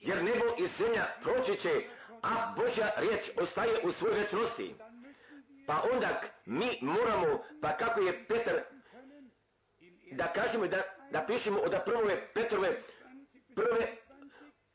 Jer 0.00 0.24
nebo 0.24 0.44
i 0.58 0.66
zemlja 0.66 1.06
proći 1.22 1.56
će, 1.56 1.70
a 2.22 2.54
Božja 2.56 2.92
riječ 2.96 3.30
ostaje 3.36 3.80
u 3.84 3.92
svojoj 3.92 4.18
večnosti. 4.18 4.74
Pa 5.66 5.82
onda 5.92 6.20
mi 6.46 6.78
moramo, 6.80 7.42
pa 7.62 7.76
kako 7.76 8.00
je 8.00 8.24
Petar, 8.28 8.60
da 10.12 10.32
kažemo 10.32 10.66
da, 10.66 10.82
da 11.10 11.24
pišemo 11.26 11.58
od 11.60 11.74
prvove 11.84 12.32
Petrove, 12.34 12.82
prve 13.54 13.96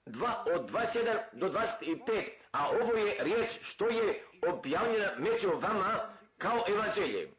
dva, 0.06 0.44
od 0.56 0.72
21 0.72 1.18
do 1.34 1.50
25, 1.50 2.30
a 2.52 2.70
ovo 2.70 2.98
je 2.98 3.24
riječ 3.24 3.50
što 3.62 3.90
je 3.90 4.24
objavljena 4.48 5.12
među 5.18 5.50
vama 5.54 6.18
kao 6.38 6.64
evanđelje. 6.68 7.32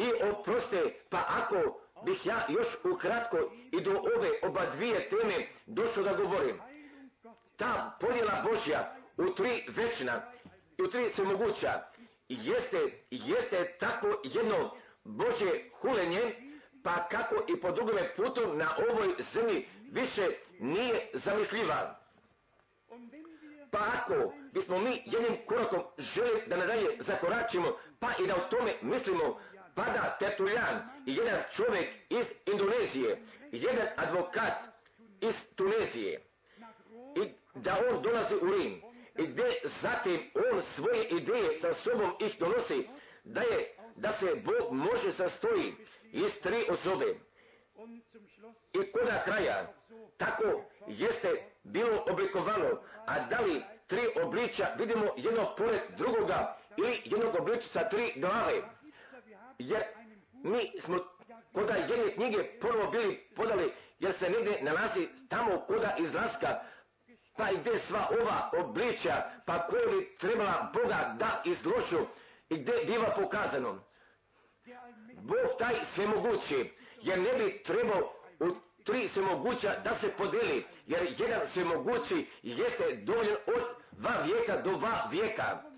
I 0.00 0.30
oproste, 0.30 0.94
pa 1.10 1.24
ako 1.28 1.80
bih 2.04 2.26
ja 2.26 2.46
još 2.48 2.68
ukratko 2.84 3.36
i 3.72 3.80
do 3.80 3.90
ove 3.90 4.30
oba 4.42 4.66
dvije 4.66 5.08
teme 5.10 5.46
došao 5.66 6.04
da 6.04 6.12
govorim. 6.12 6.60
Ta 7.56 7.96
podjela 8.00 8.44
Božja 8.44 8.96
u 9.16 9.34
tri 9.34 9.66
večna 9.68 10.22
u 10.84 10.88
tri 10.88 11.10
svemoguća 11.10 11.82
jeste, 12.28 12.78
jeste 13.10 13.76
tako 13.80 14.20
jedno 14.24 14.70
Božje 15.04 15.70
hulenje, 15.80 16.34
pa 16.82 17.08
kako 17.08 17.34
i 17.48 17.60
po 17.60 17.72
drugome 17.72 18.14
putu 18.16 18.54
na 18.54 18.76
ovoj 18.90 19.14
zemlji 19.32 19.68
više 19.90 20.26
nije 20.58 21.10
zamisliva. 21.12 21.96
Pa 23.70 23.78
ako 23.78 24.32
bismo 24.52 24.78
mi 24.78 25.02
jednim 25.06 25.36
korakom 25.46 25.82
želi 25.98 26.42
da 26.46 26.56
nadalje 26.56 26.96
zakoračimo, 26.98 27.76
pa 27.98 28.08
i 28.18 28.26
da 28.26 28.36
o 28.36 28.48
tome 28.50 28.72
mislimo, 28.82 29.40
pada 29.80 30.16
Tertuljan, 30.18 30.88
jedan 31.06 31.42
čovjek 31.52 31.88
iz 32.08 32.26
Indonezije, 32.46 33.22
jedan 33.52 33.88
advokat 33.96 34.52
iz 35.20 35.34
Tunezije, 35.56 36.22
i 37.16 37.32
da 37.54 37.76
on 37.90 38.02
dolazi 38.02 38.34
u 38.34 38.46
Rim, 38.46 38.82
i 39.18 39.26
gdje 39.26 39.44
zatim 39.82 40.30
on 40.52 40.62
svoje 40.62 41.08
ideje 41.08 41.58
sa 41.60 41.74
sobom 41.74 42.12
ih 42.20 42.38
donosi, 42.38 42.88
da 43.24 43.40
je, 43.40 43.74
da 43.96 44.12
se 44.12 44.34
Bog 44.34 44.72
može 44.72 45.12
sastoji 45.12 45.74
iz 46.12 46.40
tri 46.42 46.66
osobe. 46.70 47.14
I 48.72 48.92
koda 48.92 49.22
kraja, 49.24 49.72
tako 50.16 50.64
jeste 50.86 51.28
bilo 51.62 52.04
oblikovano, 52.10 52.82
a 53.06 53.26
da 53.28 53.40
li 53.40 53.62
tri 53.86 54.02
obličja 54.24 54.74
vidimo 54.78 55.06
jedno 55.16 55.54
pored 55.56 55.80
drugoga 55.96 56.56
ili 56.76 57.02
jednog 57.04 57.34
obličja 57.40 57.68
sa 57.68 57.88
tri 57.88 58.12
glave, 58.16 58.62
jer 59.60 59.82
mi 60.32 60.80
smo 60.80 60.98
koda 61.52 61.74
jedne 61.74 62.14
knjige 62.14 62.58
ponovo 62.60 62.90
bili 62.90 63.16
podali, 63.36 63.72
jer 63.98 64.12
se 64.14 64.30
negdje 64.30 64.62
nalazi 64.62 65.08
tamo 65.28 65.60
koda 65.66 65.96
izlaska, 65.98 66.60
pa 67.36 67.50
i 67.50 67.56
gdje 67.56 67.78
sva 67.78 68.08
ova 68.20 68.50
obličja, 68.64 69.30
pa 69.46 69.68
bi 69.90 70.16
trebala 70.18 70.72
Boga 70.74 71.16
da 71.18 71.42
izlošu 71.44 71.98
i 72.48 72.56
gdje 72.56 72.72
biva 72.86 73.14
pokazano. 73.16 73.84
Bog 75.22 75.58
taj 75.58 75.74
svemogući, 75.84 76.72
jer 77.02 77.18
ne 77.18 77.32
bi 77.32 77.62
trebao 77.62 78.12
u 78.40 78.46
tri 78.84 79.08
svemoguća 79.08 79.80
da 79.84 79.94
se 79.94 80.08
podeli, 80.18 80.64
jer 80.86 81.14
jedan 81.18 81.46
svemogući 81.46 82.26
jeste 82.42 82.96
dovoljan 83.02 83.36
od 83.46 83.62
dva 83.92 84.22
vijeka 84.24 84.62
do 84.62 84.76
dva 84.76 85.08
vijeka. 85.10 85.69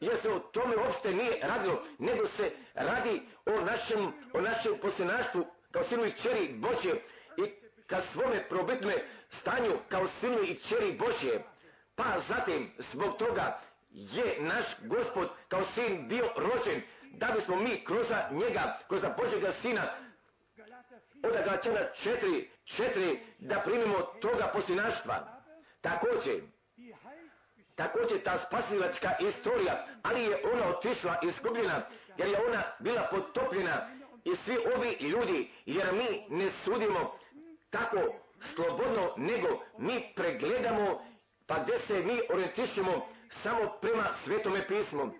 Jer 0.00 0.20
se 0.20 0.30
o 0.30 0.38
tome 0.38 0.76
uopšte 0.76 1.12
nije 1.12 1.40
radilo, 1.42 1.82
nego 1.98 2.26
se 2.26 2.50
radi 2.74 3.22
o 3.46 3.60
našem, 3.60 4.12
o 4.34 4.40
našem 4.40 4.78
posljenaštvu 4.82 5.46
kao 5.70 5.84
sinu 5.84 6.04
i 6.04 6.12
čeri 6.12 6.54
Božje 6.54 7.02
i 7.36 7.52
ka 7.86 8.00
svome 8.00 8.48
probitme 8.48 8.94
stanju 9.28 9.72
kao 9.88 10.08
sinu 10.08 10.42
i 10.42 10.54
čeri 10.54 10.92
Božje. 10.92 11.44
Pa 11.94 12.04
zatim, 12.28 12.70
zbog 12.78 13.16
toga 13.16 13.58
je 13.90 14.36
naš 14.40 14.64
gospod 14.80 15.28
kao 15.48 15.64
sin 15.64 16.08
bio 16.08 16.24
rođen, 16.36 16.82
da 17.02 17.26
bismo 17.36 17.56
mi 17.56 17.84
kroz 17.84 18.06
njega, 18.30 18.78
kroz 18.88 19.02
Božjega 19.18 19.52
sina, 19.52 19.82
Galater 20.56 20.98
4, 21.22 21.28
od 21.28 21.44
Galačana 21.44 21.80
4, 22.04 22.46
4, 22.64 23.18
da 23.38 23.60
primimo 23.60 24.02
toga 24.20 24.50
poslinaštva. 24.52 25.42
Također, 25.80 26.42
također 27.78 28.22
ta 28.24 28.38
spasilačka 28.38 29.10
istorija, 29.20 29.86
ali 30.02 30.24
je 30.24 30.42
ona 30.52 30.68
otišla 30.68 31.18
izgubljena, 31.22 31.82
jer 32.16 32.28
je 32.28 32.46
ona 32.48 32.62
bila 32.78 33.08
potopljena 33.10 33.88
i 34.24 34.36
svi 34.36 34.56
ovi 34.76 34.96
ljudi, 35.00 35.50
jer 35.66 35.92
mi 35.92 36.36
ne 36.36 36.50
sudimo 36.50 37.18
tako 37.70 37.98
slobodno, 38.40 39.14
nego 39.16 39.48
mi 39.78 40.12
pregledamo, 40.16 41.02
pa 41.46 41.62
gdje 41.62 41.78
se 41.78 41.98
mi 41.98 42.20
orijentišemo 42.30 43.08
samo 43.30 43.78
prema 43.80 44.04
svetome 44.24 44.66
pismu. 44.68 45.10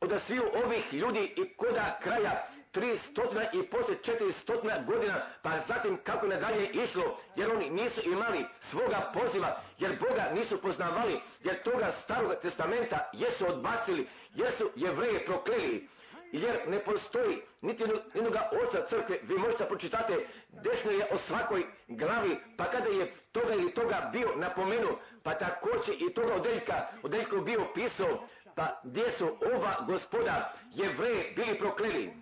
Od 0.00 0.20
sviju 0.26 0.44
ovih 0.64 0.92
ljudi 0.92 1.34
i 1.36 1.56
koda 1.56 1.98
kraja 2.02 2.46
tri 2.70 2.98
stotina 2.98 3.42
i 3.52 3.62
poslije 3.62 3.98
četiri 4.02 4.32
stotina 4.32 4.82
godina, 4.86 5.26
pa 5.42 5.50
zatim 5.68 5.98
kako 6.04 6.26
nadalje 6.26 6.68
išlo, 6.68 7.18
jer 7.36 7.52
oni 7.52 7.70
nisu 7.70 8.00
imali 8.04 8.44
svoga 8.60 9.12
poziva, 9.14 9.60
jer 9.78 9.98
Boga 10.00 10.30
nisu 10.34 10.60
poznavali, 10.60 11.20
jer 11.44 11.62
toga 11.62 11.90
starog 11.90 12.34
testamenta 12.42 13.10
jesu 13.12 13.46
odbacili, 13.48 14.08
jer 14.34 14.52
su 14.52 14.70
jevreje 14.76 15.24
prokleli, 15.24 15.88
jer 16.32 16.68
ne 16.68 16.78
postoji 16.84 17.42
niti 17.60 17.84
jednoga 18.14 18.50
oca 18.62 18.86
crkve, 18.88 19.18
vi 19.22 19.38
možete 19.38 19.64
pročitati, 19.64 20.12
desno 20.48 20.90
je 20.90 21.06
o 21.12 21.18
svakoj 21.18 21.66
glavi, 21.88 22.38
pa 22.56 22.64
kada 22.64 22.88
je 22.88 23.12
toga 23.32 23.54
ili 23.54 23.74
toga 23.74 24.10
bio 24.12 24.36
napomenu, 24.36 24.88
pa 25.22 25.34
također 25.34 25.94
i 25.98 26.14
toga 26.14 26.34
odeljka, 26.34 26.86
odeljko 27.02 27.36
bio 27.36 27.66
pisao, 27.74 28.26
pa 28.54 28.80
gdje 28.84 29.12
su 29.18 29.36
ova 29.54 29.84
gospoda 29.86 30.52
jevreje 30.74 31.32
bili 31.36 31.58
prokleli. 31.58 32.12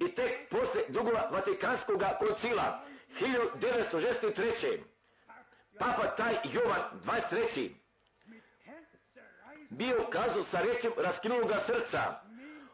I 0.00 0.14
tek 0.14 0.48
posle 0.50 0.82
drugog 0.88 1.14
Vatikanskog 1.30 2.02
koncila 2.18 2.84
1963. 3.18 4.82
Papa 5.78 6.06
taj 6.16 6.34
Jovan 6.44 6.82
23. 7.04 7.70
Herzzerreißend 8.64 9.70
bio 9.70 10.06
kazao 10.10 10.44
sa 10.44 10.60
rečem 10.60 10.92
raskinuloga 10.96 11.60
srca. 11.60 12.20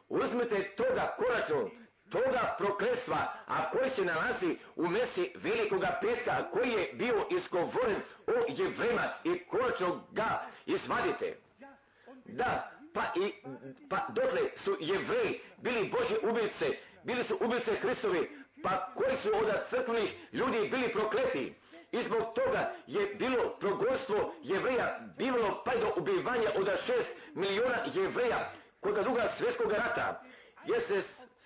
Uzmite 0.09 0.75
toga 0.77 1.17
konačno, 1.17 1.71
toga 2.11 2.55
prokletstva, 2.59 3.33
a 3.47 3.71
koji 3.71 3.91
se 3.91 4.05
nalazi 4.05 4.59
u 4.77 4.89
mesi 4.89 5.33
velikoga 5.35 5.99
petka, 6.01 6.51
koji 6.51 6.71
je 6.71 6.93
bio 6.93 7.27
izgovoren 7.31 8.01
o 8.27 8.33
jevrema 8.49 9.13
i 9.25 9.45
konačno 9.45 10.07
ga 10.13 10.47
izvadite. 10.67 11.37
Da, 12.25 12.71
pa 12.95 13.03
i 13.17 13.33
pa 13.91 14.07
dotle 14.09 14.41
su 14.57 14.77
jevreji 14.81 15.41
bili 15.57 15.91
Božje 15.91 16.19
ubice, 16.31 16.67
bili 17.05 17.25
su 17.25 17.39
ubice 17.41 17.77
Hristovi, 17.77 18.31
pa 18.63 18.93
koji 18.95 19.17
su 19.17 19.29
od 19.35 19.49
crkvenih 19.71 20.15
ljudi 20.33 20.69
bili 20.71 20.93
prokleti. 20.93 21.55
I 21.93 22.03
zbog 22.03 22.23
toga 22.35 22.75
je 22.87 23.15
bilo 23.15 23.57
progonstvo 23.61 24.35
jevreja 24.43 25.01
bilo 25.19 25.63
pa 25.65 25.77
do 25.77 25.93
ubivanja 25.97 26.51
od 26.57 26.69
šest 26.87 27.11
miliona 27.35 27.79
jevreja 27.95 28.53
kod 28.81 28.95
druga 28.95 29.29
svjetskog 29.37 29.73
rata, 29.73 30.23
jer 30.67 30.83
se 30.83 31.03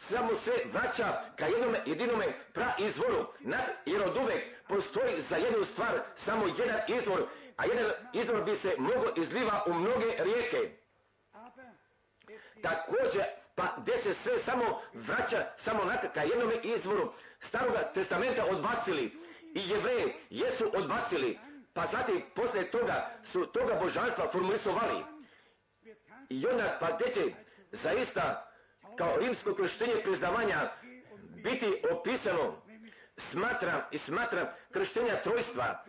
samo 0.08 0.34
sve 0.44 0.54
vraća 0.72 1.22
ka 1.36 1.46
jednome 1.46 1.82
jedinome 1.86 2.26
praizvoru. 2.52 3.26
Nad, 3.40 3.60
jer 3.86 4.02
od 4.02 4.16
uvek 4.16 4.44
postoji 4.68 5.20
za 5.20 5.36
jednu 5.36 5.64
stvar 5.64 6.00
samo 6.16 6.46
jedan 6.46 6.80
izvor, 6.88 7.28
a 7.56 7.64
jedan 7.64 7.90
izvor 8.12 8.44
bi 8.44 8.56
se 8.56 8.74
mogo 8.78 9.12
izliva 9.16 9.64
u 9.66 9.74
mnoge 9.74 10.16
rijeke. 10.18 10.70
Također, 12.62 13.24
pa 13.58 13.74
gdje 13.78 13.98
se 13.98 14.14
sve 14.14 14.38
samo 14.38 14.80
vraća 14.94 15.46
samo 15.56 15.84
na 15.84 15.96
ka 15.96 16.22
jednome 16.22 16.54
izvoru 16.62 17.12
staroga 17.38 17.90
testamenta 17.94 18.44
odbacili 18.44 19.04
i 19.54 19.68
jevreje 19.68 20.14
jesu 20.30 20.70
odbacili, 20.74 21.38
pa 21.74 21.86
zatim 21.86 22.22
poslije 22.34 22.70
toga 22.70 23.10
su 23.22 23.46
toga 23.46 23.74
božanstva 23.82 24.30
formulisovali. 24.32 25.04
I 26.28 26.46
onda 26.46 26.76
pa 26.80 26.96
gdje 26.96 27.12
će 27.12 27.34
zaista 27.72 28.50
kao 28.98 29.16
rimsko 29.16 29.54
krštenje 29.54 30.02
priznavanja 30.04 30.70
biti 31.44 31.82
opisano 31.90 32.62
smatram 33.16 33.80
i 33.90 33.98
smatram 33.98 34.46
krštenja 34.72 35.22
trojstva, 35.22 35.84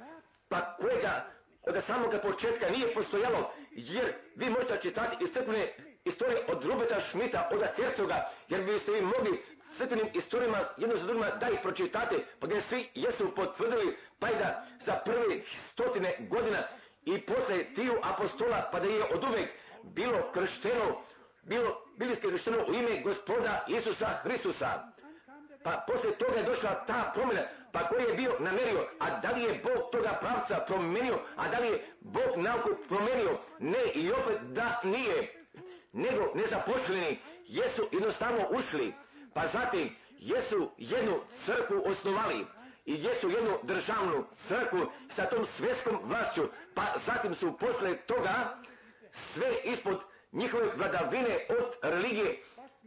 pa 0.48 0.76
kojega 0.76 1.32
od 1.62 1.84
samoga 1.84 2.20
početka 2.20 2.70
nije 2.70 2.94
postojalo, 2.94 3.54
jer 3.72 4.14
vi 4.36 4.50
možete 4.50 4.80
čitati 4.82 5.24
iz 5.24 5.34
crkvene 5.34 5.76
istorije 6.10 6.46
od 6.48 6.66
Rubeta 6.66 7.02
Šmita, 7.02 7.50
od 7.52 7.62
Hercoga, 7.76 8.30
jer 8.50 8.64
biste 8.64 8.92
vi 8.92 9.02
mogli 9.02 9.44
crkvenim 9.78 10.08
istorijama 10.14 10.58
jedno 10.78 10.96
za 10.96 11.06
drugima 11.06 11.30
da 11.30 11.50
ih 11.50 11.60
pročitate, 11.62 12.26
pa 12.40 12.48
gdje 12.48 12.62
svi 12.62 12.90
jesu 12.96 13.36
potvrdili, 13.36 13.98
pa 14.20 14.30
i 14.30 14.36
da 14.36 14.66
za 14.86 14.94
prve 15.06 15.42
stotine 15.70 16.16
godina 16.20 16.64
i 17.06 17.22
posle 17.22 17.74
tiju 17.76 17.94
apostola, 18.04 18.70
pa 18.72 18.80
da 18.80 18.88
je 18.88 19.04
od 19.14 19.24
uvek 19.24 19.50
bilo 19.84 20.32
kršteno, 20.34 21.02
bilo, 21.44 21.86
bili 21.98 22.16
ste 22.16 22.30
kršteno 22.30 22.58
u 22.68 22.74
ime 22.74 23.02
gospoda 23.02 23.66
Isusa 23.68 24.08
Hristusa. 24.08 24.84
Pa 25.64 25.86
poslije 25.88 26.18
toga 26.18 26.40
je 26.40 26.44
došla 26.44 26.86
ta 26.86 27.12
promjena, 27.14 27.42
pa 27.72 27.88
koji 27.88 28.04
je 28.04 28.14
bio 28.14 28.36
namerio, 28.40 28.88
a 29.00 29.20
da 29.20 29.32
li 29.32 29.44
je 29.44 29.62
Bog 29.64 29.92
toga 29.92 30.18
pravca 30.22 30.64
promenio, 30.68 31.20
a 31.36 31.48
da 31.48 31.60
li 31.60 31.68
je 31.68 31.86
Bog 32.00 32.38
nauku 32.38 32.70
promenio, 32.88 33.40
ne 33.60 33.84
i 33.94 34.12
opet 34.12 34.42
da 34.42 34.82
nije, 34.84 35.39
nego 35.94 36.32
nezaposleni 36.36 37.20
jesu 37.48 37.88
jednostavno 37.92 38.48
ušli, 38.50 38.94
pa 39.34 39.48
zatim 39.48 39.96
jesu 40.20 40.72
jednu 40.78 41.22
crkvu 41.46 41.84
osnovali 41.86 42.46
i 42.86 43.04
jesu 43.04 43.30
jednu 43.30 43.58
državnu 43.64 44.26
crkvu 44.48 44.88
sa 45.16 45.26
tom 45.26 45.46
svjetskom 45.46 46.00
vlašću, 46.04 46.42
pa 46.76 46.84
zatim 47.06 47.36
su 47.36 47.58
posle 47.58 47.98
toga 47.98 48.58
sve 49.12 49.56
ispod 49.64 50.00
njihove 50.32 50.72
vladavine 50.76 51.46
od 51.50 51.92
religije 51.92 52.44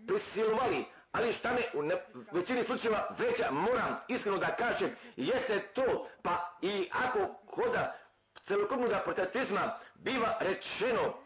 prisilovali, 0.07 0.85
ali 1.13 1.33
šta 1.33 1.53
me 1.53 1.61
u 1.75 1.89
većini 2.33 2.65
slučajeva 2.65 3.17
vreća 3.19 3.51
moram 3.51 3.97
iskreno 4.09 4.39
da 4.39 4.57
kažem, 4.57 4.97
jeste 5.17 5.61
to, 5.75 6.09
pa 6.23 6.59
i 6.63 6.89
ako 6.93 7.35
koda 7.47 7.99
celokupnog 8.47 8.91
protestatizma 9.05 9.79
biva 9.95 10.37
rečeno 10.41 11.22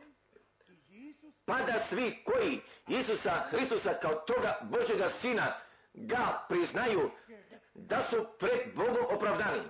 pa 1.46 1.58
da 1.62 1.78
svi 1.78 2.22
koji 2.24 2.60
Isusa 2.88 3.30
Hristusa 3.50 3.94
kao 3.94 4.14
toga 4.14 4.58
Božjega 4.62 5.08
Sina 5.08 5.54
ga 5.94 6.44
priznaju 6.48 7.10
da 7.74 8.02
su 8.10 8.26
pred 8.38 8.74
Bogom 8.74 9.04
opravdani. 9.10 9.62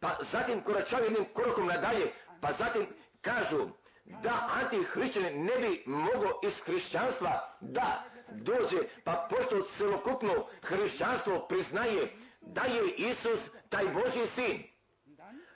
Pa 0.00 0.16
zatim 0.32 0.60
koračaju 0.60 1.04
jednim 1.04 1.24
korakom 1.34 1.66
nadalje, 1.66 2.12
pa 2.40 2.52
zatim 2.52 2.86
kažu 3.20 3.68
da 4.04 4.48
antihrišćanin 4.52 5.44
ne 5.44 5.56
bi 5.58 5.82
mogo 5.86 6.40
iz 6.42 6.60
hrišćanstva 6.60 7.56
da 7.60 8.04
dođe, 8.30 8.78
pa 9.04 9.28
pošto 9.30 9.62
celokupno 9.62 10.46
hrišćanstvo 10.62 11.46
priznaje 11.48 12.16
da 12.40 12.62
je 12.62 12.94
Isus 12.96 13.40
taj 13.68 13.84
Božji 13.84 14.26
sin, 14.26 14.62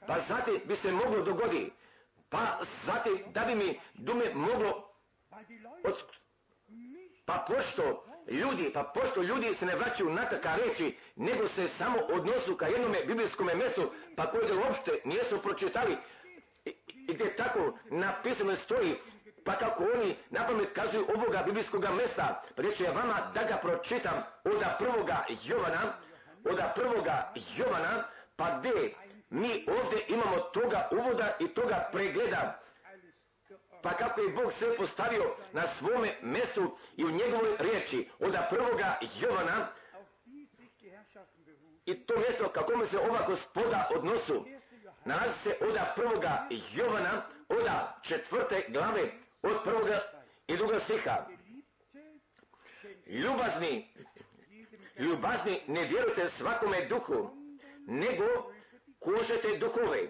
pa 0.06 0.20
zatim 0.20 0.61
bi 0.64 0.76
se 0.76 0.92
moglo 0.92 1.22
dogoditi, 1.22 1.72
pa 2.28 2.58
zatim 2.62 3.32
da 3.32 3.44
bi 3.44 3.54
mi 3.54 3.80
dume 3.94 4.34
moglo 4.34 4.89
pa 7.26 7.45
pošto 7.49 8.05
ljudi, 8.28 8.70
pa 8.74 8.82
pošto 8.82 9.22
ljudi 9.22 9.55
se 9.55 9.66
ne 9.66 9.76
vraćaju 9.76 10.11
na 10.11 10.28
taka 10.28 10.57
reći, 10.57 10.97
nego 11.16 11.49
se 11.49 11.68
samo 11.68 11.99
odnosu 12.12 12.57
ka 12.57 12.66
jednome 12.66 12.99
biblijskom 13.07 13.51
mjestu, 13.55 13.91
pa 14.16 14.30
koji 14.30 14.49
ga 14.49 14.55
uopšte 14.55 14.91
nijesu 15.05 15.43
pročitali, 15.43 15.97
i, 16.64 16.74
gdje 17.09 17.36
tako 17.36 17.78
napisano 17.91 18.57
stoji, 18.57 18.97
pa 19.45 19.53
kako 19.53 19.84
oni 19.95 20.16
napamet 20.30 20.72
kazuju 20.72 21.07
ovoga 21.16 21.43
biblijskog 21.47 21.84
mjesta, 21.97 22.43
pa 22.57 22.62
reću 22.62 22.84
ja 22.84 22.93
vama 22.93 23.30
da 23.34 23.45
ga 23.45 23.57
pročitam 23.57 24.22
od 24.45 24.62
prvoga 24.78 25.24
Jovana, 25.45 25.93
od 26.45 26.61
prvoga 26.74 27.32
Jovana, 27.57 28.05
pa 28.36 28.59
gdje 28.59 28.95
mi 29.30 29.66
ovdje 29.68 30.05
imamo 30.09 30.41
toga 30.41 30.88
uvoda 30.93 31.36
i 31.41 31.49
toga 31.49 31.88
pregleda, 31.93 32.61
pa 33.83 33.97
kako 33.97 34.20
je 34.20 34.33
Bog 34.33 34.53
sve 34.53 34.76
postavio 34.76 35.35
na 35.53 35.66
svome 35.66 36.16
mjestu 36.22 36.76
i 36.97 37.05
u 37.05 37.11
njegovoj 37.11 37.57
riječi 37.59 38.09
od 38.18 38.35
prvoga 38.51 38.99
Jovana 39.20 39.68
i 41.87 42.07
to 42.07 42.18
mjesto 42.18 42.49
kako 42.49 42.87
se 42.87 42.99
ova 42.99 43.26
gospoda 43.26 43.89
odnosu 43.97 44.45
nalazi 45.05 45.39
se 45.39 45.57
od 45.61 45.76
prvoga 45.97 46.49
Jovana 46.72 47.22
od 47.49 47.66
četvrte 48.03 48.64
glave 48.68 49.12
od 49.43 49.57
prvoga 49.64 50.01
i 50.47 50.57
druga 50.57 50.78
stiha. 50.78 51.26
Ljubazni 53.07 53.95
ljubazni 54.99 55.62
ne 55.66 55.85
vjerujte 55.85 56.28
svakome 56.28 56.87
duhu 56.87 57.31
nego 57.87 58.53
kušajte 58.99 59.59
duhove. 59.59 60.09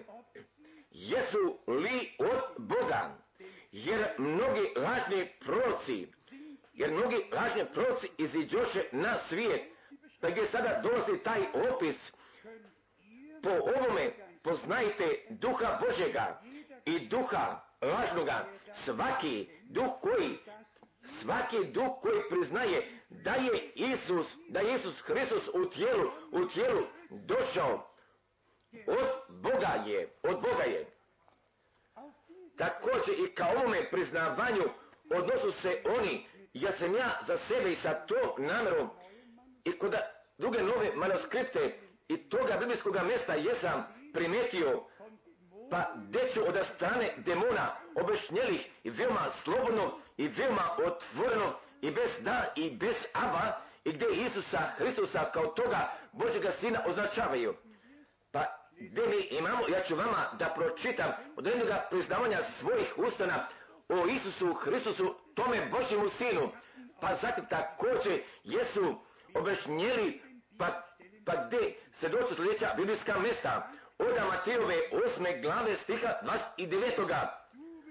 Jesu 0.91 1.57
li 1.67 2.15
od 2.19 2.41
Boga 2.57 3.20
jer 3.71 4.07
mnogi 4.17 4.73
lažni 4.75 5.29
proci, 5.39 6.07
jer 6.73 6.91
mnogi 6.91 7.25
lažni 7.31 7.65
proci 7.73 8.09
iziđoše 8.17 8.83
na 8.91 9.19
svijet, 9.19 9.61
pa 10.19 10.29
gdje 10.29 10.45
sada 10.45 10.81
dolazi 10.83 11.23
taj 11.23 11.41
opis, 11.71 12.13
po 13.43 13.49
ovome 13.49 14.11
poznajte 14.43 15.25
duha 15.29 15.79
Božega 15.81 16.41
i 16.85 16.99
duha 16.99 17.61
lažnoga, 17.81 18.47
svaki 18.73 19.47
duh 19.63 19.91
koji, 20.01 20.37
svaki 21.03 21.65
duh 21.65 22.01
koji 22.01 22.21
priznaje 22.29 22.99
da 23.09 23.31
je 23.31 23.71
Isus, 23.75 24.37
da 24.49 24.59
je 24.59 24.75
Isus 24.75 25.01
Hristos 25.01 25.47
u 25.53 25.69
tijelu, 25.69 26.11
u 26.31 26.47
tijelu 26.47 26.83
došao, 27.09 27.87
od 28.87 29.07
Boga 29.29 29.83
je, 29.85 30.09
od 30.23 30.41
Boga 30.41 30.63
je. 30.63 31.00
Također 32.57 33.15
i 33.25 33.35
kao 33.35 33.51
ovome 33.57 33.89
priznavanju 33.91 34.63
odnosu 35.15 35.51
se 35.51 35.81
oni, 35.99 36.27
ja 36.53 36.71
sam 36.71 36.95
ja 36.95 37.19
za 37.27 37.37
sebe 37.37 37.71
i 37.71 37.75
sa 37.75 37.93
tom 37.93 38.45
namjerom 38.45 38.89
i 39.63 39.79
kod 39.79 39.95
druge 40.37 40.63
nove 40.63 40.95
manuskripte 40.95 41.79
i 42.07 42.29
toga 42.29 42.57
biblijskog 42.59 42.97
mjesta 43.05 43.33
jesam 43.33 43.83
primetio, 44.13 44.83
pa 45.69 45.93
deću 45.95 46.41
od 46.47 46.65
strane 46.75 47.13
demona 47.17 47.75
objašnjelih 47.95 48.69
i 48.83 48.89
veoma 48.89 49.29
slobodno 49.43 49.99
i 50.17 50.27
veoma 50.27 50.77
otvoreno 50.85 51.59
i 51.81 51.91
bez 51.91 52.09
da 52.19 52.53
i 52.55 52.77
bez 52.77 52.95
aba 53.13 53.61
i 53.83 53.91
gdje 53.91 54.07
Isusa 54.25 54.57
Hristusa 54.57 55.31
kao 55.33 55.45
toga 55.47 55.91
Božega 56.11 56.51
Sina 56.51 56.83
označavaju. 56.87 57.55
Pa 58.31 58.60
gdje 58.89 59.07
mi 59.07 59.37
imamo, 59.37 59.67
ja 59.67 59.83
ću 59.83 59.95
vama 59.95 60.29
da 60.39 60.53
pročitam 60.55 61.11
od 61.35 61.45
jednog 61.45 61.67
priznavanja 61.89 62.43
svojih 62.43 62.93
ustana 62.97 63.47
o 63.89 64.07
Isusu 64.07 64.53
Hristusu, 64.53 65.15
tome 65.35 65.69
Božjemu 65.71 66.09
sinu, 66.09 66.51
pa 67.01 67.13
zatim 67.13 67.45
također 67.45 68.21
jesu 68.43 68.95
objašnjeli 69.33 70.21
pa, 70.57 70.67
pa 71.25 71.45
gdje 71.45 71.75
se 71.93 72.09
doći 72.09 72.35
sljedeća 72.35 72.73
biblijska 72.77 73.19
mjesta? 73.19 73.71
Od 73.97 74.15
Matijove 74.27 74.75
osme 75.05 75.41
glave 75.41 75.75
stiha 75.75 76.13
29. 76.57 77.27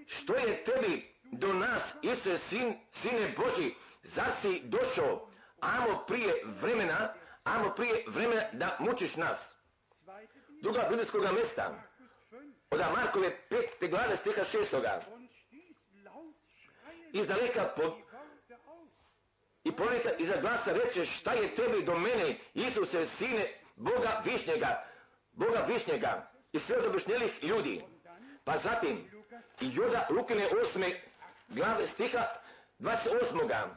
Što 0.07 0.35
je 0.35 0.65
tebi 0.65 1.15
do 1.33 1.53
nas, 1.53 1.95
Isuse, 2.03 2.39
sin, 2.39 2.75
sine 2.93 3.35
Boži, 3.37 3.75
zar 4.03 4.31
si 4.43 4.63
došao, 4.65 5.29
amo 5.61 6.05
prije 6.07 6.35
vremena, 6.61 7.15
amo 7.45 7.75
prije 7.75 8.05
vremena 8.09 8.43
da 8.53 8.77
mučiš 8.81 9.17
nas 9.17 9.50
druga 10.63 10.87
biblijskog 10.89 11.23
mjesta, 11.35 11.83
od 12.71 12.81
Markove 12.81 13.37
pete 13.49 13.89
glave 13.89 14.17
stiha 14.17 14.45
šestoga. 14.45 15.01
Iz 17.13 17.27
daleka 17.27 17.73
po, 17.77 17.97
i 19.65 19.73
ponekad 19.73 20.13
iza 20.19 20.41
glasa 20.41 20.73
reče 20.73 21.05
šta 21.05 21.33
je 21.33 21.55
tebi 21.55 21.85
do 21.85 21.99
mene, 21.99 22.39
Isuse, 22.55 23.07
sine 23.07 23.55
Boga 23.77 24.23
višnjega, 24.25 24.85
Boga 25.33 25.65
višnjega 25.69 26.31
i 26.53 26.59
sve 26.59 26.77
od 26.77 26.87
obišnjelih 26.87 27.45
ljudi. 27.45 27.85
Pa 28.45 28.59
zatim, 28.59 29.11
i 29.61 29.71
Joda 29.75 30.07
Lukine 30.11 30.49
osme 30.63 31.01
glave 31.49 31.87
stiha 31.87 32.27
28. 32.79 33.69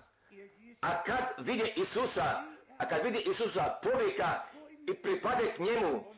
A 0.82 1.04
kad 1.04 1.24
vidje 1.38 1.74
Isusa, 1.76 2.44
a 2.78 2.88
kad 2.90 3.04
vidje 3.04 3.22
Isusa 3.22 3.80
povijeka 3.84 4.42
i 4.88 4.94
pripade 4.94 5.54
k 5.56 5.60
njemu, 5.60 6.13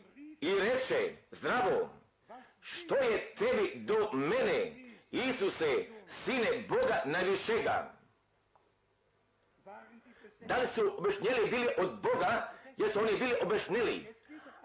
i 0.46 0.60
reče, 0.60 1.16
zdravo, 1.32 1.90
što 2.62 2.96
je 2.96 3.36
tebi 3.36 3.74
do 3.76 4.10
mene, 4.14 4.76
Isuse, 5.12 5.86
sine 6.08 6.66
Boga 6.70 7.02
najvišega? 7.06 7.92
Da 10.42 10.58
li 10.58 10.68
su 10.68 10.96
objašnjeli 10.98 11.50
bili 11.50 11.68
od 11.78 12.02
Boga, 12.02 12.54
jer 12.78 12.92
su 12.92 13.00
oni 13.00 13.18
bili 13.18 13.36
objašnjeli, 13.42 14.14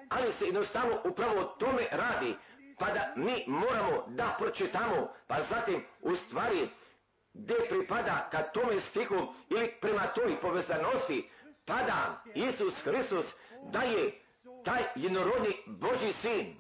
ali 0.09 0.33
se 0.33 0.45
jednostavno 0.45 1.03
upravo 1.05 1.41
o 1.41 1.45
tome 1.45 1.87
radi, 1.91 2.37
pa 2.79 2.91
da 2.91 3.13
mi 3.17 3.45
moramo 3.47 4.05
da 4.09 4.37
pročitamo, 4.39 5.13
pa 5.27 5.43
zatim 5.43 5.85
u 6.01 6.15
stvari 6.15 6.69
gdje 7.35 7.57
pripada 7.69 8.29
ka 8.31 8.43
tome 8.43 8.81
stihu 8.81 9.35
ili 9.49 9.75
prema 9.81 10.07
toj 10.07 10.41
povezanosti, 10.41 11.31
pada 11.65 12.23
Isus 12.35 12.75
Hristos 12.83 13.27
daje 13.63 14.21
taj 14.65 14.83
jednorodni 14.95 15.57
Boži 15.67 16.13
sin. 16.13 16.57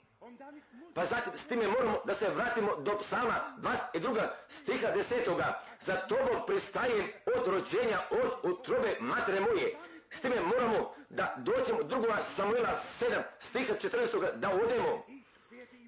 Pa 0.94 1.06
zatim 1.06 1.32
s 1.36 1.46
time 1.46 1.68
moramo 1.68 2.00
da 2.04 2.14
se 2.14 2.28
vratimo 2.28 2.76
do 2.76 2.98
psalma 2.98 3.56
22. 3.94 4.28
stiha 4.48 4.90
desetoga. 4.90 5.62
Za 5.80 5.96
tobom 5.96 6.46
pristajem 6.46 7.08
od 7.36 7.46
rođenja, 7.46 8.00
od 8.10 8.52
utrobe 8.52 8.96
matere 9.00 9.40
moje. 9.40 9.76
S 10.10 10.20
time 10.20 10.40
moramo 10.40 10.94
da 11.08 11.34
doćemo 11.38 11.82
drugova 11.82 12.22
Samuela 12.36 12.80
7 13.00 13.22
stiha 13.40 13.74
14. 13.74 14.36
da 14.36 14.50
odemo. 14.50 15.06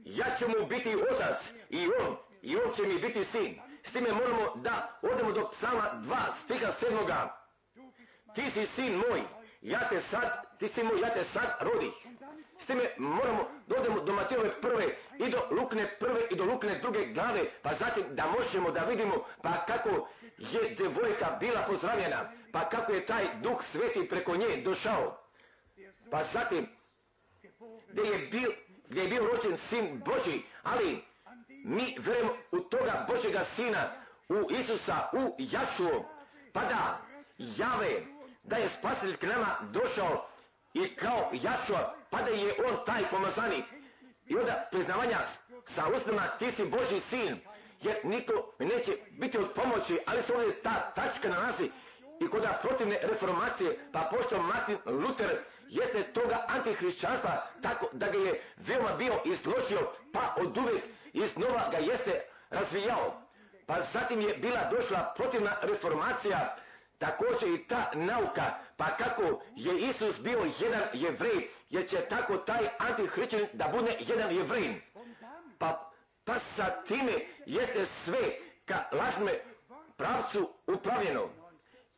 Ja 0.05 0.37
ću 0.39 0.49
mu 0.49 0.67
biti 0.67 0.97
otac 1.11 1.53
i 1.71 1.89
on, 2.01 2.17
i 2.43 2.57
on 2.57 2.75
će 2.75 2.83
mi 2.83 2.99
biti 2.99 3.25
sin. 3.25 3.61
S 3.85 3.93
time 3.93 4.13
moramo 4.13 4.53
da 4.57 4.99
odemo 5.03 5.33
do 5.33 5.51
psalma 5.51 5.91
2 5.95 6.17
stiha 6.45 6.73
7. 6.81 7.29
Ti 8.35 8.51
si 8.51 8.67
sin 8.67 8.95
moj, 8.95 9.23
ja 9.63 9.89
te 9.89 10.01
sad 10.01 10.59
ti 10.59 10.69
si 10.69 10.83
moj, 10.83 11.01
ja 11.01 11.11
te 11.15 11.25
sad 11.25 11.57
rodih. 11.61 11.93
S 12.59 12.67
time 12.67 12.91
moramo, 12.99 13.49
dodemo 13.67 14.01
do 14.01 14.13
Matijove 14.13 14.61
prve 14.61 14.97
i 15.19 15.31
do 15.31 15.39
Lukne 15.51 15.97
prve 15.99 16.21
i 16.31 16.37
do 16.37 16.45
Lukne 16.45 16.79
druge 16.79 17.07
glave, 17.07 17.45
pa 17.63 17.75
zatim 17.75 18.05
da 18.11 18.27
možemo 18.27 18.71
da 18.71 18.81
vidimo 18.81 19.25
pa 19.43 19.65
kako 19.67 20.09
je 20.39 20.75
devojka 20.75 21.37
bila 21.41 21.63
pozdravljena, 21.63 22.33
pa 22.53 22.69
kako 22.69 22.93
je 22.93 23.07
taj 23.07 23.25
duh 23.43 23.63
sveti 23.63 24.09
preko 24.09 24.37
nje 24.37 24.63
došao. 24.65 25.19
Pa 26.11 26.25
zatim, 26.25 26.69
gdje 27.89 28.03
je 28.03 28.19
bil, 28.19 28.51
gdje 28.89 29.03
je 29.03 29.09
bio 29.09 29.27
rođen 29.27 29.57
sin 29.57 30.03
Boži, 30.05 30.43
ali 30.63 31.05
mi 31.65 31.97
verujemo 31.99 32.33
u 32.53 32.61
toga 32.61 33.07
Božega 33.09 33.45
sina, 33.45 33.93
u 34.29 34.51
Isusa, 34.51 35.09
u 35.13 35.35
Jašuo, 35.39 36.09
pa 36.53 36.61
da 36.61 36.99
jave 37.39 38.03
da 38.43 38.57
je 38.57 38.69
spasitelj 38.69 39.17
k 39.17 39.23
nama 39.23 39.57
došao 39.71 40.27
i 40.75 40.97
kao 40.97 41.31
Jašua, 41.33 41.95
pa 42.11 42.23
da 42.23 42.31
je 42.31 42.55
on 42.69 42.77
taj 42.87 43.11
pomazani. 43.11 43.65
I 44.27 44.37
onda 44.37 44.69
priznavanja 44.71 45.19
sa 45.75 45.89
usnama 45.97 46.29
ti 46.39 46.51
si 46.51 46.65
Boži 46.65 47.01
sin, 47.01 47.41
jer 47.81 47.97
niko 48.05 48.33
neće 48.59 48.93
biti 49.11 49.39
od 49.39 49.53
pomoći, 49.55 49.99
ali 50.07 50.23
se 50.23 50.33
ovdje 50.35 50.63
ta 50.63 50.93
tačka 50.95 51.29
nalazi 51.29 51.71
i 52.21 52.29
kod 52.29 52.43
protivne 52.63 52.99
reformacije, 53.03 53.79
pa 53.93 54.11
pošto 54.11 54.43
Martin 54.43 54.79
Luther 54.87 55.39
jeste 55.69 56.03
toga 56.03 56.45
antihrišćanstva, 56.49 57.47
tako 57.63 57.89
da 57.93 58.09
ga 58.09 58.19
je 58.19 58.43
veoma 58.57 58.97
bio 58.97 59.15
izložio, 59.25 59.91
pa 60.13 60.35
od 60.39 60.59
uvijek 60.59 60.85
iznova 61.13 61.69
ga 61.71 61.79
jeste 61.79 62.21
razvijao. 62.51 63.23
Pa 63.67 63.81
zatim 63.93 64.21
je 64.21 64.37
bila 64.37 64.71
došla 64.71 65.13
protivna 65.17 65.57
reformacija, 65.63 66.57
također 67.03 67.49
i 67.49 67.67
ta 67.69 67.91
nauka, 67.95 68.55
pa 68.77 68.97
kako 68.97 69.23
je 69.57 69.81
Isus 69.81 70.21
bio 70.21 70.39
jedan 70.61 70.83
jevrej, 70.93 71.49
jer 71.71 71.89
će 71.89 71.97
tako 72.09 72.37
taj 72.37 72.69
antihrišćan 72.79 73.41
da 73.53 73.69
bude 73.69 73.97
jedan 74.01 74.37
jevrin. 74.37 74.81
Pa, 75.59 75.93
pa 76.25 76.39
sa 76.39 76.83
time 76.87 77.13
jeste 77.47 77.87
sve 78.05 78.19
ka 78.65 78.85
lažnome 78.93 79.33
pravcu 79.97 80.49
upravljeno. 80.67 81.29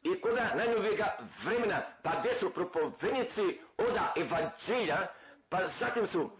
i 0.02 0.20
koda 0.20 0.54
najnovijega 0.54 1.18
vremena, 1.44 1.82
pa 2.02 2.10
gdje 2.20 2.34
su 2.34 2.50
propovjednici 2.50 3.60
oda 3.78 4.12
evanđelja, 4.16 5.06
pa 5.48 5.58
zatim 5.78 6.06
su 6.06 6.30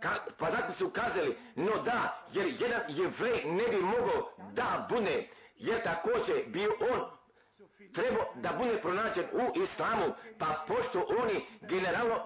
Ka, 0.00 0.10
pa 0.38 0.50
zatim 0.50 0.74
su 0.74 0.90
kazali, 0.90 1.38
no 1.54 1.82
da, 1.82 2.26
jer 2.32 2.46
jedan 2.60 2.82
jevrej 2.88 3.44
ne 3.44 3.68
bi 3.68 3.76
mogao 3.82 4.32
da 4.52 4.86
bude, 4.90 5.28
jer 5.56 5.82
također 5.82 6.36
bi 6.46 6.66
on 6.66 7.19
trebao 7.94 8.24
da 8.34 8.52
bude 8.58 8.80
pronađen 8.82 9.24
u 9.32 9.62
islamu, 9.62 10.14
pa 10.38 10.64
pošto 10.68 11.06
oni 11.22 11.46
generalno 11.60 12.24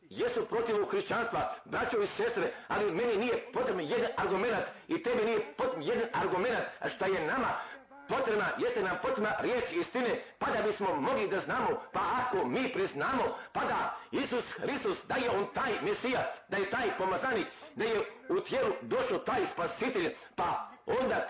jesu 0.00 0.46
protiv 0.46 0.84
hrišćanstva, 0.90 1.54
braćo 1.64 2.02
i 2.02 2.06
sestre, 2.06 2.52
ali 2.68 2.90
meni 2.90 3.16
nije 3.16 3.52
potreban 3.52 3.84
jedan 3.84 4.10
argument 4.16 4.64
i 4.88 5.02
tebi 5.02 5.24
nije 5.24 5.54
potreban 5.56 5.82
jedan 5.82 6.08
argument, 6.12 6.64
šta 6.86 7.06
je 7.06 7.26
nama 7.26 7.48
potrebna, 8.08 8.46
jeste 8.58 8.82
nam 8.82 8.96
potrebna 9.02 9.34
riječ 9.40 9.72
istine, 9.72 10.22
pa 10.38 10.50
da 10.50 10.62
bismo 10.62 10.94
mogli 10.94 11.28
da 11.28 11.38
znamo, 11.38 11.68
pa 11.92 12.00
ako 12.00 12.46
mi 12.46 12.72
priznamo, 12.72 13.38
pa 13.52 13.60
da 13.60 13.98
Isus 14.10 14.44
Hristos, 14.52 15.06
da 15.06 15.14
je 15.14 15.30
on 15.30 15.46
taj 15.54 15.72
Mesija, 15.82 16.32
da 16.48 16.56
je 16.56 16.70
taj 16.70 16.98
pomazanik, 16.98 17.46
da 17.74 17.84
je 17.84 18.00
u 18.28 18.40
tijelu 18.40 18.72
došao 18.82 19.18
taj 19.18 19.46
spasitelj, 19.46 20.14
pa 20.36 20.68
onda 20.86 21.28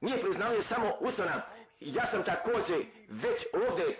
nije 0.00 0.22
priznavanje 0.22 0.62
samo 0.62 0.92
usana. 1.00 1.42
Ja 1.80 2.06
sam 2.06 2.24
također 2.24 2.86
već 3.08 3.46
ovdje 3.52 3.98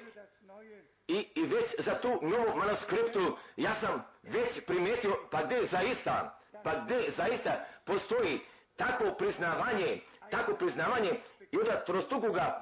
i, 1.08 1.28
i 1.34 1.42
već 1.46 1.74
za 1.78 1.94
tu 1.94 2.08
novu 2.22 2.56
manuskriptu 2.56 3.36
ja 3.56 3.74
sam 3.74 4.04
već 4.22 4.64
primijetio 4.66 5.16
pa 5.30 5.42
gdje 5.42 5.66
zaista, 5.66 6.40
pa 6.64 6.74
gdje 6.74 7.10
zaista 7.10 7.64
postoji 7.84 8.40
takvo 8.76 9.14
priznavanje, 9.14 10.00
takvo 10.30 10.54
priznavanje 10.54 11.20
i 11.50 11.56
onda 11.58 11.84
trostukoga 11.84 12.60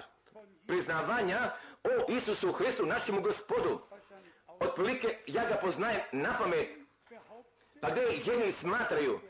priznavanja 0.67 1.53
o 1.85 2.12
Isusu 2.12 2.53
Hristu, 2.53 2.87
našemu 2.87 3.21
gospodu. 3.21 3.81
Otprilike 4.61 5.19
ja 5.27 5.49
ga 5.49 5.55
poznajem 5.55 6.01
na 6.12 6.39
pamet. 6.39 6.69
Pa 7.81 7.91
gdje 7.91 8.03
jedni 8.03 8.53
smatraju, 8.53 9.21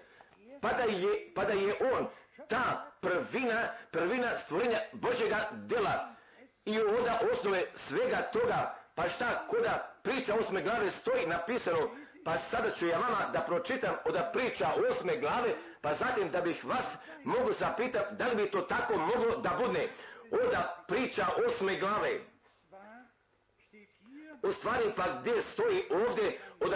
pa 0.60 0.72
da 0.72 0.82
je, 0.82 1.32
pa 1.34 1.44
da 1.44 1.52
je 1.52 1.74
on 1.92 2.06
ta 2.48 2.92
prvina, 3.00 3.68
prvina 3.90 4.38
stvorenja 4.38 4.78
Božjega 4.92 5.48
dela 5.52 6.16
i 6.64 6.80
onda 6.80 7.20
osnove 7.32 7.64
svega 7.76 8.22
toga, 8.32 8.74
pa 8.94 9.08
šta 9.08 9.46
koda 9.48 9.94
priča 10.02 10.34
osme 10.34 10.62
glave 10.62 10.90
stoji 10.90 11.26
napisano, 11.26 11.90
pa 12.24 12.38
sada 12.38 12.70
ću 12.70 12.86
ja 12.86 12.98
vama 12.98 13.30
da 13.32 13.40
pročitam 13.40 13.94
od 14.04 14.16
priča 14.32 14.68
osme 14.90 15.16
glave, 15.16 15.54
pa 15.80 15.94
zatim 15.94 16.30
da 16.30 16.40
bih 16.40 16.64
vas 16.64 16.96
mogu 17.24 17.52
zapitati 17.52 18.14
da 18.14 18.26
li 18.26 18.36
bi 18.36 18.50
to 18.50 18.60
tako 18.60 18.96
moglo 18.96 19.36
da 19.36 19.50
bude. 19.66 19.88
Oda 20.30 20.84
priča 20.88 21.26
osme 21.46 21.78
glave. 21.78 22.20
U 24.42 24.52
stvari 24.52 24.92
pa 24.96 25.04
gdje 25.20 25.42
stoji 25.42 25.84
ovdje 25.90 26.38
od 26.60 26.74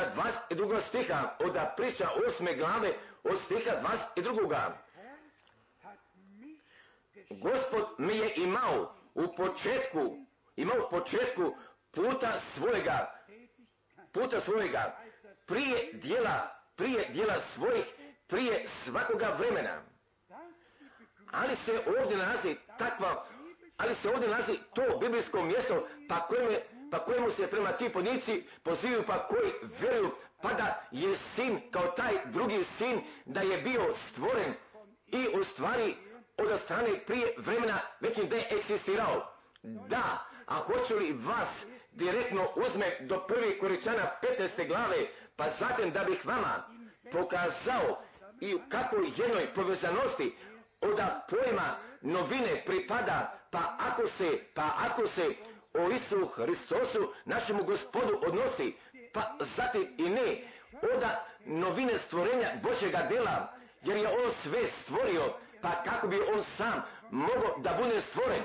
22. 0.51 0.81
stiha, 0.89 1.37
od 1.39 1.57
priča 1.77 2.09
osme 2.27 2.55
glave 2.55 2.93
od 3.25 3.41
stiha 3.41 3.71
22. 4.17 4.71
Gospod 7.31 7.87
mi 7.99 8.17
je 8.17 8.35
imao 8.37 8.95
u 9.15 9.35
početku, 9.37 10.17
imao 10.57 10.87
u 10.87 10.91
početku 10.91 11.57
puta 11.91 12.39
svojega, 12.55 13.21
puta 14.13 14.41
svojega, 14.41 14.99
prije 15.47 15.93
dijela, 15.93 16.65
prije 16.77 17.09
dijela 17.09 17.41
svojih, 17.41 17.85
prije 18.27 18.67
svakoga 18.67 19.37
vremena. 19.39 19.83
Ali 21.31 21.57
se 21.57 21.83
ovdje 21.99 22.17
nalazi 22.17 22.57
takva, 22.79 23.25
ali 23.77 23.95
se 23.95 24.09
ovdje 24.09 24.29
nalazi 24.29 24.59
to 24.75 24.99
biblijsko 24.99 25.43
mjesto 25.43 25.87
pa 26.09 26.27
kojemu, 26.27 26.57
pa 26.91 27.05
kojemu 27.05 27.31
se 27.31 27.47
prema 27.47 27.73
ti 27.73 27.93
podnici 27.93 28.45
pozivaju 28.63 29.05
pa 29.07 29.27
koji 29.27 29.53
vjeruju 29.81 30.11
pa 30.43 30.53
da 30.53 30.89
je 30.91 31.17
sin 31.17 31.61
kao 31.71 31.87
taj 31.87 32.27
drugi 32.27 32.65
sin 32.65 33.01
da 33.25 33.41
je 33.41 33.63
bio 33.63 33.95
stvoren 33.95 34.55
i 35.07 35.29
u 35.41 35.45
stvari 35.45 35.97
od 36.41 36.61
strane 36.61 36.91
prije 37.07 37.35
vremena 37.39 37.81
već 38.01 38.19
da 38.19 38.37
je 38.37 38.49
eksistirao. 38.51 39.33
Da, 39.63 40.27
a 40.47 40.57
hoću 40.57 40.97
li 40.97 41.13
vas 41.13 41.67
direktno 41.93 42.49
uzme 42.57 42.97
do 43.01 43.27
prvi 43.29 43.59
koričana 43.59 44.11
15. 44.39 44.69
glave, 44.69 45.07
pa 45.37 45.51
zatim 45.51 45.91
da 45.91 46.05
bih 46.05 46.27
vama 46.27 46.65
pokazao 47.13 48.03
i 48.41 48.59
kakvoj 48.69 49.11
jednoj 49.17 49.55
povezanosti 49.55 50.37
od 50.81 51.01
pojma 51.31 51.77
novine 52.01 52.63
pripada, 52.67 53.41
pa 53.51 53.77
ako 53.79 54.07
se, 54.07 54.39
pa 54.55 54.71
ako 54.79 55.07
se 55.07 55.35
o 55.75 55.91
Isu 55.91 56.27
Hristosu, 56.27 57.13
našemu 57.25 57.65
gospodu 57.65 58.21
odnosi, 58.27 58.77
pa 59.13 59.37
zatim 59.57 59.95
i 59.99 60.09
ne, 60.09 60.43
oda 60.97 61.27
novine 61.45 61.99
stvorenja 61.99 62.53
Božjega 62.63 63.07
dela, 63.09 63.53
jer 63.83 63.97
je 63.97 64.09
on 64.09 64.31
sve 64.43 64.67
stvorio, 64.83 65.35
pa 65.63 65.83
kako 65.83 66.09
bi 66.09 66.21
on 66.21 66.45
sam 66.45 66.83
mogao 67.11 67.59
da 67.59 67.79
bude 67.83 68.01
stvoren. 68.01 68.43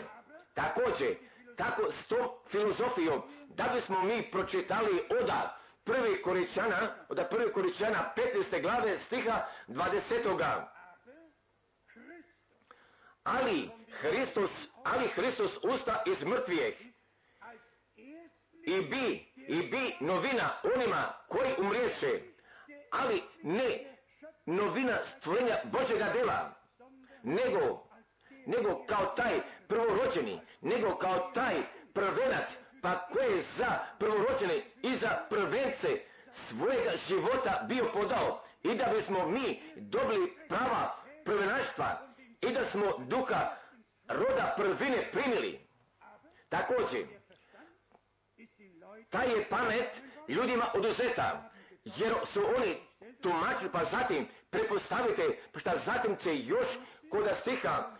Također, 0.53 1.15
tako 1.57 1.91
s 1.91 2.07
tom 2.07 2.29
filozofijom, 2.51 3.21
da 3.47 3.71
bismo 3.73 4.01
mi 4.01 4.31
pročitali 4.31 5.07
oda 5.21 5.59
prvi 5.83 6.21
koričana, 6.21 6.95
od 7.09 7.19
prvi 7.29 7.53
koričana 7.53 8.13
15. 8.51 8.61
glave 8.61 8.99
stiha 8.99 9.45
20. 9.67 10.61
Ali 13.23 13.69
Hristos, 14.01 14.69
ali 14.83 15.07
Hristos 15.07 15.57
usta 15.63 16.03
iz 16.05 16.23
mrtvijeh 16.23 16.75
i 18.63 18.81
bi, 18.81 19.33
i 19.35 19.69
bi 19.69 19.95
novina 19.99 20.51
onima 20.75 21.13
koji 21.27 21.53
umriješe, 21.59 22.21
ali 22.91 23.23
ne 23.43 23.95
novina 24.45 25.03
stvorenja 25.03 25.55
Božega 25.63 26.05
dela, 26.13 26.54
nego, 27.25 27.87
nego 28.45 28.85
kao 28.85 29.05
taj 29.05 29.39
prvorođeni, 29.67 30.41
nego 30.61 30.95
kao 30.95 31.31
taj 31.33 31.55
prvenac, 31.93 32.57
pa 32.81 33.07
koji 33.07 33.35
je 33.35 33.43
za 33.57 33.79
prvorođene 33.99 34.63
i 34.81 34.95
za 34.95 35.09
prvence 35.29 36.01
svojega 36.31 36.91
života 37.07 37.65
bio 37.67 37.85
podao 37.93 38.43
i 38.63 38.75
da 38.75 38.85
bismo 38.85 39.27
mi 39.27 39.61
dobili 39.75 40.37
prava 40.49 40.95
prvenaštva 41.25 42.07
i 42.41 42.53
da 42.53 42.65
smo 42.65 42.97
duha 42.97 43.55
roda 44.07 44.53
prvine 44.57 45.11
primili. 45.11 45.59
Također, 46.49 47.05
taj 49.09 49.29
je 49.29 49.49
pamet 49.49 49.89
ljudima 50.27 50.65
oduzeta, 50.73 51.51
jer 51.83 52.13
su 52.25 52.41
oni 52.57 52.77
tumačili, 53.21 53.71
pa 53.71 53.83
zatim 53.83 54.27
prepostavite, 54.49 55.37
pa 55.51 55.59
šta 55.59 55.77
zatim 55.85 56.15
će 56.15 56.37
još 56.37 56.67
koda 57.15 57.35
stiha 57.35 57.91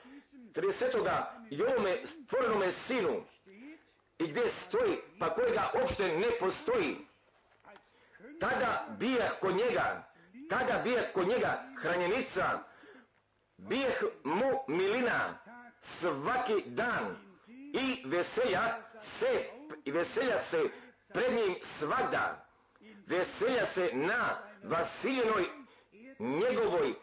30. 0.54 1.24
i 1.50 1.64
ovome 1.64 1.98
stvorenome 2.06 2.72
sinu. 2.72 3.24
I 4.18 4.28
gdje 4.28 4.50
stoji, 4.50 4.98
pa 5.20 5.30
kojega 5.30 5.72
uopšte 5.80 6.08
ne 6.08 6.28
postoji, 6.40 6.98
tada 8.40 8.88
bijeh 9.00 9.32
kod 9.40 9.56
njega, 9.56 10.08
tada 10.50 10.82
bijeh 10.84 11.12
kod 11.14 11.28
njega 11.28 11.64
hranjenica, 11.82 12.60
bijeh 13.58 14.04
mu 14.24 14.52
milina 14.68 15.38
svaki 15.82 16.64
dan. 16.66 17.18
I 17.74 18.02
veselja 18.06 18.82
se, 19.20 19.50
i 19.86 19.92
veselja 19.92 20.42
se 20.42 20.64
pred 21.14 21.34
njim 21.34 21.56
svakda, 21.80 22.46
veselja 23.08 23.66
se 23.66 23.90
na 23.94 24.38
Vasiljenoj 24.64 25.46
njegovoj 26.20 26.94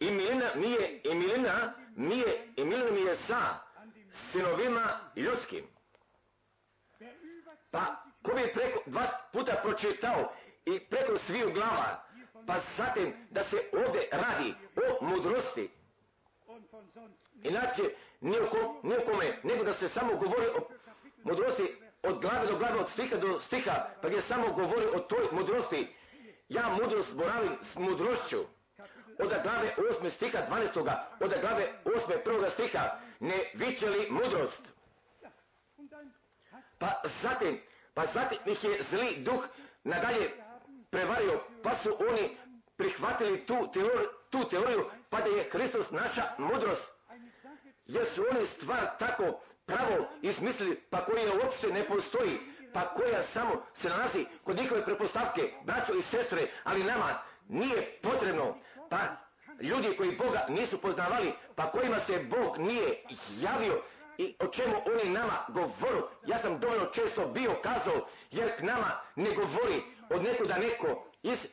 i 0.00 0.10
Milina 0.10 0.54
mi 0.54 0.70
je, 0.70 1.00
i 1.04 1.14
Milina 1.14 1.72
mi 1.96 2.18
je, 2.18 2.52
i 2.56 2.64
Milina 2.64 2.90
mi 2.90 3.00
je 3.00 3.16
sa 3.16 3.58
sinovima 4.32 5.00
ljudskim. 5.16 5.64
Pa, 7.70 8.04
ko 8.22 8.34
bi 8.34 8.52
preko 8.54 8.82
dva 8.86 9.06
puta 9.32 9.60
pročitao 9.62 10.32
i 10.64 10.80
preko 10.80 11.18
sviju 11.18 11.52
glava, 11.52 12.04
pa 12.46 12.58
zatim 12.58 13.14
da 13.30 13.44
se 13.44 13.56
ovdje 13.72 14.08
radi 14.12 14.54
o 14.76 15.04
mudrosti. 15.04 15.70
Inače, 17.42 17.82
nijekome, 18.82 19.40
nego 19.42 19.64
da 19.64 19.74
se 19.74 19.88
samo 19.88 20.16
govori 20.16 20.46
o 20.46 20.68
mudrosti 21.22 21.76
od 22.02 22.20
glave 22.20 22.46
do 22.46 22.58
glave, 22.58 22.80
od 22.80 22.90
stiha 22.90 23.16
do 23.16 23.40
stiha, 23.40 23.86
pa 24.02 24.08
gdje 24.08 24.22
samo 24.22 24.52
govori 24.52 24.86
o 24.86 24.98
toj 24.98 25.28
mudrosti. 25.32 25.94
Ja 26.48 26.68
mudrost 26.68 27.16
boravim 27.16 27.58
s 27.62 27.76
mudrošću 27.76 28.44
od 29.22 29.32
glave 29.42 29.74
8. 30.00 30.10
stiha 30.10 30.38
12. 30.50 30.78
od 31.20 31.32
glave 31.40 31.72
8. 31.84 32.24
prvoga 32.24 32.50
stiha 32.50 32.98
ne 33.20 33.50
vičeli 33.54 34.10
mudrost. 34.10 34.68
Pa 36.78 37.02
zatim, 37.22 37.60
pa 37.94 38.06
zatim 38.06 38.38
ih 38.46 38.64
je 38.64 38.82
zli 38.82 39.16
duh 39.16 39.44
nadalje 39.84 40.30
prevario, 40.90 41.40
pa 41.62 41.74
su 41.74 41.96
oni 42.08 42.36
prihvatili 42.76 43.46
tu 43.46 43.70
teoriju, 43.72 44.08
tu 44.30 44.48
teoriju, 44.48 44.90
pa 45.10 45.20
da 45.20 45.28
je 45.28 45.50
Hristos 45.52 45.90
naša 45.90 46.22
mudrost. 46.38 46.92
jer 47.86 48.06
su 48.14 48.24
oni 48.30 48.46
stvar 48.46 48.98
tako 48.98 49.40
pravo 49.66 50.08
izmislili, 50.22 50.80
pa 50.90 51.04
koja 51.04 51.34
uopšte 51.44 51.66
ne 51.66 51.86
postoji, 51.86 52.38
pa 52.72 52.94
koja 52.94 53.22
samo 53.22 53.62
se 53.72 53.88
nalazi 53.88 54.26
kod 54.44 54.56
njihove 54.56 54.84
prepostavke, 54.84 55.52
braćo 55.64 55.92
i 55.92 56.02
sestre, 56.02 56.50
ali 56.64 56.84
nama 56.84 57.18
nije 57.48 57.98
potrebno, 58.02 58.56
pa 58.90 58.98
ljudi 59.60 59.96
koji 59.96 60.16
Boga 60.16 60.46
nisu 60.48 60.80
poznavali, 60.80 61.32
pa 61.56 61.70
kojima 61.70 62.00
se 62.00 62.18
Bog 62.18 62.58
nije 62.58 63.02
javio, 63.40 63.82
i 64.18 64.34
o 64.40 64.46
čemu 64.46 64.74
oni 64.86 65.10
nama 65.10 65.44
govoru. 65.48 66.08
Ja 66.26 66.38
sam 66.38 66.60
dovoljno 66.60 66.86
često 66.86 67.26
bio 67.26 67.54
kazao, 67.62 68.06
jer 68.30 68.56
k 68.56 68.62
nama 68.62 69.00
ne 69.16 69.34
govori 69.34 69.82
od 70.10 70.22
nekuda 70.22 70.56
neko 70.56 71.06
iz 71.22 71.46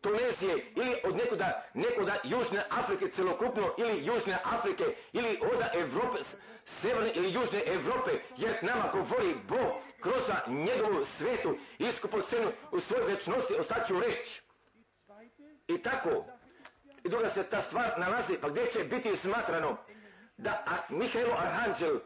Tunezije 0.00 0.72
ili 0.76 1.00
od 1.04 1.16
nekuda, 1.16 1.62
nekuda 1.74 2.16
Južne 2.24 2.64
Afrike 2.70 3.10
celokupno 3.10 3.74
ili 3.78 4.06
Južne 4.06 4.38
Afrike 4.44 4.84
ili 5.12 5.40
od 5.42 5.62
Evrope, 5.74 6.18
Severne 6.64 7.12
ili 7.14 7.32
Južne 7.32 7.62
Evrope, 7.66 8.10
jer 8.36 8.58
nama 8.62 8.90
govori 8.92 9.34
Bog 9.48 9.72
kroz 10.00 10.22
njegovu 10.46 11.04
svetu 11.04 11.56
iskupocenu 11.78 12.52
u 12.72 12.80
svojoj 12.80 13.06
večnosti 13.06 13.54
ostaću 13.54 14.00
reč. 14.00 14.40
I 15.68 15.82
tako, 15.82 16.24
i 17.04 17.08
druga 17.08 17.30
se 17.30 17.42
ta 17.42 17.62
stvar 17.62 17.92
nalazi, 17.96 18.38
pa 18.40 18.48
gdje 18.48 18.66
će 18.66 18.84
biti 18.84 19.16
smatrano 19.16 19.76
da 20.36 20.64
Mihailo 20.88 21.34
Arhanđel 21.38 21.98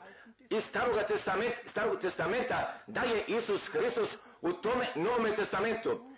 iz 0.51 0.65
Starog 0.65 0.97
testamenta, 1.09 1.57
Starog 1.67 2.01
testamenta 2.01 2.75
daje 2.87 3.25
Isus 3.27 3.69
Hristos 3.69 4.17
u 4.41 4.53
tome 4.53 4.87
Novome 4.95 5.37
testamentu. 5.37 6.13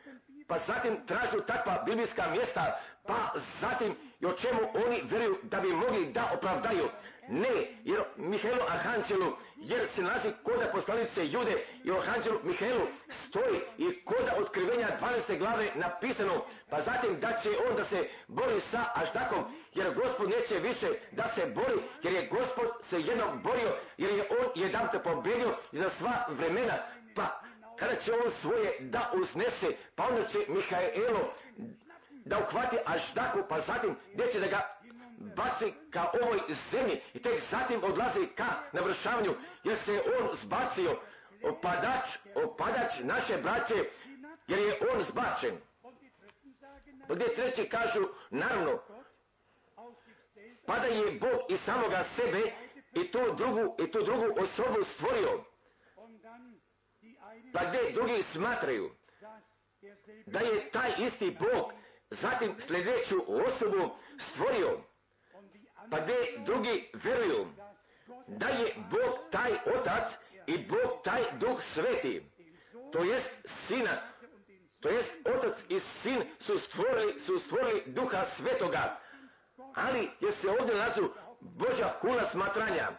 Pa 0.47 0.59
zatim 0.59 1.07
tražu 1.07 1.41
takva 1.47 1.83
biblijska 1.87 2.31
mjesta, 2.31 2.81
pa 3.07 3.33
zatim 3.61 3.97
i 4.21 4.27
o 4.27 4.33
čemu 4.33 4.61
oni 4.87 5.03
vjeruju 5.05 5.37
da 5.43 5.61
bi 5.61 5.69
mogli 5.69 6.13
da 6.13 6.31
opravdaju. 6.35 6.89
Ne, 7.29 7.79
jer 7.85 8.03
Mihailo 8.17 8.65
Arhanđelu, 8.69 9.37
jer 9.57 9.89
se 9.89 10.03
nalazi 10.03 10.29
koda 10.43 10.71
poslanice 10.73 11.27
Jude 11.27 11.67
i 11.85 11.91
o 11.91 11.99
Arhanđelu 11.99 12.39
Mihaelu 12.43 12.87
stoji 13.09 13.61
i 13.79 14.05
koda 14.05 14.35
otkrivenja 14.41 14.89
12. 15.29 15.39
glave 15.39 15.71
napisano, 15.75 16.45
pa 16.71 16.81
zatim 16.81 17.21
da 17.21 17.33
će 17.43 17.51
on 17.71 17.77
da 17.77 17.85
se 17.85 18.09
bori 18.29 18.61
sa 18.61 18.85
Aždakom, 18.95 19.45
jer 19.75 19.95
gospod 19.95 20.31
neće 20.31 20.55
više 20.55 20.89
da 21.13 21.29
se 21.29 21.47
bori, 21.47 21.81
jer 22.03 22.13
je 22.13 22.29
gospod 22.29 22.69
se 22.83 23.01
jednom 23.01 23.43
borio, 23.43 23.77
jer 23.97 24.11
je 24.11 24.29
on 24.31 24.47
jedan 24.55 24.89
te 24.93 24.99
pobjedio 24.99 25.57
za 25.73 25.91
sva 25.91 26.27
vremena, 26.29 26.75
pa 27.17 27.41
kada 27.79 27.97
će 27.97 28.13
on 28.13 28.31
svoje 28.31 28.77
da 28.81 29.13
uznese, 29.15 29.67
pa 29.95 30.05
onda 30.09 30.25
će 30.25 30.39
Mihaelo 30.49 31.35
da 32.25 32.39
uhvati 32.39 32.77
Aždaku, 32.85 33.39
pa 33.49 33.61
zatim 33.61 33.97
gdje 34.15 34.33
će 34.33 34.41
da 34.41 34.47
ga 34.47 34.79
baci 35.19 35.73
ka 35.91 36.11
ovoj 36.23 36.41
zemlji 36.71 37.01
i 37.15 37.23
tek 37.23 37.43
zatim 37.51 37.85
odlazi 37.85 38.27
ka 38.27 38.45
navršavanju 38.73 39.35
jer 39.65 39.79
se 39.79 40.03
on 40.21 40.29
zbacio 40.33 41.01
opadač, 41.43 42.07
opadač 42.35 42.99
naše 43.03 43.37
braće 43.37 43.91
jer 44.47 44.59
je 44.59 44.79
on 44.95 45.03
zbačen. 45.03 45.59
Gdje 47.09 47.35
treći 47.35 47.69
kažu, 47.69 48.09
naravno, 48.31 48.83
pada 50.67 50.87
je 50.87 51.19
Bog 51.19 51.41
i 51.49 51.57
samoga 51.57 52.05
sebe 52.05 52.53
i 52.93 53.13
tu 53.13 53.19
drugu, 53.37 53.77
i 53.79 53.91
tu 53.91 54.03
drugu 54.03 54.25
osobu 54.37 54.85
stvorio. 54.85 55.45
Pa 57.53 57.65
gdje 57.65 57.93
drugi 57.93 58.23
smatraju 58.23 58.91
da 60.27 60.39
je 60.39 60.71
taj 60.71 60.93
isti 60.99 61.37
Bog 61.41 61.73
zatim 62.11 62.55
sljedeću 62.59 63.17
osobu 63.47 63.91
stvorio. 64.19 64.81
Pa 65.91 66.01
gdje 66.01 66.39
drugi 66.45 66.91
vjeruju 66.95 67.47
da 68.27 68.47
je 68.47 68.75
Bog 68.91 69.19
taj 69.31 69.53
otac 69.53 70.13
i 70.47 70.67
Bog 70.67 71.03
taj 71.05 71.23
duh 71.39 71.63
sveti. 71.63 72.31
To 72.93 73.05
jest 73.05 73.31
sina, 73.45 74.03
to 74.81 74.89
jest 74.89 75.13
otac 75.25 75.59
i 75.69 75.81
sin 75.81 76.23
su 76.41 76.59
stvorili, 76.59 77.21
su 77.21 77.39
stvorili 77.39 77.83
duha 77.87 78.25
svetoga. 78.25 79.01
Ali 79.75 80.11
jer 80.21 80.33
se 80.33 80.51
ovdje 80.51 80.75
nazu 80.75 81.09
Božja 81.41 81.99
hula 82.01 82.25
smatranja. 82.25 82.91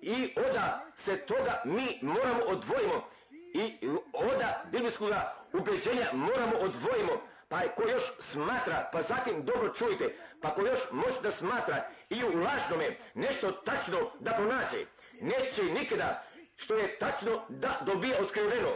I 0.00 0.34
oda 0.36 0.86
se 0.96 1.16
toga 1.16 1.62
mi 1.64 1.98
moramo 2.02 2.44
odvojimo. 2.44 3.08
I 3.54 3.88
oda 4.12 4.64
biblijskog 4.72 5.12
ubeđenja 5.52 6.10
moramo 6.12 6.56
odvojimo. 6.56 7.12
Pa 7.48 7.60
ko 7.76 7.82
još 7.82 8.02
smatra, 8.18 8.88
pa 8.92 9.02
zatim 9.02 9.44
dobro 9.44 9.74
čujte, 9.74 10.16
pa 10.42 10.54
ko 10.54 10.60
još 10.60 10.80
može 10.90 11.20
da 11.22 11.30
smatra 11.30 11.88
i 12.10 12.24
u 12.24 12.28
lažnome 12.28 12.96
nešto 13.14 13.52
tačno 13.52 14.10
da 14.20 14.32
pronađe, 14.32 14.86
neće 15.20 15.62
nikada 15.62 16.22
što 16.56 16.74
je 16.74 16.98
tačno 16.98 17.42
da 17.48 17.80
dobije 17.86 18.22
otkriveno. 18.22 18.72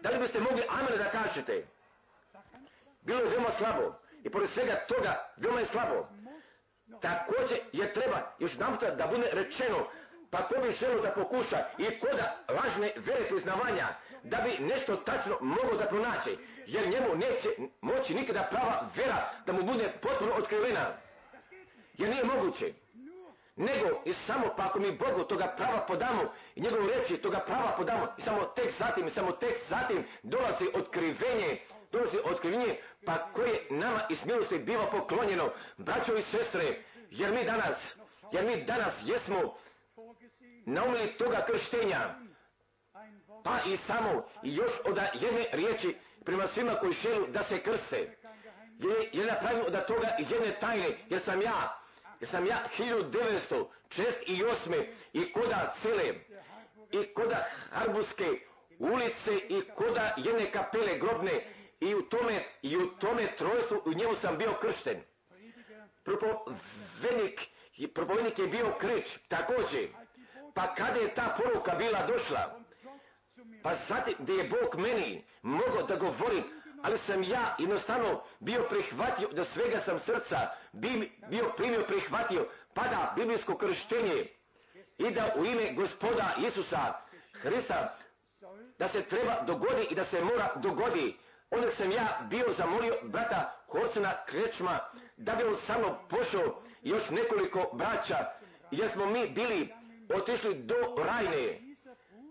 Da 0.00 0.10
li 0.10 0.18
biste 0.18 0.40
mogli 0.40 0.62
amen 0.68 0.98
da 0.98 1.10
kažete? 1.10 1.66
Bilo 3.02 3.20
je 3.20 3.28
veoma 3.28 3.50
slabo 3.58 3.94
i 4.22 4.30
pored 4.30 4.50
svega 4.50 4.84
toga 4.88 5.32
veoma 5.36 5.60
je 5.60 5.66
slabo. 5.66 6.08
Također 7.00 7.58
je 7.72 7.92
treba 7.92 8.34
još 8.38 8.52
jedan 8.52 8.96
da 8.96 9.06
bude 9.06 9.30
rečeno 9.32 9.88
pa 10.30 10.48
ko 10.48 10.60
bi 10.60 10.70
želio 10.70 11.02
da 11.02 11.10
pokuša 11.10 11.64
i 11.78 12.00
koda 12.00 12.36
lažne 12.48 12.92
vere 12.96 13.28
priznavanja 13.28 13.88
da 14.22 14.36
bi 14.36 14.64
nešto 14.64 14.96
tačno 14.96 15.36
moglo 15.40 15.78
da 15.78 15.86
pronaći, 15.86 16.38
jer 16.66 16.88
njemu 16.88 17.14
neće 17.14 17.48
moći 17.80 18.14
nikada 18.14 18.42
prava 18.50 18.90
vera 18.96 19.30
da 19.46 19.52
mu 19.52 19.62
bude 19.62 19.92
potpuno 20.02 20.32
otkrivena. 20.34 20.96
Jer 21.94 22.10
nije 22.10 22.24
moguće. 22.24 22.72
Nego 23.56 24.02
i 24.04 24.12
samo 24.12 24.54
pa 24.56 24.62
ako 24.66 24.78
mi 24.78 24.92
Bogu 24.92 25.24
toga 25.24 25.54
prava 25.56 25.80
podamo 25.88 26.32
i 26.54 26.60
njegovu 26.60 26.88
reći 26.88 27.16
toga 27.16 27.38
prava 27.38 27.74
podamo 27.76 28.06
i 28.18 28.22
samo 28.22 28.44
tek 28.44 28.72
zatim 28.78 29.06
i 29.06 29.10
samo 29.10 29.32
tek 29.32 29.58
zatim 29.68 30.04
dolazi 30.22 30.64
otkrivenje, 30.74 31.60
dolazi 31.92 32.16
otkrivenje 32.24 32.76
pa 33.04 33.18
koje 33.32 33.66
nama 33.70 34.00
iz 34.10 34.26
milosti 34.26 34.58
biva 34.58 34.90
poklonjeno, 34.90 35.50
braćo 35.76 36.16
i 36.16 36.22
sestre, 36.22 36.82
jer 37.10 37.32
mi 37.32 37.44
danas, 37.44 37.96
jer 38.32 38.44
mi 38.44 38.64
danas 38.64 38.94
jesmo 39.04 39.54
naumili 40.66 41.16
toga 41.18 41.46
krštenja, 41.46 42.14
pa 43.44 43.60
i 43.66 43.76
samo 43.76 44.28
i 44.42 44.54
još 44.54 44.72
od 44.84 44.98
jedne 45.14 45.46
riječi 45.52 45.96
prema 46.24 46.46
svima 46.46 46.74
koji 46.74 46.92
želu 46.92 47.26
da 47.26 47.42
se 47.42 47.62
krste. 47.62 48.16
Je, 48.78 49.10
je 49.12 49.26
napravio 49.26 49.64
od 49.64 49.86
toga 49.86 50.16
jedne 50.18 50.60
tajne, 50.60 50.98
jer 51.08 51.20
sam 51.20 51.42
ja, 51.42 51.80
jer 52.20 52.30
sam 52.30 52.46
ja 52.46 52.58
1968. 52.78 54.86
i 55.12 55.32
koda 55.32 55.74
cele, 55.76 56.14
i 56.92 57.14
koda 57.14 57.46
Harbuske 57.70 58.24
ulice, 58.78 59.36
i 59.48 59.62
koda 59.74 60.14
jedne 60.16 60.52
kapele 60.52 60.98
grobne, 60.98 61.44
i 61.80 61.94
u 61.94 62.02
tome, 62.02 62.44
i 62.62 62.76
u 62.76 62.86
tome 62.86 63.36
trojstvu, 63.36 63.82
u 63.84 63.92
njemu 63.92 64.14
sam 64.14 64.38
bio 64.38 64.54
kršten. 64.60 65.02
Propovednik, 66.04 67.40
propovednik 67.94 68.38
je 68.38 68.46
bio 68.46 68.74
krič, 68.80 69.18
također. 69.28 69.88
Pa 70.56 70.74
kada 70.74 70.98
je 71.00 71.14
ta 71.14 71.36
poruka 71.36 71.74
bila 71.74 72.06
došla, 72.06 72.60
pa 73.62 73.74
zatim 73.74 74.14
gdje 74.18 74.32
je 74.32 74.48
Bog 74.48 74.80
meni 74.80 75.24
mogao 75.42 75.82
da 75.82 75.96
govori, 75.96 76.42
ali 76.82 76.98
sam 76.98 77.22
ja 77.22 77.56
jednostavno 77.58 78.22
bio 78.40 78.62
prihvatio, 78.68 79.28
da 79.28 79.44
svega 79.44 79.80
sam 79.80 79.98
srca 79.98 80.36
bio 81.30 81.52
primio 81.56 81.84
prihvatio, 81.88 82.48
pada 82.74 83.12
biblijsko 83.16 83.56
krštenje 83.56 84.26
i 84.98 85.10
da 85.10 85.34
u 85.36 85.44
ime 85.44 85.72
gospoda 85.72 86.34
Isusa 86.46 86.94
Hrista 87.32 87.96
da 88.78 88.88
se 88.88 89.02
treba 89.02 89.42
dogodi 89.46 89.86
i 89.90 89.94
da 89.94 90.04
se 90.04 90.22
mora 90.22 90.52
dogodi. 90.56 91.16
Onda 91.50 91.70
sam 91.70 91.92
ja 91.92 92.26
bio 92.30 92.52
zamolio 92.56 92.94
brata 93.02 93.52
Horcena 93.66 94.24
Krečma 94.26 94.78
da 95.16 95.34
bi 95.34 95.44
on 95.44 95.56
sa 95.56 95.78
mnom 95.78 95.94
pošao 96.08 96.62
još 96.82 97.10
nekoliko 97.10 97.70
braća 97.72 98.16
jer 98.70 98.90
smo 98.90 99.06
mi 99.06 99.28
bili 99.28 99.72
otišli 100.14 100.54
do 100.54 100.74
Rajne 101.04 101.60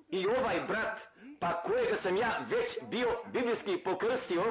i 0.10 0.28
ovaj 0.28 0.60
brat 0.68 1.00
pa 1.40 1.62
kojega 1.62 1.96
sam 1.96 2.18
ja 2.18 2.46
već 2.50 2.78
bio 2.90 3.08
biblijski 3.34 3.78
pokrstio, 3.84 4.44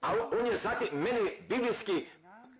a 0.00 0.12
on 0.40 0.46
je 0.46 0.56
zatim 0.56 0.88
mene 0.92 1.30
biblijski 1.48 2.06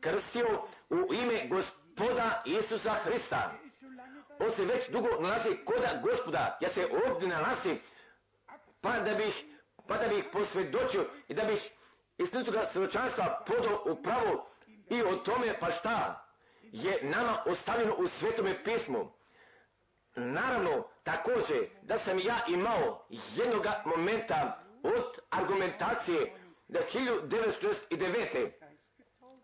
krstio 0.00 0.62
u 0.90 1.14
ime 1.14 1.48
gospoda 1.48 2.42
Isusa 2.44 2.94
Hrista. 2.94 3.52
On 4.38 4.50
se 4.50 4.64
već 4.64 4.90
dugo 4.90 5.08
nalazi 5.20 5.56
koda 5.64 6.00
gospoda, 6.02 6.58
ja 6.60 6.68
se 6.68 6.88
ovdje 7.06 7.28
nalazim, 7.28 7.80
pa 8.80 9.00
da 9.00 9.14
bih, 9.14 9.44
pa 9.88 9.96
da 9.96 10.08
bih 10.08 10.24
posvjedočio 10.32 11.06
i 11.28 11.34
da 11.34 11.44
bih 11.44 11.70
istinitoga 12.18 12.66
svečanstva 12.72 13.44
podao 13.46 13.82
upravo 13.86 14.50
i 14.90 15.02
o 15.02 15.16
tome 15.16 15.58
pa 15.60 15.70
šta 15.70 16.24
je 16.62 16.98
nama 17.02 17.42
ostavljeno 17.46 17.94
u 17.94 18.08
svetome 18.08 18.64
pismu. 18.64 19.17
Naravno, 20.14 20.88
također, 21.02 21.68
da 21.82 21.98
sam 21.98 22.18
ja 22.18 22.44
imao 22.48 23.06
jednoga 23.36 23.82
momenta 23.86 24.62
od 24.82 25.18
argumentacije 25.30 26.32
da 26.68 26.80
1969. 26.94 28.50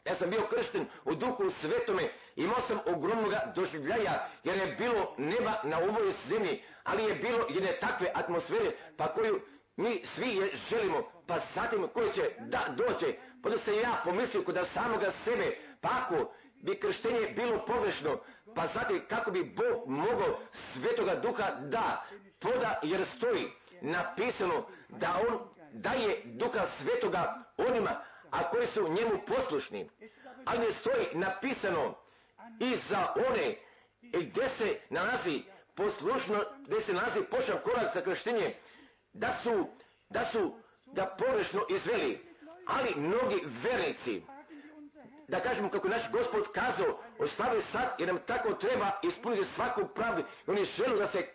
Ja 0.05 0.15
sam 0.15 0.31
bio 0.31 0.47
kršten 0.51 0.87
u 1.05 1.15
duhu 1.15 1.51
svetome, 1.51 2.13
imao 2.37 2.61
sam 2.61 2.79
ogromnog 2.87 3.33
doživljaja, 3.55 4.29
jer 4.45 4.59
je 4.59 4.75
bilo 4.79 5.15
neba 5.19 5.53
na 5.65 5.79
ovoj 5.79 6.13
zemlji, 6.29 6.63
ali 6.83 7.05
je 7.05 7.15
bilo 7.15 7.47
jedne 7.51 7.79
takve 7.81 8.11
atmosfere, 8.15 8.73
pa 8.97 9.15
koju 9.15 9.41
mi 9.77 10.01
svi 10.05 10.29
je 10.29 10.51
želimo, 10.71 11.03
pa 11.27 11.39
zatim 11.39 11.89
koji 11.95 12.13
će 12.13 12.31
da 12.39 12.75
doće, 12.77 13.17
pa 13.43 13.51
da 13.51 13.59
se 13.59 13.77
ja 13.77 14.01
pomislio 14.05 14.43
kod 14.43 14.59
samoga 14.73 15.11
sebe, 15.11 15.57
pa 15.81 15.89
ako 16.05 16.33
bi 16.55 16.81
krštenje 16.81 17.33
bilo 17.37 17.65
pogrešno, 17.67 18.21
pa 18.55 18.67
zatim 18.67 19.03
kako 19.09 19.31
bi 19.31 19.45
Bog 19.45 19.89
mogao 19.89 20.39
svetoga 20.53 21.15
duha 21.15 21.51
da 21.61 22.05
poda, 22.41 22.81
jer 22.83 23.07
stoji 23.07 23.53
napisano 23.81 24.67
da 24.89 25.21
on 25.29 25.39
daje 25.73 26.23
duha 26.25 26.67
svetoga 26.67 27.45
onima, 27.57 28.01
a 28.31 28.51
koji 28.51 28.67
su 28.67 28.89
njemu 28.89 29.21
poslušni. 29.27 29.91
Ali 30.45 30.59
ne 30.59 30.73
stoji 30.73 31.07
napisano 31.15 31.95
i 32.61 32.77
za 32.89 33.09
one 33.29 33.57
gdje 34.13 34.49
se 34.49 34.81
nalazi 34.91 35.43
poslušno, 35.75 36.45
gdje 36.67 36.81
se 36.81 36.93
nalazi 36.93 37.23
pošan 37.31 37.59
korak 37.65 37.93
sa 37.93 38.01
krštenjem, 38.01 38.53
da 39.13 39.33
su, 39.43 39.67
da 40.09 40.25
su, 40.25 40.59
da 40.87 41.17
pogrešno 41.19 41.61
izveli. 41.71 42.35
Ali 42.67 42.95
mnogi 42.97 43.43
vernici, 43.63 44.23
da 45.29 45.41
kažemo 45.41 45.69
kako 45.71 45.89
naš 45.89 46.11
gospod 46.11 46.53
kazao, 46.53 47.01
ostavi 47.19 47.63
sad 47.63 47.95
jer 47.99 48.09
nam 48.09 48.19
tako 48.27 48.53
treba 48.53 48.91
ispuniti 49.03 49.45
svaku 49.45 49.89
pravdu. 49.95 50.23
I 50.23 50.51
oni 50.51 50.65
žele 50.65 50.97
da 50.97 51.07
se 51.07 51.29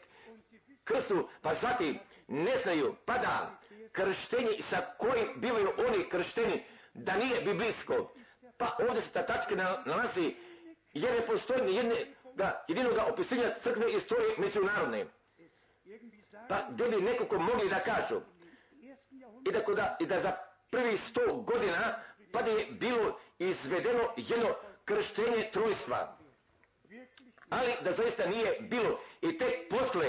krstu, 0.84 1.30
pa 1.42 1.54
zatim 1.54 2.00
ne 2.28 2.58
znaju, 2.64 2.96
pa 3.06 3.18
da 3.18 3.60
krštenje 3.92 4.62
sa 4.62 4.78
kojim 4.98 5.28
bivaju 5.36 5.70
oni 5.78 6.10
kršteni, 6.10 6.66
da 6.94 7.16
nije 7.16 7.42
biblijsko. 7.42 8.12
Pa 8.58 8.78
ovdje 8.80 9.02
se 9.02 9.12
ta 9.12 9.26
tačka 9.26 9.56
nalazi, 9.86 10.36
jer 10.94 11.20
ne 11.20 11.26
postoji 11.26 11.62
ni 11.62 11.76
jedne, 11.76 12.06
da, 12.36 12.66
jedinoga 12.68 13.06
opisanja 13.06 13.56
crkve 13.64 13.92
istorije 13.92 14.36
međunarodne. 14.38 15.06
Pa 16.50 16.68
gdje 16.70 16.90
bi 16.90 17.02
nekako 17.02 17.40
mogli 17.40 17.70
da 17.70 17.80
kažu 17.80 18.22
i 19.46 19.52
da, 19.76 19.98
i 20.00 20.06
da 20.06 20.20
za 20.20 20.32
prvi 20.72 20.98
sto 20.98 21.34
godina 21.34 22.00
pa 22.32 22.42
da 22.42 22.52
je 22.52 22.66
bilo 22.72 23.20
izvedeno 23.40 24.14
jedno 24.16 24.56
krštenje 24.86 25.50
trojstva. 25.54 26.18
Ali 27.50 27.72
da 27.84 27.92
zaista 27.92 28.26
nije 28.26 28.58
bilo 28.60 29.00
i 29.22 29.38
tek 29.38 29.70
posle 29.70 30.08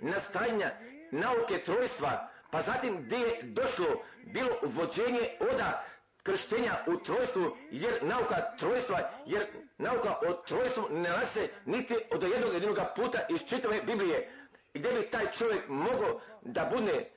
nastajanja 0.00 0.70
nauke 1.10 1.62
trojstva, 1.64 2.28
pa 2.50 2.62
zatim 2.62 3.02
gdje 3.02 3.16
je 3.16 3.42
došlo 3.42 4.02
bilo 4.24 4.58
vođenje 4.62 5.36
oda 5.40 5.84
krštenja 6.22 6.84
u 6.86 6.96
trojstvu, 6.96 7.56
jer 7.70 7.98
nauka 8.02 8.56
trojstva, 8.58 9.10
jer 9.26 9.46
nauka 9.78 10.16
o 10.28 10.32
trojstvu 10.32 10.88
ne 10.90 11.00
nalaze 11.00 11.48
niti 11.64 11.96
od 12.10 12.22
jednog 12.22 12.54
jedinog 12.54 12.78
puta 12.96 13.26
iz 13.28 13.40
čitave 13.48 13.82
Biblije, 13.82 14.30
gdje 14.74 14.92
bi 14.92 15.10
taj 15.10 15.32
čovjek 15.32 15.68
mogao 15.68 16.20
da 16.42 16.70
bude 16.74 17.10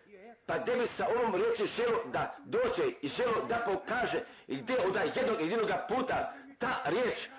pa 0.45 0.57
gdje 0.57 0.75
bi 0.75 0.87
sa 0.87 1.07
ovom 1.07 1.35
riječi 1.35 1.65
želo 1.65 1.99
da 2.05 2.37
dođe 2.45 2.91
i 3.01 3.07
želo 3.07 3.45
da 3.49 3.55
pokaže 3.65 4.19
i 4.47 4.57
gdje 4.57 4.75
od 4.79 4.95
jednog 5.15 5.41
jedinog 5.41 5.69
puta 5.89 6.33
ta 6.59 6.81
riječ? 6.85 7.29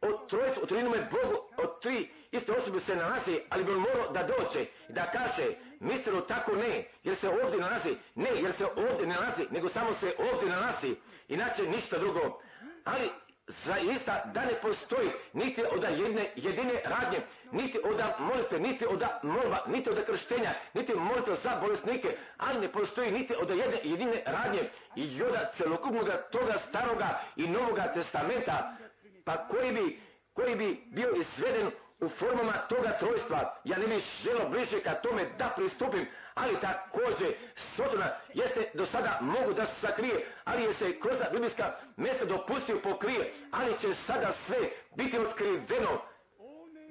O 0.00 0.26
trojstvu, 0.28 0.62
o 0.62 0.66
trinome 0.66 1.08
Bogu, 1.10 1.36
od 1.56 1.80
tri 1.80 2.10
iste 2.32 2.52
osobe 2.52 2.80
se 2.80 2.96
nalazi, 2.96 3.40
ali 3.50 3.64
bi 3.64 3.72
on 3.72 3.78
morao 3.78 4.12
da 4.12 4.22
dođe 4.22 4.62
i 4.88 4.92
da 4.92 5.10
kaže, 5.10 5.54
mislimo 5.80 6.20
tako 6.20 6.52
ne, 6.52 6.84
jer 7.02 7.16
se 7.16 7.28
ovdje 7.28 7.60
nalazi, 7.60 7.96
ne, 8.14 8.30
jer 8.34 8.52
se 8.52 8.64
ovdje 8.64 9.06
ne 9.06 9.14
nalazi, 9.14 9.46
nego 9.50 9.68
samo 9.68 9.92
se 9.92 10.14
ovdje 10.18 10.50
nalazi, 10.50 10.96
inače 11.28 11.62
ništa 11.62 11.98
drugo. 11.98 12.40
Ali 12.84 13.10
zaista 13.48 14.30
da 14.34 14.44
ne 14.44 14.54
postoji 14.62 15.10
niti 15.32 15.62
od 15.72 15.82
jedne 15.82 16.30
jedine 16.36 16.80
radnje, 16.84 17.18
niti 17.52 17.78
od 17.84 18.02
molitve, 18.18 18.58
niti 18.58 18.86
od 18.86 19.02
molba, 19.22 19.58
niti 19.66 19.90
od 19.90 20.04
krštenja, 20.06 20.54
niti 20.74 20.94
molitve 20.94 21.34
za 21.34 21.58
bolesnike, 21.60 22.16
ali 22.36 22.60
ne 22.60 22.72
postoji 22.72 23.12
niti 23.12 23.34
od 23.34 23.50
jedne 23.50 23.80
jedine 23.82 24.22
radnje 24.26 24.70
i 24.96 25.22
od 25.22 25.34
celokupnog 25.56 26.08
toga 26.30 26.54
staroga 26.68 27.20
i 27.36 27.48
novoga 27.48 27.92
testamenta, 27.92 28.76
pa 29.24 29.46
koji 29.46 29.72
bi, 29.72 30.00
koji 30.32 30.56
bi 30.56 30.84
bio 30.86 31.14
izveden 31.16 31.70
u 32.00 32.08
formama 32.08 32.52
toga 32.52 32.96
trojstva. 32.98 33.60
Ja 33.64 33.78
ne 33.78 33.86
bih 33.86 34.04
želo 34.22 34.48
bliže 34.48 34.80
ka 34.80 34.94
tome 34.94 35.24
da 35.38 35.52
pristupim, 35.56 36.06
ali 36.34 36.60
također 36.60 37.34
Sodona 37.56 38.10
jeste 38.34 38.70
do 38.74 38.86
sada 38.86 39.18
mogu 39.20 39.52
da 39.52 39.66
se 39.66 39.80
sakrije, 39.80 40.26
ali 40.44 40.62
je 40.62 40.74
se 40.74 41.00
kroz 41.00 41.18
biblijska 41.32 41.76
mjesta 41.96 42.24
dopustio 42.24 42.80
pokrije, 42.82 43.32
ali 43.50 43.78
će 43.78 43.94
sada 43.94 44.32
sve 44.32 44.58
biti 44.96 45.18
otkriveno. 45.18 46.02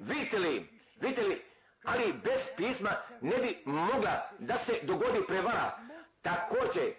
Vidite 0.00 0.38
li, 0.38 0.68
vidite 1.00 1.22
li, 1.22 1.42
ali 1.84 2.12
bez 2.12 2.40
pisma 2.56 2.90
ne 3.20 3.36
bi 3.36 3.62
mogla 3.64 4.30
da 4.38 4.58
se 4.58 4.72
dogodi 4.82 5.26
prevara. 5.28 5.78
Također, 6.22 6.92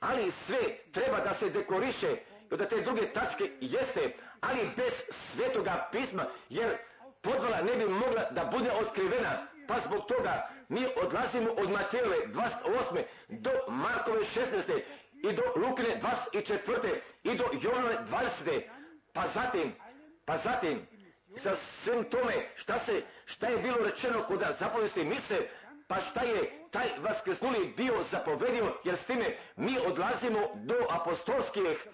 ali 0.00 0.30
sve 0.30 0.58
treba 0.92 1.20
da 1.20 1.34
se 1.34 1.50
dekoriše, 1.50 2.16
da 2.50 2.68
te 2.68 2.80
druge 2.80 3.12
tačke 3.12 3.50
jeste, 3.60 4.14
ali 4.40 4.70
bez 4.76 4.92
svetoga 5.32 5.88
pisma, 5.92 6.26
jer 6.48 6.76
podvala 7.22 7.62
ne 7.62 7.76
bi 7.76 7.84
mogla 7.84 8.30
da 8.30 8.44
bude 8.44 8.72
otkrivena, 8.72 9.46
pa 9.68 9.80
zbog 9.80 10.06
toga 10.06 10.48
mi 10.68 10.86
odlazimo 11.02 11.50
od 11.50 11.70
Matejove 11.70 12.16
28. 12.26 13.02
do 13.28 13.50
Markove 13.68 14.20
16. 14.20 14.80
i 15.12 15.32
do 15.32 15.42
Lukine 15.56 16.00
24. 16.32 17.00
i 17.24 17.36
do 17.36 17.44
Jovane 17.62 17.98
20. 18.44 18.62
Pa 19.12 19.24
zatim, 19.34 19.74
pa 20.24 20.36
zatim, 20.36 20.86
sa 21.36 21.56
svim 21.56 22.04
tome 22.04 22.48
šta 22.54 22.78
se, 22.78 23.02
šta 23.26 23.46
je 23.46 23.58
bilo 23.58 23.76
rečeno 23.84 24.22
kod 24.22 24.42
zapovesti 24.58 25.04
mise, 25.04 25.48
pa 25.86 26.00
šta 26.00 26.20
je 26.20 26.52
taj 26.70 26.88
vaskrsnuli 26.98 27.74
dio 27.76 28.04
zapovedio, 28.10 28.74
jer 28.84 28.96
s 28.96 29.04
time 29.04 29.36
mi 29.56 29.78
odlazimo 29.86 30.38
do 30.54 30.74
apostolskih 30.90 31.86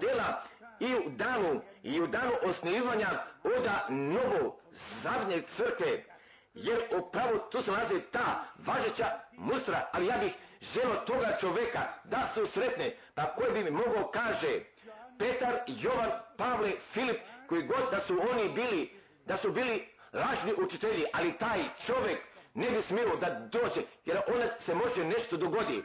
dela 0.00 0.42
i 0.80 0.94
u 0.94 1.10
danu, 1.10 1.60
i 1.82 2.00
u 2.00 2.06
danu 2.06 2.32
osnivanja 2.42 3.08
oda 3.44 3.86
novo 3.88 4.60
zadnje 5.02 5.42
crkve, 5.56 6.04
jer 6.54 6.82
upravo 6.98 7.38
tu 7.38 7.62
se 7.62 7.70
nalazi 7.70 8.00
ta 8.12 8.44
važeća 8.58 9.06
mustra, 9.32 9.88
ali 9.92 10.06
ja 10.06 10.18
bih 10.18 10.34
želio 10.60 10.96
toga 11.06 11.36
čoveka 11.40 11.80
da 12.04 12.28
su 12.34 12.46
sretne, 12.46 12.96
pa 13.14 13.34
koji 13.34 13.52
bi 13.52 13.64
mi 13.64 13.70
mogao 13.70 14.10
kaže, 14.10 14.60
Petar, 15.18 15.60
Jovan, 15.66 16.10
Pavle, 16.36 16.72
Filip, 16.92 17.20
koji 17.48 17.62
god 17.62 17.90
da 17.90 18.00
su 18.00 18.20
oni 18.32 18.48
bili, 18.48 19.00
da 19.26 19.36
su 19.36 19.52
bili 19.52 19.88
lažni 20.12 20.52
učitelji, 20.58 21.04
ali 21.12 21.38
taj 21.38 21.58
čovjek 21.86 22.20
ne 22.54 22.70
bi 22.70 22.82
smio 22.82 23.16
da 23.16 23.48
dođe, 23.52 23.80
jer 24.04 24.20
onda 24.34 24.56
se 24.58 24.74
može 24.74 25.04
nešto 25.04 25.36
dogodi. 25.36 25.84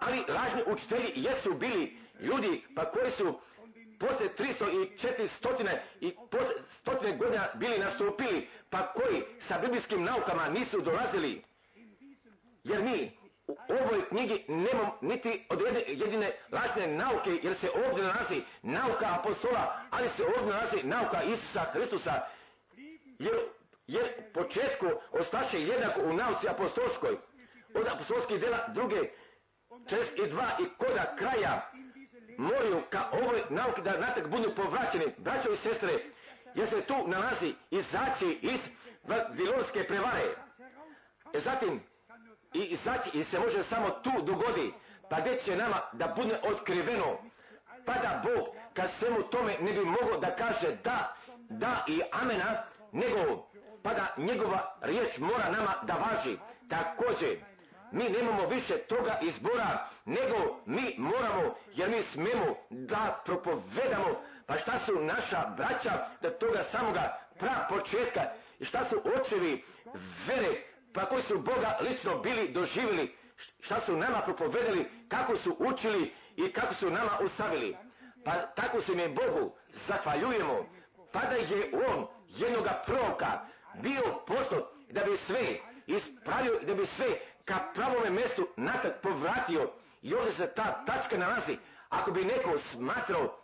Ali 0.00 0.24
lažni 0.28 0.62
učitelji 0.66 1.12
jesu 1.14 1.54
bili 1.54 1.98
ljudi, 2.20 2.64
pa 2.76 2.84
koji 2.84 3.10
su 3.10 3.40
poslije 4.02 4.34
300 4.38 4.82
i 4.82 4.96
400 4.98 5.78
i 6.00 6.14
stotine 6.68 7.16
godina 7.16 7.48
bili 7.54 7.78
nastupili, 7.78 8.48
pa 8.70 8.92
koji 8.92 9.22
sa 9.38 9.58
biblijskim 9.58 10.04
naukama 10.04 10.48
nisu 10.48 10.80
dolazili. 10.80 11.42
Jer 12.64 12.82
mi 12.82 13.12
u 13.48 13.72
ovoj 13.84 14.08
knjigi 14.08 14.44
nemamo 14.48 14.98
niti 15.00 15.46
od 15.48 15.62
jedine 15.86 16.32
lažne 16.52 16.86
nauke, 16.86 17.38
jer 17.42 17.54
se 17.54 17.70
ovdje 17.86 18.04
nalazi 18.04 18.42
nauka 18.62 19.06
apostola, 19.20 19.80
ali 19.90 20.08
se 20.08 20.22
ovdje 20.24 20.54
nalazi 20.54 20.82
nauka 20.82 21.22
Isusa 21.22 21.60
Hristusa. 21.60 22.20
Jer, 23.18 23.34
jer 23.86 24.32
početku 24.34 24.86
ostaše 25.12 25.60
jednako 25.60 26.00
u 26.02 26.12
nauci 26.12 26.48
apostolskoj. 26.48 27.16
Od 27.74 27.86
apostolskih 27.86 28.40
dela 28.40 28.68
druge, 28.68 29.00
dva 30.30 30.56
i 30.60 30.64
koda 30.78 31.16
kraja 31.18 31.71
moraju 32.42 32.82
ka 32.90 33.08
ovoj 33.12 33.42
nauki 33.50 33.82
da 33.82 33.98
natak 33.98 34.28
budu 34.28 34.54
povraćeni, 34.56 35.14
braćo 35.18 35.52
i 35.52 35.56
sestre, 35.56 35.92
jer 36.54 36.68
se 36.68 36.80
tu 36.80 36.94
nalazi 37.06 37.54
izaći 37.70 38.38
iz 38.42 38.60
vilonske 39.32 39.84
prevare. 39.84 40.34
E 41.32 41.38
zatim, 41.40 41.82
i 42.54 42.58
izaći 42.58 43.10
i 43.12 43.24
se 43.24 43.38
može 43.38 43.62
samo 43.62 43.90
tu 43.90 44.10
dogodi, 44.22 44.72
pa 45.10 45.20
gdje 45.20 45.38
će 45.38 45.56
nama 45.56 45.80
da 45.92 46.14
bude 46.16 46.40
otkriveno, 46.42 47.18
pa 47.86 47.92
da 47.92 48.22
Bog 48.24 48.46
kad 48.74 48.90
svemu 48.90 49.22
tome 49.22 49.56
ne 49.60 49.72
bi 49.72 49.84
mogao 49.84 50.20
da 50.20 50.36
kaže 50.36 50.76
da, 50.84 51.16
da 51.48 51.84
i 51.88 52.00
amena, 52.12 52.64
nego 52.92 53.48
pa 53.82 53.94
da 53.94 54.14
njegova 54.16 54.76
riječ 54.80 55.18
mora 55.18 55.50
nama 55.50 55.74
da 55.82 55.94
važi. 55.94 56.38
Također, 56.68 57.38
mi 57.92 58.08
nemamo 58.08 58.46
više 58.46 58.78
toga 58.78 59.18
izbora, 59.22 59.88
nego 60.04 60.60
mi 60.66 60.94
moramo, 60.98 61.54
jer 61.74 61.90
mi 61.90 62.02
smemo 62.02 62.56
da 62.70 63.22
propovedamo, 63.24 64.22
pa 64.46 64.58
šta 64.58 64.78
su 64.78 64.92
naša 65.04 65.54
braća 65.56 66.06
da 66.22 66.30
toga 66.30 66.62
samoga 66.62 67.18
pra 67.38 67.66
početka, 67.68 68.20
i 68.58 68.64
šta 68.64 68.84
su 68.84 69.02
očevi 69.20 69.64
vere, 70.26 70.62
pa 70.94 71.06
koji 71.06 71.22
su 71.22 71.38
Boga 71.38 71.78
lično 71.80 72.18
bili 72.18 72.52
doživjeli, 72.52 73.16
šta 73.60 73.80
su 73.80 73.96
nama 73.96 74.20
propovedali, 74.20 74.90
kako 75.08 75.36
su 75.36 75.56
učili 75.58 76.14
i 76.36 76.52
kako 76.52 76.74
su 76.74 76.90
nama 76.90 77.18
ustavili. 77.24 77.76
Pa 78.24 78.32
tako 78.32 78.80
se 78.80 78.94
mi 78.94 79.08
Bogu 79.08 79.54
zahvaljujemo, 79.72 80.66
pa 81.12 81.20
da 81.20 81.34
je 81.34 81.70
on 81.88 82.06
jednoga 82.28 82.82
proroka 82.86 83.40
bio 83.74 84.02
poslat 84.26 84.64
da 84.90 85.04
bi 85.04 85.16
sve 85.16 85.58
ispravio, 85.86 86.60
da 86.66 86.74
bi 86.74 86.86
sve 86.86 87.06
ka 87.44 87.58
pravome 87.74 88.10
mjestu 88.10 88.48
natrag 88.56 88.92
povratio. 89.02 89.70
I 90.02 90.14
ovdje 90.14 90.32
se 90.32 90.52
ta 90.56 90.84
tačka 90.84 91.18
nalazi. 91.18 91.58
Ako 91.88 92.10
bi 92.10 92.24
neko 92.24 92.58
smatrao 92.58 93.38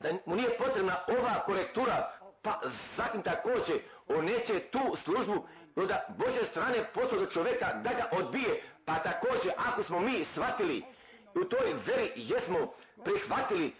da 0.00 0.08
mu 0.26 0.36
nije 0.36 0.58
potrebna 0.58 0.96
ova 1.08 1.42
korektura, 1.46 2.12
pa 2.42 2.60
zatim 2.96 3.22
također 3.22 3.78
on 4.08 4.24
neće 4.24 4.60
tu 4.60 4.96
službu 4.96 5.46
od 5.76 5.90
Bože 6.16 6.44
strane 6.50 6.84
poslao 6.94 7.20
do 7.20 7.26
čovjeka 7.26 7.72
da 7.72 7.90
ga 7.90 8.08
odbije, 8.12 8.62
pa 8.84 8.98
također 8.98 9.52
ako 9.56 9.82
smo 9.82 10.00
mi 10.00 10.24
shvatili 10.24 10.84
u 11.34 11.44
toj 11.44 11.74
veri 11.86 12.12
jesmo 12.14 12.72
prihvatili, 13.04 13.74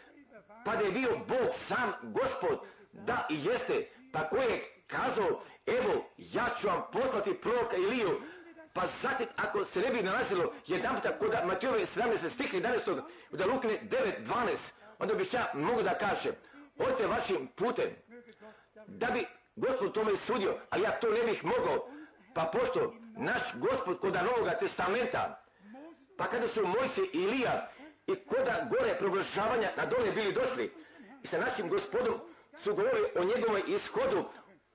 pa 0.65 0.77
da 0.77 0.85
je 0.85 0.93
bio 0.93 1.19
Bog 1.28 1.55
sam 1.69 1.93
gospod, 2.03 2.59
da 2.93 3.27
i 3.31 3.45
jeste, 3.45 3.89
pa 4.12 4.39
je 4.39 4.83
kazao, 4.87 5.41
evo, 5.66 6.05
ja 6.16 6.49
ću 6.61 6.66
vam 6.66 6.83
poslati 6.93 7.41
proroka 7.41 7.77
Iliju, 7.77 8.20
pa 8.77 8.86
zatim, 9.03 9.27
ako 9.36 9.65
se 9.65 9.81
ne 9.81 9.90
bi 9.90 10.03
nalazilo 10.03 10.53
jedan 10.66 10.97
puta 10.97 11.19
kod 11.19 11.31
Matijove 11.47 11.86
17. 11.97 12.31
stih 12.31 12.55
11. 12.55 13.03
da 13.31 13.47
Lukne 13.47 13.81
9, 13.82 14.12
12, 14.27 14.73
onda 14.98 15.15
bi 15.15 15.28
ja 15.32 15.51
mogu 15.55 15.82
da 15.82 15.98
kažem, 15.98 16.32
odite 16.78 17.07
vašim 17.07 17.48
putem, 17.57 17.90
da 18.86 19.07
bi 19.07 19.27
gospod 19.57 19.93
tome 19.93 20.16
sudio, 20.16 20.59
a 20.70 20.78
ja 20.78 20.90
to 21.01 21.11
ne 21.11 21.24
bih 21.24 21.44
mogao, 21.44 21.89
pa 22.35 22.51
pošto 22.53 22.94
naš 23.19 23.43
gospod 23.55 24.01
kod 24.01 24.15
Novoga 24.15 24.59
testamenta, 24.59 25.43
pa 26.19 26.27
kada 26.27 26.48
su 26.48 26.66
Mojse 26.66 27.03
i 27.12 27.19
Ilija 27.19 27.70
i 28.07 28.15
koda 28.15 28.69
gore 28.70 28.98
proglašavanja 28.98 29.70
na 29.77 29.86
dole 29.86 30.12
bili 30.12 30.32
došli 30.32 30.73
i 31.23 31.27
sa 31.27 31.39
našim 31.39 31.69
gospodom 31.69 32.20
su 32.57 32.74
govorili 32.74 33.09
o 33.16 33.24
njegovom 33.24 33.62
ishodu 33.66 34.24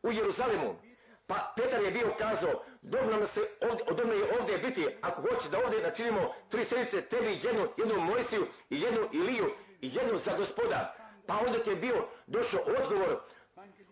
u 0.03 0.11
Jeruzalemu. 0.11 0.90
Pa 1.32 1.53
Petar 1.56 1.82
je 1.82 1.91
bio 1.91 2.14
kazao, 2.18 2.64
dobro 2.82 3.18
nam 3.18 3.28
se 3.28 3.41
ovdje, 3.62 3.86
odobno 3.90 4.14
je 4.14 4.40
ovdje 4.40 4.58
biti, 4.58 4.88
ako 5.02 5.22
hoće 5.22 5.49
da 5.49 5.60
ovdje 5.66 5.82
načinimo 5.82 6.34
tri 6.49 6.66
sredice, 6.66 7.02
tebi 7.02 7.40
jednu, 7.44 7.68
jednu 7.78 8.02
Mojsiju 8.02 8.48
i 8.70 8.82
jednu 8.82 9.10
Iliju 9.12 9.52
i 9.82 9.95
jednu 9.95 10.18
za 10.18 10.38
gospoda. 10.38 10.95
Pa 11.28 11.40
onda 11.48 11.64
ti 11.64 11.70
je 11.70 11.76
bio 11.76 12.08
došao 12.28 12.62
odgovor, 12.62 13.20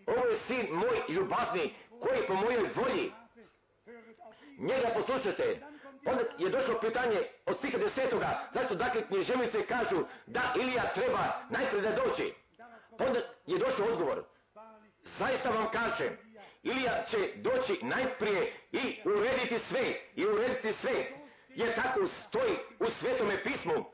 ovo 0.08 0.26
je 0.26 0.36
sin 0.36 0.68
moj 0.72 1.02
ljubazni, 1.10 1.76
koji 2.00 2.28
po 2.28 2.34
mojoj 2.34 2.70
volji. 2.76 3.12
Njega 4.58 4.90
poslušajte. 4.96 5.62
Onda 6.06 6.24
je 6.38 6.50
došlo 6.50 6.80
pitanje 6.80 7.28
od 7.46 7.58
stiha 7.58 7.78
desetoga, 7.78 8.50
zašto 8.54 8.76
dakle 8.76 9.08
književnice 9.08 9.66
kažu 9.66 10.04
da 10.28 10.54
Ilija 10.56 10.94
treba 10.94 11.34
najprije 11.50 11.82
da 11.82 11.92
doći. 11.92 12.34
Pa 12.98 13.06
onda 13.06 13.20
je 13.46 13.58
došao 13.58 13.88
odgovor. 13.88 14.24
Zaista 15.04 15.50
vam 15.50 15.72
kažem, 15.72 16.29
Ilija 16.64 17.04
će 17.04 17.18
doći 17.36 17.80
najprije 17.82 18.54
i 18.72 19.02
urediti 19.06 19.60
sve, 19.60 19.94
i 20.16 20.26
urediti 20.26 20.74
sve, 20.74 21.06
jer 21.50 21.76
tako 21.76 22.08
stoji 22.08 22.58
u 22.80 22.86
svetome 22.86 23.44
pismu. 23.44 23.86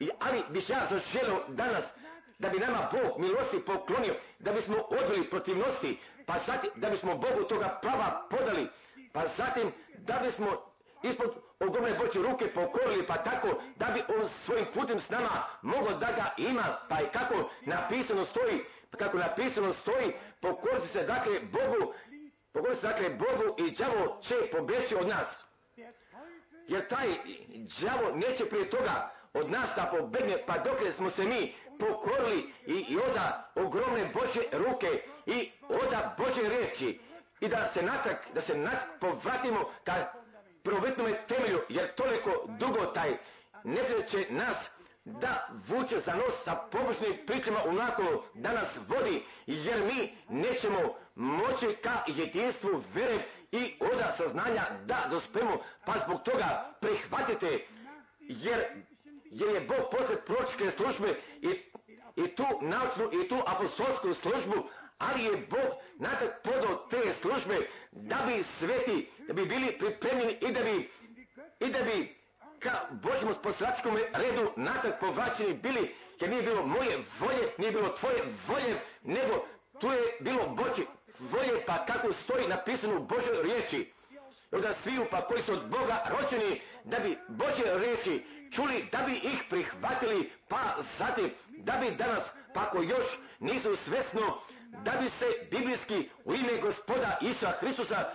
I, 0.00 0.10
ali 0.18 0.42
bih 0.50 0.70
ja 0.70 0.86
zaželio 0.90 1.44
danas 1.48 1.84
da 2.38 2.48
bi 2.48 2.58
nama 2.58 2.90
Bog 2.92 3.20
milosti 3.20 3.64
poklonio, 3.66 4.14
da 4.38 4.52
bismo 4.52 4.76
odveli 4.76 5.30
protivnosti, 5.30 5.98
pa 6.26 6.38
zatim 6.46 6.70
da 6.76 6.90
bismo 6.90 7.14
Bogu 7.14 7.44
toga 7.48 7.78
prava 7.82 8.26
podali, 8.30 8.68
pa 9.12 9.26
zatim 9.26 9.72
da 9.98 10.20
bismo 10.24 10.72
ispod 11.02 11.34
ogromne 11.60 11.94
Boće 11.98 12.18
ruke 12.18 12.52
pokorili, 12.54 13.06
pa 13.06 13.16
tako 13.16 13.48
da 13.76 13.86
bi 13.86 14.02
on 14.18 14.28
svojim 14.28 14.66
putem 14.74 15.00
s 15.00 15.10
nama 15.10 15.42
mogao 15.62 15.98
da 15.98 16.06
ga 16.06 16.34
ima, 16.36 16.78
pa 16.88 17.00
i 17.00 17.06
kako 17.12 17.50
napisano 17.60 18.24
stoji, 18.24 18.64
kako 18.98 19.18
napisano 19.18 19.72
stoji, 19.72 20.12
pokoriti 20.40 20.88
se 20.88 21.02
dakle 21.02 21.40
Bogu, 21.40 21.94
pokoriti 22.52 22.80
se 22.80 22.86
dakle 22.86 23.10
Bogu 23.10 23.56
i 23.58 23.70
đavo 23.70 24.18
će 24.22 24.34
pobeći 24.52 24.94
od 24.94 25.08
nas. 25.08 25.44
Jer 26.68 26.88
taj 26.88 27.08
đavo 27.80 28.16
neće 28.16 28.48
prije 28.48 28.70
toga 28.70 29.10
od 29.34 29.50
nas 29.50 29.70
da 29.76 29.92
pobegne, 29.98 30.46
pa 30.46 30.58
dok 30.58 30.94
smo 30.96 31.10
se 31.10 31.24
mi 31.24 31.54
pokorili 31.78 32.52
i, 32.66 32.72
i 32.72 32.98
oda 33.10 33.52
ogromne 33.54 34.10
Bože 34.14 34.42
ruke 34.52 35.02
i 35.26 35.50
oda 35.68 36.16
Bože 36.18 36.48
riječi 36.48 37.00
i 37.40 37.48
da 37.48 37.70
se 37.74 37.82
natrag, 37.82 38.16
da 38.34 38.40
se 38.40 38.56
natrag 38.56 39.00
povratimo 39.00 39.70
ka 39.84 40.12
prvobitnome 40.62 41.26
temelju, 41.28 41.60
jer 41.68 41.94
toliko 41.94 42.30
dugo 42.58 42.86
taj 42.86 43.16
ne 43.64 43.82
će 44.10 44.26
nas 44.30 44.70
da 45.04 45.48
vuče 45.68 45.98
za 46.00 46.14
nos 46.14 46.44
sa 46.44 46.54
pobožnim 46.54 47.26
pričama 47.26 47.58
unako 47.66 48.24
da 48.34 48.52
nas 48.52 48.68
vodi, 48.88 49.22
jer 49.46 49.80
mi 49.84 50.16
nećemo 50.28 50.94
moći 51.14 51.76
ka 51.82 52.04
jedinstvu 52.06 52.82
vere 52.94 53.18
i 53.52 53.74
oda 53.80 54.12
saznanja 54.16 54.62
da 54.84 55.06
dospemo, 55.10 55.58
pa 55.86 55.92
zbog 56.04 56.22
toga 56.22 56.74
prihvatite, 56.80 57.66
jer, 58.20 58.64
jer 59.22 59.54
je 59.54 59.60
Bog 59.60 59.90
posle 59.90 60.24
proročke 60.24 60.70
službe 60.70 61.20
i, 61.40 61.48
i 62.16 62.34
tu 62.36 62.44
naučnu 62.60 63.08
i 63.12 63.28
tu 63.28 63.38
apostolsku 63.46 64.14
službu, 64.14 64.68
ali 64.98 65.24
je 65.24 65.36
Bog 65.36 65.70
natak 65.98 66.42
podao 66.42 66.76
te 66.90 67.12
službe 67.20 67.66
da 67.92 68.18
bi 68.26 68.42
sveti, 68.42 69.10
da 69.28 69.32
bi 69.32 69.46
bili 69.46 69.78
pripremljeni 69.78 70.38
i 70.40 70.52
da 70.52 70.60
bi, 70.60 70.90
i 71.60 71.70
da 71.70 71.82
bi 71.82 72.21
ka 72.62 72.86
Božjem 72.90 73.34
poslačkom 73.42 73.96
redu 74.12 74.52
natak 74.56 75.00
povraćeni 75.00 75.54
bili, 75.54 75.94
jer 76.20 76.30
nije 76.30 76.42
bilo 76.42 76.66
moje 76.66 76.98
volje, 77.20 77.52
nije 77.58 77.72
bilo 77.72 77.88
tvoje 77.88 78.22
volje, 78.48 78.80
nego 79.02 79.46
tu 79.80 79.86
je 79.86 80.16
bilo 80.20 80.48
Boži 80.48 80.86
volje, 81.18 81.64
pa 81.66 81.86
kako 81.86 82.12
stoji 82.12 82.48
napisano 82.48 82.96
u 82.96 83.04
Božoj 83.04 83.42
riječi. 83.42 83.92
Onda 84.52 84.74
sviju 84.74 85.06
pa 85.10 85.20
koji 85.20 85.42
su 85.42 85.52
od 85.52 85.68
Boga 85.68 86.04
rođeni, 86.10 86.60
da 86.84 86.98
bi 86.98 87.18
Bože 87.28 87.78
riječi 87.78 88.24
čuli, 88.52 88.88
da 88.92 88.98
bi 88.98 89.12
ih 89.12 89.44
prihvatili, 89.50 90.32
pa 90.48 90.76
zatim, 90.98 91.30
da 91.48 91.72
bi 91.72 91.96
danas, 91.96 92.22
pa 92.54 92.60
ako 92.60 92.82
još 92.82 93.06
nisu 93.38 93.76
svesno, 93.76 94.38
da 94.84 94.90
bi 94.90 95.08
se 95.08 95.26
biblijski 95.50 96.08
u 96.24 96.34
ime 96.34 96.60
gospoda 96.60 97.18
Isa 97.20 97.50
Hristusa 97.50 98.10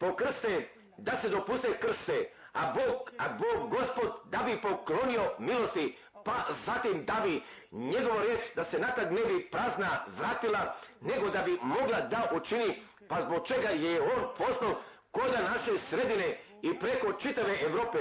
pokrste, 0.00 0.68
da 0.98 1.16
se 1.16 1.28
dopuste 1.28 1.78
krste, 1.80 2.30
a 2.52 2.72
Bog, 2.72 3.10
a 3.18 3.28
Bog 3.28 3.70
gospod 3.70 4.12
da 4.24 4.38
bi 4.38 4.60
poklonio 4.60 5.32
milosti, 5.38 5.96
pa 6.24 6.44
zatim 6.66 7.04
da 7.04 7.20
bi 7.24 7.42
njegova 7.70 8.22
riječ 8.22 8.40
da 8.56 8.64
se 8.64 8.78
natag 8.78 9.12
ne 9.12 9.24
bi 9.24 9.48
prazna 9.50 10.04
vratila, 10.18 10.74
nego 11.00 11.30
da 11.30 11.42
bi 11.42 11.58
mogla 11.62 12.00
da 12.00 12.30
učini, 12.36 12.82
pa 13.08 13.22
zbog 13.22 13.46
čega 13.46 13.68
je 13.68 14.02
on 14.02 14.28
poslao 14.38 14.74
koda 15.10 15.42
naše 15.52 15.78
sredine 15.78 16.38
i 16.62 16.78
preko 16.78 17.12
čitave 17.12 17.62
Europe, 17.62 17.98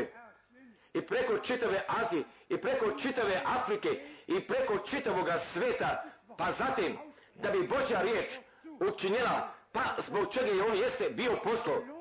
i 0.94 1.02
preko 1.02 1.38
čitave 1.38 1.84
Azije, 1.88 2.23
i 2.49 2.57
preko 2.57 2.91
čitave 2.91 3.41
Afrike, 3.45 3.90
i 4.28 4.48
preko 4.48 4.78
čitavoga 4.78 5.40
sveta, 5.53 6.03
pa 6.38 6.52
zatim 6.52 6.98
da 7.36 7.52
bi 7.52 7.68
Božja 7.68 8.02
riječ 8.02 8.32
učinila, 8.80 9.53
pa 9.72 9.82
zbog 10.07 10.34
čega 10.34 10.48
je 10.48 10.64
on 10.64 10.78
jeste 10.78 11.10
bio 11.10 11.36
poslao. 11.44 12.01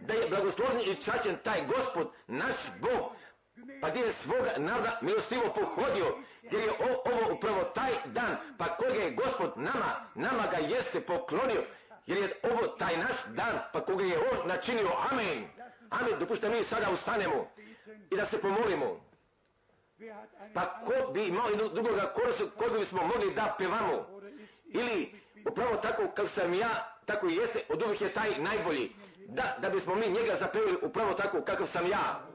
Da 0.00 0.14
je 0.14 0.28
blagosloven 0.28 0.80
i 0.80 1.02
čačen 1.04 1.36
taj 1.44 1.66
gospod, 1.66 2.10
naš 2.26 2.56
Bog, 2.80 3.12
pa 3.80 3.90
gdje 3.90 4.00
je 4.00 4.12
svoga 4.12 4.52
naroda 4.56 4.98
milostivo 5.02 5.54
pohodio, 5.54 6.18
gdje 6.42 6.58
je 6.58 6.72
ovo 6.72 7.34
upravo 7.34 7.64
taj 7.64 7.92
dan, 8.04 8.36
pa 8.58 8.76
koga 8.76 8.94
je 8.94 9.10
gospod 9.10 9.52
nama, 9.56 10.10
nama 10.14 10.42
ga 10.50 10.56
jeste 10.56 11.00
poklonio, 11.00 11.64
jer 12.06 12.18
je 12.18 12.40
ovo 12.42 12.66
taj 12.66 12.96
naš 12.96 13.16
dan, 13.28 13.58
pa 13.72 13.84
koga 13.84 14.04
je 14.04 14.18
on 14.18 14.48
načinio, 14.48 14.90
amen. 15.10 15.48
Amen, 15.90 16.18
dopušta 16.18 16.48
mi 16.48 16.64
sada 16.64 16.90
ustanemo 16.90 17.50
i 18.10 18.16
da 18.16 18.26
se 18.26 18.40
pomolimo. 18.40 19.00
Pa 20.54 20.84
ko 20.84 21.12
bi 21.12 21.24
imao 21.24 21.48
jednog 21.48 21.74
drugoga 21.74 22.12
korusu, 22.14 22.50
koga 22.58 22.78
bismo 22.78 23.02
mogli 23.02 23.34
da 23.34 23.54
pevamo? 23.58 24.06
Ili 24.64 25.20
upravo 25.50 25.76
tako 25.76 26.08
kao 26.08 26.28
sam 26.28 26.54
ja, 26.54 26.96
tako 27.06 27.28
i 27.28 27.34
jeste, 27.34 27.62
od 27.68 27.82
uvijek 27.82 28.00
je 28.00 28.14
taj 28.14 28.38
najbolji. 28.38 28.92
Da, 29.28 29.56
da 29.62 29.70
bismo 29.70 29.94
mi 29.94 30.08
njega 30.10 30.36
zapevili 30.36 30.78
upravo 30.82 31.14
tako 31.14 31.40
kakav 31.40 31.66
sam 31.66 31.86
ja. 31.86 32.33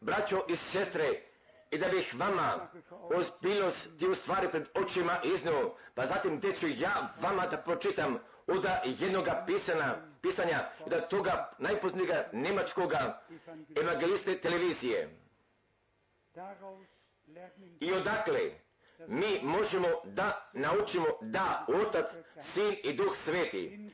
Braćo 0.00 0.44
i 0.48 0.56
sestre, 0.56 1.22
i 1.70 1.78
da 1.78 1.88
bih 1.88 2.14
vama 2.18 2.68
ozbiljnost 2.90 3.88
ti 3.98 4.06
u 4.06 4.14
stvari 4.14 4.48
pred 4.50 4.68
očima 4.74 5.20
iznio, 5.24 5.74
pa 5.94 6.06
zatim 6.06 6.38
gdje 6.38 6.54
ću 6.54 6.66
ja 6.68 7.14
vama 7.20 7.46
da 7.46 7.56
pročitam 7.56 8.18
od 8.46 8.66
jednoga 8.84 9.44
pisana, 9.46 9.96
pisanja, 10.22 10.70
da 10.86 11.00
toga 11.00 11.50
najpoznijega 11.58 12.30
njemačkoga 12.32 13.22
evangeliste 13.76 14.40
televizije. 14.40 15.18
I 17.80 17.92
odakle 17.92 18.50
mi 19.06 19.40
možemo 19.42 19.88
da 20.04 20.50
naučimo 20.52 21.06
da 21.20 21.66
Otac, 21.68 22.06
Sin 22.40 22.76
i 22.84 22.92
Duh 22.92 23.16
Sveti, 23.16 23.90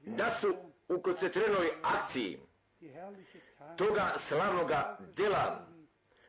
da 0.00 0.30
su 0.30 0.54
u 0.88 1.02
koncentriranoj 1.02 1.70
akciji 1.82 2.47
toga 3.76 4.14
slavnoga 4.28 4.98
dela 5.16 5.66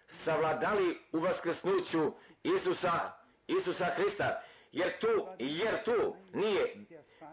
savladali 0.07 0.97
u 1.11 1.19
vaskrsnuću 1.19 2.13
Isusa, 2.43 3.11
Isusa 3.47 3.85
Hrista. 3.85 4.41
Jer 4.71 4.99
tu, 4.99 5.27
jer 5.39 5.83
tu 5.83 6.15
nije 6.33 6.75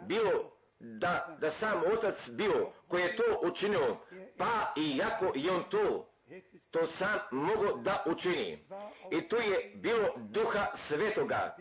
bilo 0.03 0.53
da, 0.79 1.37
da 1.41 1.51
sam 1.51 1.83
Otac 1.93 2.31
bio 2.31 2.73
koji 2.89 3.03
je 3.03 3.17
to 3.17 3.41
učinio, 3.43 3.97
pa 4.37 4.73
i 4.77 4.97
jako 4.97 5.33
je 5.35 5.53
on 5.53 5.65
to, 5.71 6.09
to 6.71 6.87
sam 6.87 7.19
mogao 7.31 7.77
da 7.77 8.05
učini. 8.07 8.67
I 9.11 9.29
tu 9.29 9.37
je 9.37 9.73
bilo 9.75 10.09
duha 10.17 10.67
svetoga, 10.75 11.57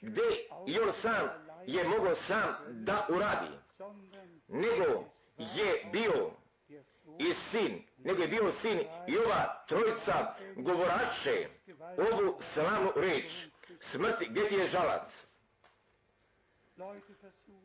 gdje 0.00 0.22
i 0.66 0.78
on 0.78 0.92
sam 0.92 1.28
je 1.66 1.84
mogao 1.88 2.14
sam 2.14 2.56
da 2.68 3.06
uradi, 3.08 3.58
nego 4.48 5.04
je 5.36 5.88
bio 5.92 6.30
i 7.18 7.34
sin, 7.34 7.82
nego 7.98 8.22
je 8.22 8.28
bio 8.28 8.50
sin 8.50 8.80
i 9.06 9.18
ova 9.18 9.64
trojica 9.68 10.34
govoraše 10.56 11.48
ovu 12.12 12.36
slavnu 12.40 12.92
reč, 12.96 13.46
smrti, 13.80 14.26
gdje 14.30 14.48
ti 14.48 14.54
je 14.54 14.66
žalac? 14.66 15.26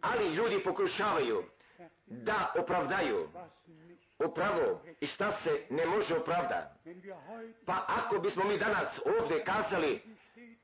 Ali 0.01 0.33
ljudi 0.33 0.63
pokušavaju 0.63 1.43
da 2.05 2.53
opravdaju 2.59 3.29
upravo 4.25 4.81
i 4.99 5.07
šta 5.07 5.31
se 5.31 5.65
ne 5.69 5.85
može 5.85 6.15
opravda. 6.15 6.75
Pa 7.65 7.85
ako 7.87 8.19
bismo 8.19 8.43
mi 8.43 8.57
danas 8.57 8.99
ovdje 9.19 9.43
kazali, 9.43 10.01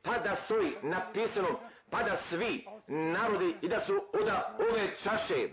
pa 0.01 0.17
da 0.19 0.35
stoji 0.35 0.75
napisano, 0.81 1.59
pa 1.89 2.03
da 2.03 2.15
svi 2.15 2.65
narodi 2.87 3.55
i 3.61 3.67
da 3.67 3.79
su 3.79 3.93
oda 4.21 4.57
ove 4.59 4.95
čaše, 5.03 5.49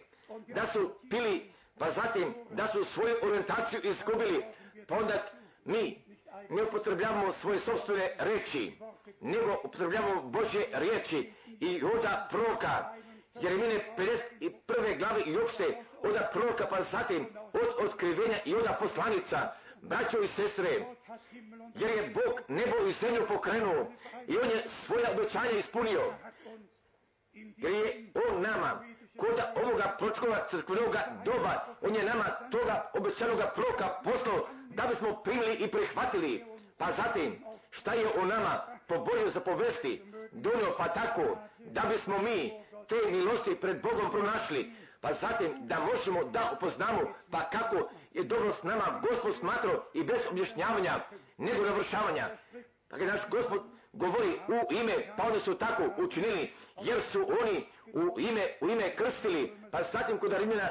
da 0.47 0.67
su 0.67 0.95
pili, 1.11 1.54
pa 1.79 1.91
zatim 1.91 2.35
da 2.51 2.69
su 2.69 2.85
svoju 2.85 3.17
orientaciju 3.23 3.81
izgubili, 3.83 4.45
pa 4.89 4.95
onda 4.95 5.31
mi 5.65 6.05
ne 6.51 6.63
upotrebljavamo 6.63 7.33
svoje 7.33 7.59
sobstvene 7.59 8.17
reči, 8.19 8.79
nego 9.21 9.57
upotrebljavamo 9.65 10.23
Božje 10.23 10.67
riječi 10.73 11.33
i 11.61 11.83
oda 11.85 12.29
proka, 12.31 12.95
Jeremine 13.41 13.95
51. 14.41 14.99
glave 14.99 15.23
i 15.27 15.37
uopšte 15.37 15.83
oda 16.03 16.31
proroka, 16.33 16.67
pa 16.67 16.83
zatim 16.83 17.27
od 17.53 17.87
otkrivenja 17.87 18.39
i 18.45 18.55
oda 18.55 18.77
poslanica, 18.81 19.53
braćo 19.83 20.19
i 20.23 20.27
sestre, 20.27 20.85
jer 21.75 21.91
je 21.91 22.11
Bog 22.15 22.41
nebo 22.49 22.77
i 22.89 22.93
zemlju 22.93 23.27
pokrenuo 23.29 23.87
i 24.29 24.39
On 24.39 24.51
je 24.51 24.65
svoja 24.87 25.11
obećanja 25.11 25.51
ispunio, 25.51 26.15
jer 27.33 27.73
je 27.73 28.07
On 28.29 28.43
nama 28.43 28.85
kod 29.17 29.65
ovoga 29.65 29.97
pročkova 29.99 30.47
crkvenog 30.51 30.97
doba, 31.25 31.77
On 31.81 31.95
je 31.95 32.05
nama 32.05 32.25
toga 32.51 32.91
obećanoga 32.95 33.53
proka 33.55 33.89
poslao 34.05 34.47
da 34.69 34.87
bismo 34.87 35.23
primili 35.23 35.55
i 35.55 35.71
prihvatili. 35.71 36.45
Pa 36.79 36.93
zatim, 36.93 37.45
šta 37.71 37.93
je 37.93 38.07
o 38.19 38.25
nama 38.25 38.61
po 38.89 38.99
Božoj 38.99 39.31
zapovesti 39.31 40.03
donio 40.33 40.75
pa 40.79 40.89
tako 40.89 41.39
da 41.59 41.81
bismo 41.81 42.19
mi 42.19 42.53
te 42.89 43.11
milosti 43.11 43.55
pred 43.61 43.83
Bogom 43.83 44.11
pronašli, 44.11 44.73
pa 45.01 45.13
zatim 45.13 45.67
da 45.67 45.79
možemo 45.81 46.25
da 46.25 46.51
upoznamo 46.57 47.01
pa 47.31 47.51
kako 47.51 47.91
je 48.13 48.25
dobro 48.25 48.53
s 48.53 48.63
nama 48.63 49.01
Gospod 49.09 49.35
smatrao 49.41 49.85
i 49.95 50.05
bez 50.05 50.21
objašnjavanja 50.31 51.01
nego 51.39 51.65
navršavanja. 51.65 52.29
Pa 52.89 52.97
kad 52.97 53.07
naš 53.07 53.21
Gospod 53.31 53.63
govori 53.95 54.41
u 54.49 54.73
ime, 54.73 55.15
pa 55.17 55.23
oni 55.23 55.41
su 55.41 55.55
tako 55.55 55.83
učinili, 55.99 56.53
jer 56.83 57.03
su 57.03 57.27
oni 57.43 57.67
u 57.93 58.21
ime, 58.21 58.57
u 58.61 58.69
ime 58.69 58.97
krstili, 58.97 59.57
pa 59.71 59.83
zatim 59.83 60.19
kod 60.19 60.33
Rimljana 60.33 60.69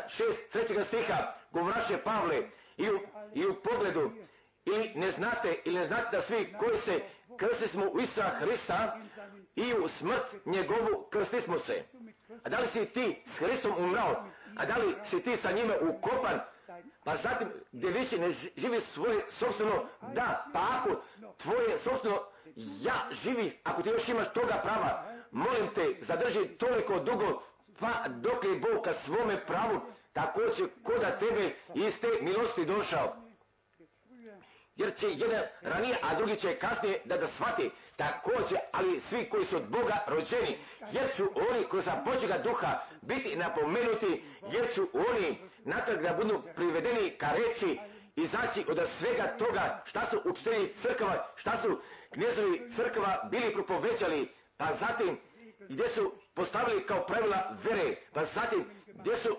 6, 0.53 0.67
3. 0.73 0.83
stiha 0.83 1.33
govoraše 1.51 1.97
Pavle 2.03 2.49
i 2.77 2.89
u, 2.89 2.99
i 3.33 3.45
u 3.45 3.55
pogledu 3.63 4.11
ili 4.65 4.91
ne 4.95 5.11
znate 5.11 5.61
ili 5.65 5.79
ne 5.79 5.85
znate 5.85 6.15
da 6.15 6.21
svi 6.21 6.53
koji 6.59 6.77
se 6.77 7.01
krsti 7.37 7.67
smo 7.67 7.85
u 7.85 7.99
Isusa 7.99 8.29
Hrista 8.29 8.97
i 9.55 9.73
u 9.73 9.87
smrt 9.87 10.45
njegovu 10.45 11.07
krsti 11.11 11.41
smo 11.41 11.57
se. 11.57 11.83
A 12.43 12.49
da 12.49 12.59
li 12.59 12.67
si 12.67 12.85
ti 12.85 13.21
s 13.25 13.39
Hristom 13.39 13.73
umrao? 13.77 14.25
A 14.55 14.65
da 14.65 14.77
li 14.77 14.95
si 15.03 15.21
ti 15.21 15.37
sa 15.37 15.51
njime 15.51 15.79
ukopan? 15.79 16.39
Pa 17.03 17.17
zatim 17.17 17.47
gdje 17.71 17.89
više 17.91 18.17
ne 18.17 18.29
živi 18.57 18.81
svoje 18.81 19.25
sobstveno 19.29 19.85
da, 20.13 20.45
pa 20.53 20.59
ako 20.59 21.01
tvoje 21.37 21.77
sobstveno 21.77 22.21
ja 22.55 23.07
živi, 23.11 23.59
ako 23.63 23.81
ti 23.81 23.89
još 23.89 24.09
imaš 24.09 24.27
toga 24.33 24.59
prava, 24.63 25.05
molim 25.31 25.73
te 25.75 25.95
zadrži 26.01 26.47
toliko 26.47 26.99
dugo, 26.99 27.43
pa 27.79 28.07
dok 28.07 28.43
je 28.43 28.59
Bog 28.59 28.83
ka 28.83 28.93
svome 28.93 29.45
pravu 29.45 29.81
također 30.13 30.67
koda 30.83 31.17
tebe 31.17 31.55
iz 31.75 31.99
te 31.99 32.07
milosti 32.21 32.65
došao. 32.65 33.15
Jer 34.75 34.95
će 34.95 35.07
jedan 35.09 35.41
ranije, 35.61 35.97
a 36.01 36.15
drugi 36.15 36.35
će 36.35 36.55
kasnije 36.55 37.01
da 37.05 37.17
ga 37.17 37.27
shvati. 37.27 37.71
Također, 37.95 38.57
ali 38.71 38.99
svi 38.99 39.29
koji 39.29 39.45
su 39.45 39.55
od 39.55 39.69
Boga 39.69 40.03
rođeni, 40.07 40.57
jer 40.91 41.15
ću 41.15 41.23
oni 41.35 41.81
sa 41.83 42.01
Božjega 42.05 42.37
duha 42.37 42.79
biti 43.01 43.35
napomenuti, 43.35 44.23
jer 44.51 44.73
ću 44.73 44.87
oni 44.93 45.37
natrag 45.65 46.01
da 46.01 46.13
budu 46.13 46.41
privedeni 46.55 47.09
ka 47.09 47.27
reči, 47.31 47.79
izaći 48.15 48.65
od 48.69 48.89
svega 48.99 49.37
toga 49.37 49.83
šta 49.85 50.05
su 50.05 50.21
učitelji 50.25 50.73
crkava, 50.73 51.27
šta 51.35 51.57
su 51.57 51.81
knjezovi 52.13 52.69
crkava 52.75 53.27
bili 53.31 53.53
propovećali, 53.53 54.29
pa 54.57 54.73
zatim 54.73 55.19
gdje 55.69 55.87
su 55.89 56.13
postavili 56.33 56.85
kao 56.85 57.05
pravila 57.05 57.57
vere, 57.63 57.95
pa 58.13 58.23
zatim 58.23 58.65
gdje 58.87 59.15
su 59.15 59.37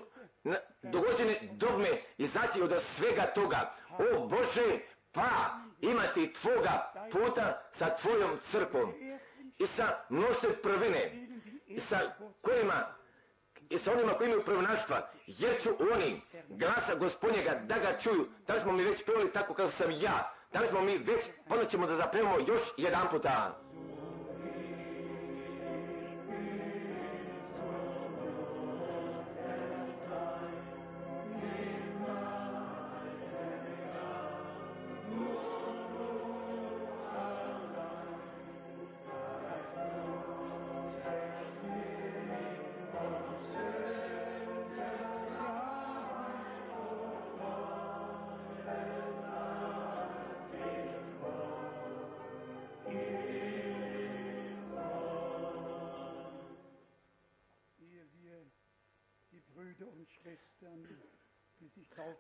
dogođene 0.83 1.39
dogme 1.53 2.03
izaći 2.19 2.63
od 2.63 2.83
svega 2.97 3.27
toga. 3.35 3.75
O 3.99 4.27
Bože, 4.27 4.79
pa 5.13 5.59
imati 5.81 6.33
tvoga 6.33 6.93
puta 7.13 7.69
sa 7.73 7.97
tvojom 7.97 8.39
crkvom 8.51 8.93
i 9.59 9.67
sa 9.67 10.05
mnoštve 10.09 10.63
prvine 10.63 11.27
i 11.67 11.81
sa 11.81 12.01
kojima 12.43 12.95
i 13.71 13.79
sa 13.79 13.93
onima 13.93 14.15
koji 14.15 14.27
imaju 14.27 14.45
prvonaštva, 14.45 15.09
jer 15.27 15.63
ću 15.63 15.69
oni 15.95 16.21
glasa 16.49 16.95
gospodnjega 16.95 17.61
da 17.65 17.79
ga 17.79 17.99
čuju. 17.99 18.29
Da 18.47 18.55
li 18.55 18.61
smo 18.61 18.73
mi 18.73 18.85
već 18.85 19.05
pevali 19.05 19.33
tako 19.33 19.55
kao 19.55 19.71
sam 19.71 19.91
ja? 19.91 20.35
Da 20.53 20.61
li 20.61 20.67
smo 20.67 20.81
mi 20.81 20.99
već, 20.99 21.25
onda 21.49 21.65
ćemo 21.65 21.87
da 21.87 21.97
zapevamo 21.97 22.39
još 22.39 22.63
jedan 22.77 23.09
puta. 23.11 23.59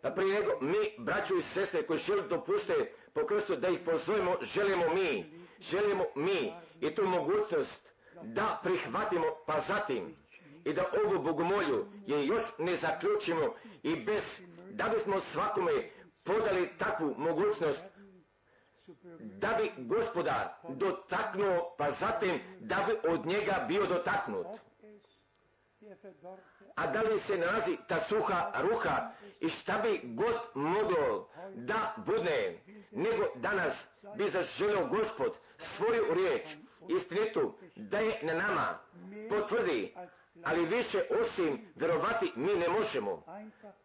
Pa 0.02 0.10
prije 0.10 0.40
nego 0.40 0.52
mi, 0.60 1.04
braćo 1.04 1.34
i 1.34 1.42
sestre 1.42 1.82
koji 1.82 1.98
žele 1.98 2.22
dopuste 2.22 2.92
po 3.12 3.26
krstu 3.26 3.56
da 3.56 3.68
ih 3.68 3.80
pozovemo, 3.84 4.36
želimo 4.42 4.94
mi, 4.94 5.40
želimo 5.60 6.04
mi. 6.14 6.52
I 6.80 6.94
tu 6.94 7.06
mogućnost 7.06 7.92
da 8.22 8.60
prihvatimo 8.62 9.26
pa 9.46 9.60
zatim 9.60 10.16
i 10.64 10.72
da 10.72 10.90
ovu 11.04 11.22
bogomolju 11.22 11.86
je 12.06 12.26
još 12.26 12.42
ne 12.58 12.76
zaključimo. 12.76 13.54
I 13.82 13.96
bez 13.96 14.40
da 14.70 14.88
bismo 14.88 15.20
svakome 15.20 15.90
podali 16.24 16.70
takvu 16.78 17.14
mogućnost 17.18 17.84
da 19.18 19.48
bi 19.48 19.72
gospoda 19.78 20.60
dotaknuo 20.68 21.74
pa 21.78 21.90
zatim 21.90 22.40
da 22.60 22.86
bi 22.88 23.08
od 23.08 23.26
njega 23.26 23.64
bio 23.68 23.86
dotaknut. 23.86 24.46
A 26.74 26.86
da 26.86 27.02
li 27.02 27.18
se 27.18 27.36
nalazi 27.36 27.78
ta 27.88 28.00
suha 28.00 28.52
ruha 28.60 29.10
i 29.40 29.48
šta 29.48 29.78
bi 29.78 30.00
god 30.04 30.34
moglo 30.54 31.28
da 31.54 31.94
bude, 32.06 32.58
nego 32.90 33.24
danas 33.34 33.88
bi 34.16 34.28
zaželio 34.28 34.86
gospod 34.86 35.38
svoju 35.58 36.14
riječ, 36.14 36.48
istinitu, 36.88 37.54
da 37.76 37.98
je 37.98 38.18
na 38.22 38.34
nama 38.34 38.78
potvrdi, 39.28 39.94
ali 40.44 40.66
više 40.66 41.02
osim 41.20 41.66
vjerovati 41.74 42.32
mi 42.36 42.54
ne 42.54 42.68
možemo. 42.68 43.24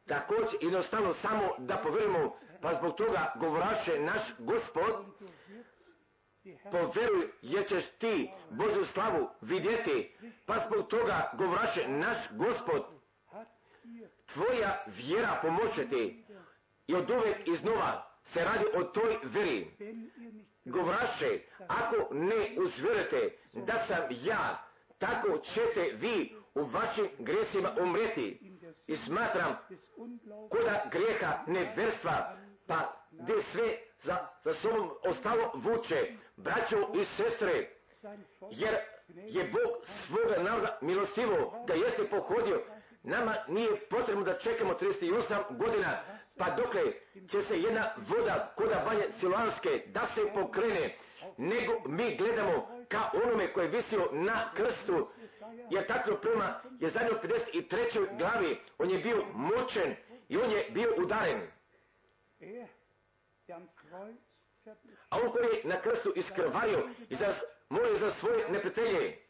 Također 0.08 0.58
jednostavno 0.62 1.14
samo 1.14 1.56
da 1.58 1.78
povjerujemo, 1.78 2.36
pa 2.62 2.74
zbog 2.74 2.96
toga 2.96 3.34
govoraše 3.36 4.00
naš 4.00 4.22
gospod, 4.40 5.06
povjeruj 6.72 7.28
jer 7.42 7.68
ćeš 7.68 7.90
ti 7.90 8.32
Božju 8.50 8.86
slavu 8.86 9.30
vidjeti, 9.42 10.16
pa 10.46 10.60
zbog 10.60 10.88
toga 10.88 11.32
govoraše 11.38 11.88
naš 11.88 12.18
gospod, 12.32 12.86
tvoja 14.34 14.84
vjera 14.88 15.40
pomoće 15.42 15.90
ti. 15.90 16.26
I 16.88 16.96
od 16.96 17.10
uvijek 17.10 17.48
iznova 17.48 18.10
se 18.24 18.44
radi 18.44 18.66
o 18.74 18.84
toj 18.84 19.18
nicht 19.24 19.82
Govoraše, 20.66 21.40
ako 21.68 22.14
ne 22.14 22.56
uzvjerujete 22.58 23.38
da 23.54 23.80
sam 23.80 24.04
ja, 24.10 24.64
tako 24.98 25.38
ćete 25.38 25.92
vi 25.94 26.36
u 26.56 26.64
vašim 26.64 27.08
gresima 27.20 27.76
umreti. 27.82 28.58
I 28.88 28.96
smatram 28.96 29.58
koda 30.50 30.90
grijeha 30.92 31.44
neverstva, 31.48 32.38
pa 32.68 33.06
gdje 33.12 33.42
sve 33.42 33.78
za, 34.02 34.18
za 34.44 34.54
sobom 34.54 34.92
ostalo 35.04 35.52
vuče, 35.54 36.14
braćo 36.38 36.78
i 37.02 37.04
sestre, 37.04 37.70
jer 38.52 38.76
je 39.16 39.44
Bog 39.44 39.86
svoga 39.86 40.44
naroda 40.44 40.78
milostivo 40.82 41.64
da 41.68 41.74
jeste 41.74 42.04
pohodio. 42.10 42.62
Nama 43.04 43.36
nije 43.48 43.80
potrebno 43.90 44.24
da 44.24 44.38
čekamo 44.38 44.74
38 44.74 45.58
godina, 45.58 46.04
pa 46.38 46.50
dokle 46.50 46.82
će 47.32 47.42
se 47.42 47.62
jedna 47.62 47.94
voda 47.98 48.54
koda 48.56 48.84
banje 48.86 49.12
silanske 49.12 49.84
da 49.88 50.06
se 50.06 50.22
pokrene, 50.34 50.96
nego 51.38 51.74
mi 51.86 52.18
gledamo 52.18 52.86
ka 52.88 53.12
onome 53.24 53.54
koji 53.54 53.66
je 53.66 53.72
visio 53.72 54.10
na 54.12 54.52
krstu, 54.56 55.08
jer 55.70 55.88
tako 55.88 56.16
prema 56.16 56.62
je 56.80 56.90
zadnjoj 56.90 57.20
53. 57.54 58.18
glavi, 58.18 58.60
on 58.78 58.90
je 58.90 59.00
bio 59.00 59.26
mučen 59.34 59.96
i 60.30 60.38
on 60.38 60.52
je 60.52 60.68
bio 60.72 60.94
udaren. 60.98 61.42
A 65.10 65.18
on 65.18 65.32
koji 65.32 65.46
je 65.46 65.62
na 65.64 65.82
krstu 65.82 66.14
iskrvario 66.16 66.90
i 67.10 67.16
za, 67.16 67.34
molio 67.70 67.98
za 67.98 68.12
svoje 68.12 68.50
neprijatelje, 68.50 69.30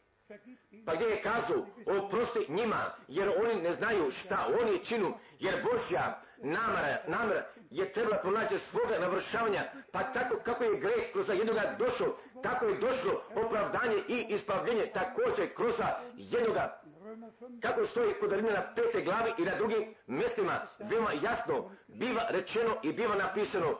Pa 0.86 0.94
gdje 0.94 1.04
je 1.04 1.22
kazu, 1.22 1.64
oprosti 1.86 2.46
njima, 2.48 2.94
jer 3.08 3.28
oni 3.28 3.62
ne 3.62 3.72
znaju 3.72 4.10
šta 4.10 4.48
oni 4.62 4.84
činu, 4.84 5.14
jer 5.38 5.54
Božja 5.64 6.22
namara, 6.38 6.96
namara 7.08 7.46
je 7.70 7.92
trebala 7.92 8.16
pronaći 8.16 8.58
svoga 8.58 8.98
navršavanja, 8.98 9.64
pa 9.92 10.02
tako 10.02 10.36
kako 10.44 10.64
je 10.64 10.80
greh 10.80 11.12
kroz 11.12 11.28
jednoga 11.28 11.76
došao, 11.78 12.16
tako 12.42 12.66
je 12.66 12.78
došlo 12.78 13.22
opravdanje 13.46 13.96
i 14.08 14.26
ispravljenje 14.28 14.90
također 14.94 15.54
kroz 15.54 15.74
jednoga. 16.14 16.80
Römer 17.02 17.30
5, 17.40 17.60
kako 17.60 17.86
stoji 17.86 18.14
kod 18.20 18.32
Rimljana 18.32 18.74
pete 18.76 19.04
glavi 19.04 19.32
i 19.38 19.42
na 19.42 19.56
drugim 19.56 19.94
mjestima, 20.06 20.66
veoma 20.78 21.12
jasno 21.12 21.70
biva 21.88 22.26
rečeno 22.28 22.76
i 22.82 22.92
biva 22.92 23.14
napisano, 23.14 23.78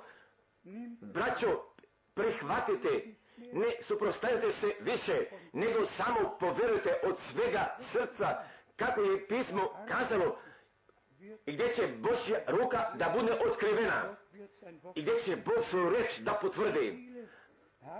braćo, 1.00 1.62
prihvatite, 2.14 3.14
ne 3.36 3.82
suprostavite 3.82 4.50
se 4.50 4.66
više, 4.80 5.24
nego 5.52 5.84
samo 5.84 6.36
povjerujte 6.40 7.00
od 7.04 7.18
svega 7.18 7.76
srca, 7.78 8.44
kako 8.76 9.00
je 9.00 9.26
pismo 9.26 9.70
kazalo, 9.88 10.38
i 11.46 11.52
gdje 11.52 11.72
će 11.72 11.88
Božja 11.98 12.38
ruka 12.46 12.92
da 12.94 13.14
bude 13.18 13.32
otkrivena, 13.46 14.16
i 14.94 15.02
gdje 15.02 15.22
će 15.24 15.36
Bog 15.36 15.64
svoju 15.64 15.90
reč 15.90 16.18
da 16.18 16.38
potvrdi. 16.42 17.10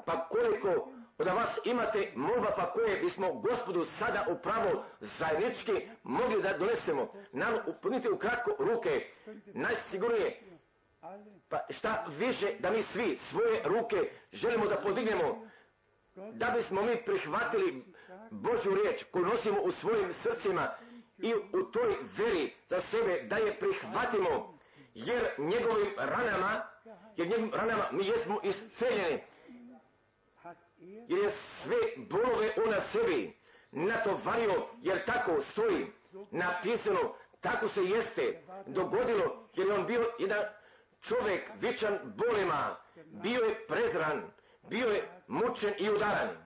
Pa 0.07 0.29
koliko 0.29 0.93
od 1.19 1.27
vas 1.27 1.59
imate 1.65 2.13
molba 2.15 2.53
pa 2.57 2.73
koje 2.73 3.01
bismo 3.01 3.33
gospodu 3.33 3.85
sada 3.85 4.27
upravo 4.31 4.85
zajednički 5.01 5.73
mogli 6.03 6.43
da 6.43 6.59
donesemo, 6.59 7.13
nam 7.33 7.55
upunite 7.67 8.11
u 8.11 8.19
kratko 8.19 8.57
ruke, 8.59 9.07
najsigurnije 9.47 10.50
pa 11.49 11.59
šta 11.71 12.05
više 12.19 12.55
da 12.59 12.71
mi 12.71 12.83
svi 12.83 13.17
svoje 13.17 13.63
ruke 13.65 14.11
želimo 14.33 14.67
da 14.67 14.77
podignemo, 14.77 15.47
da 16.15 16.51
bismo 16.51 16.83
mi 16.83 17.05
prihvatili 17.05 17.85
Božju 18.31 18.75
riječ 18.75 19.05
koju 19.11 19.25
nosimo 19.25 19.61
u 19.63 19.73
svojim 19.73 20.13
srcima 20.13 20.75
i 21.19 21.35
u 21.35 21.63
toj 21.73 21.97
veri 22.17 22.53
za 22.69 22.81
sebe 22.81 23.23
da 23.23 23.37
je 23.37 23.59
prihvatimo, 23.59 24.59
jer 24.95 25.29
njegovim 25.39 25.95
ranama, 25.97 26.67
jer 27.17 27.29
njegovim 27.29 27.55
ranama 27.55 27.89
mi 27.93 28.07
jesmo 28.07 28.41
isceljeni, 28.43 29.15
er 29.15 29.21
jer 31.09 31.19
je 31.19 31.31
sve 31.31 31.77
bolove 31.97 32.55
on 32.65 32.71
na 32.71 32.81
sebi 32.81 33.37
natovario, 33.71 34.67
jer 34.83 35.05
tako 35.05 35.41
stoji 35.41 35.87
napisano, 36.31 37.15
tako 37.41 37.69
se 37.69 37.85
jeste 37.85 38.43
dogodilo, 38.67 39.49
jer 39.55 39.67
je 39.67 39.75
on 39.75 39.87
bio 39.87 40.13
jedan 40.19 40.45
čovjek 41.01 41.51
vičan 41.61 41.99
bolima, 42.05 42.77
bio 43.05 43.41
je 43.45 43.67
prezran, 43.67 44.23
bio 44.63 44.89
je 44.89 45.23
mučen 45.27 45.75
i 45.79 45.91
udaran. 45.91 46.37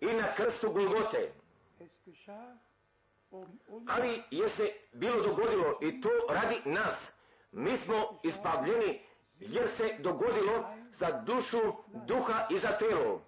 I 0.00 0.06
na 0.06 0.34
krstu 0.36 0.72
Golgote. 0.72 1.32
Ali 3.88 4.22
je 4.30 4.48
se 4.48 4.72
bilo 4.92 5.22
dogodilo 5.22 5.78
i 5.82 6.00
to 6.00 6.10
radi 6.28 6.62
nas. 6.64 7.14
Mi 7.52 7.76
smo 7.76 8.20
ispavljeni 8.22 9.00
jer 9.38 9.68
se 9.70 9.96
dogodilo 9.98 10.64
za 10.90 11.10
dušu, 11.10 11.60
duha 12.06 12.46
i 12.50 12.58
za 12.58 12.78
telo. 12.78 13.22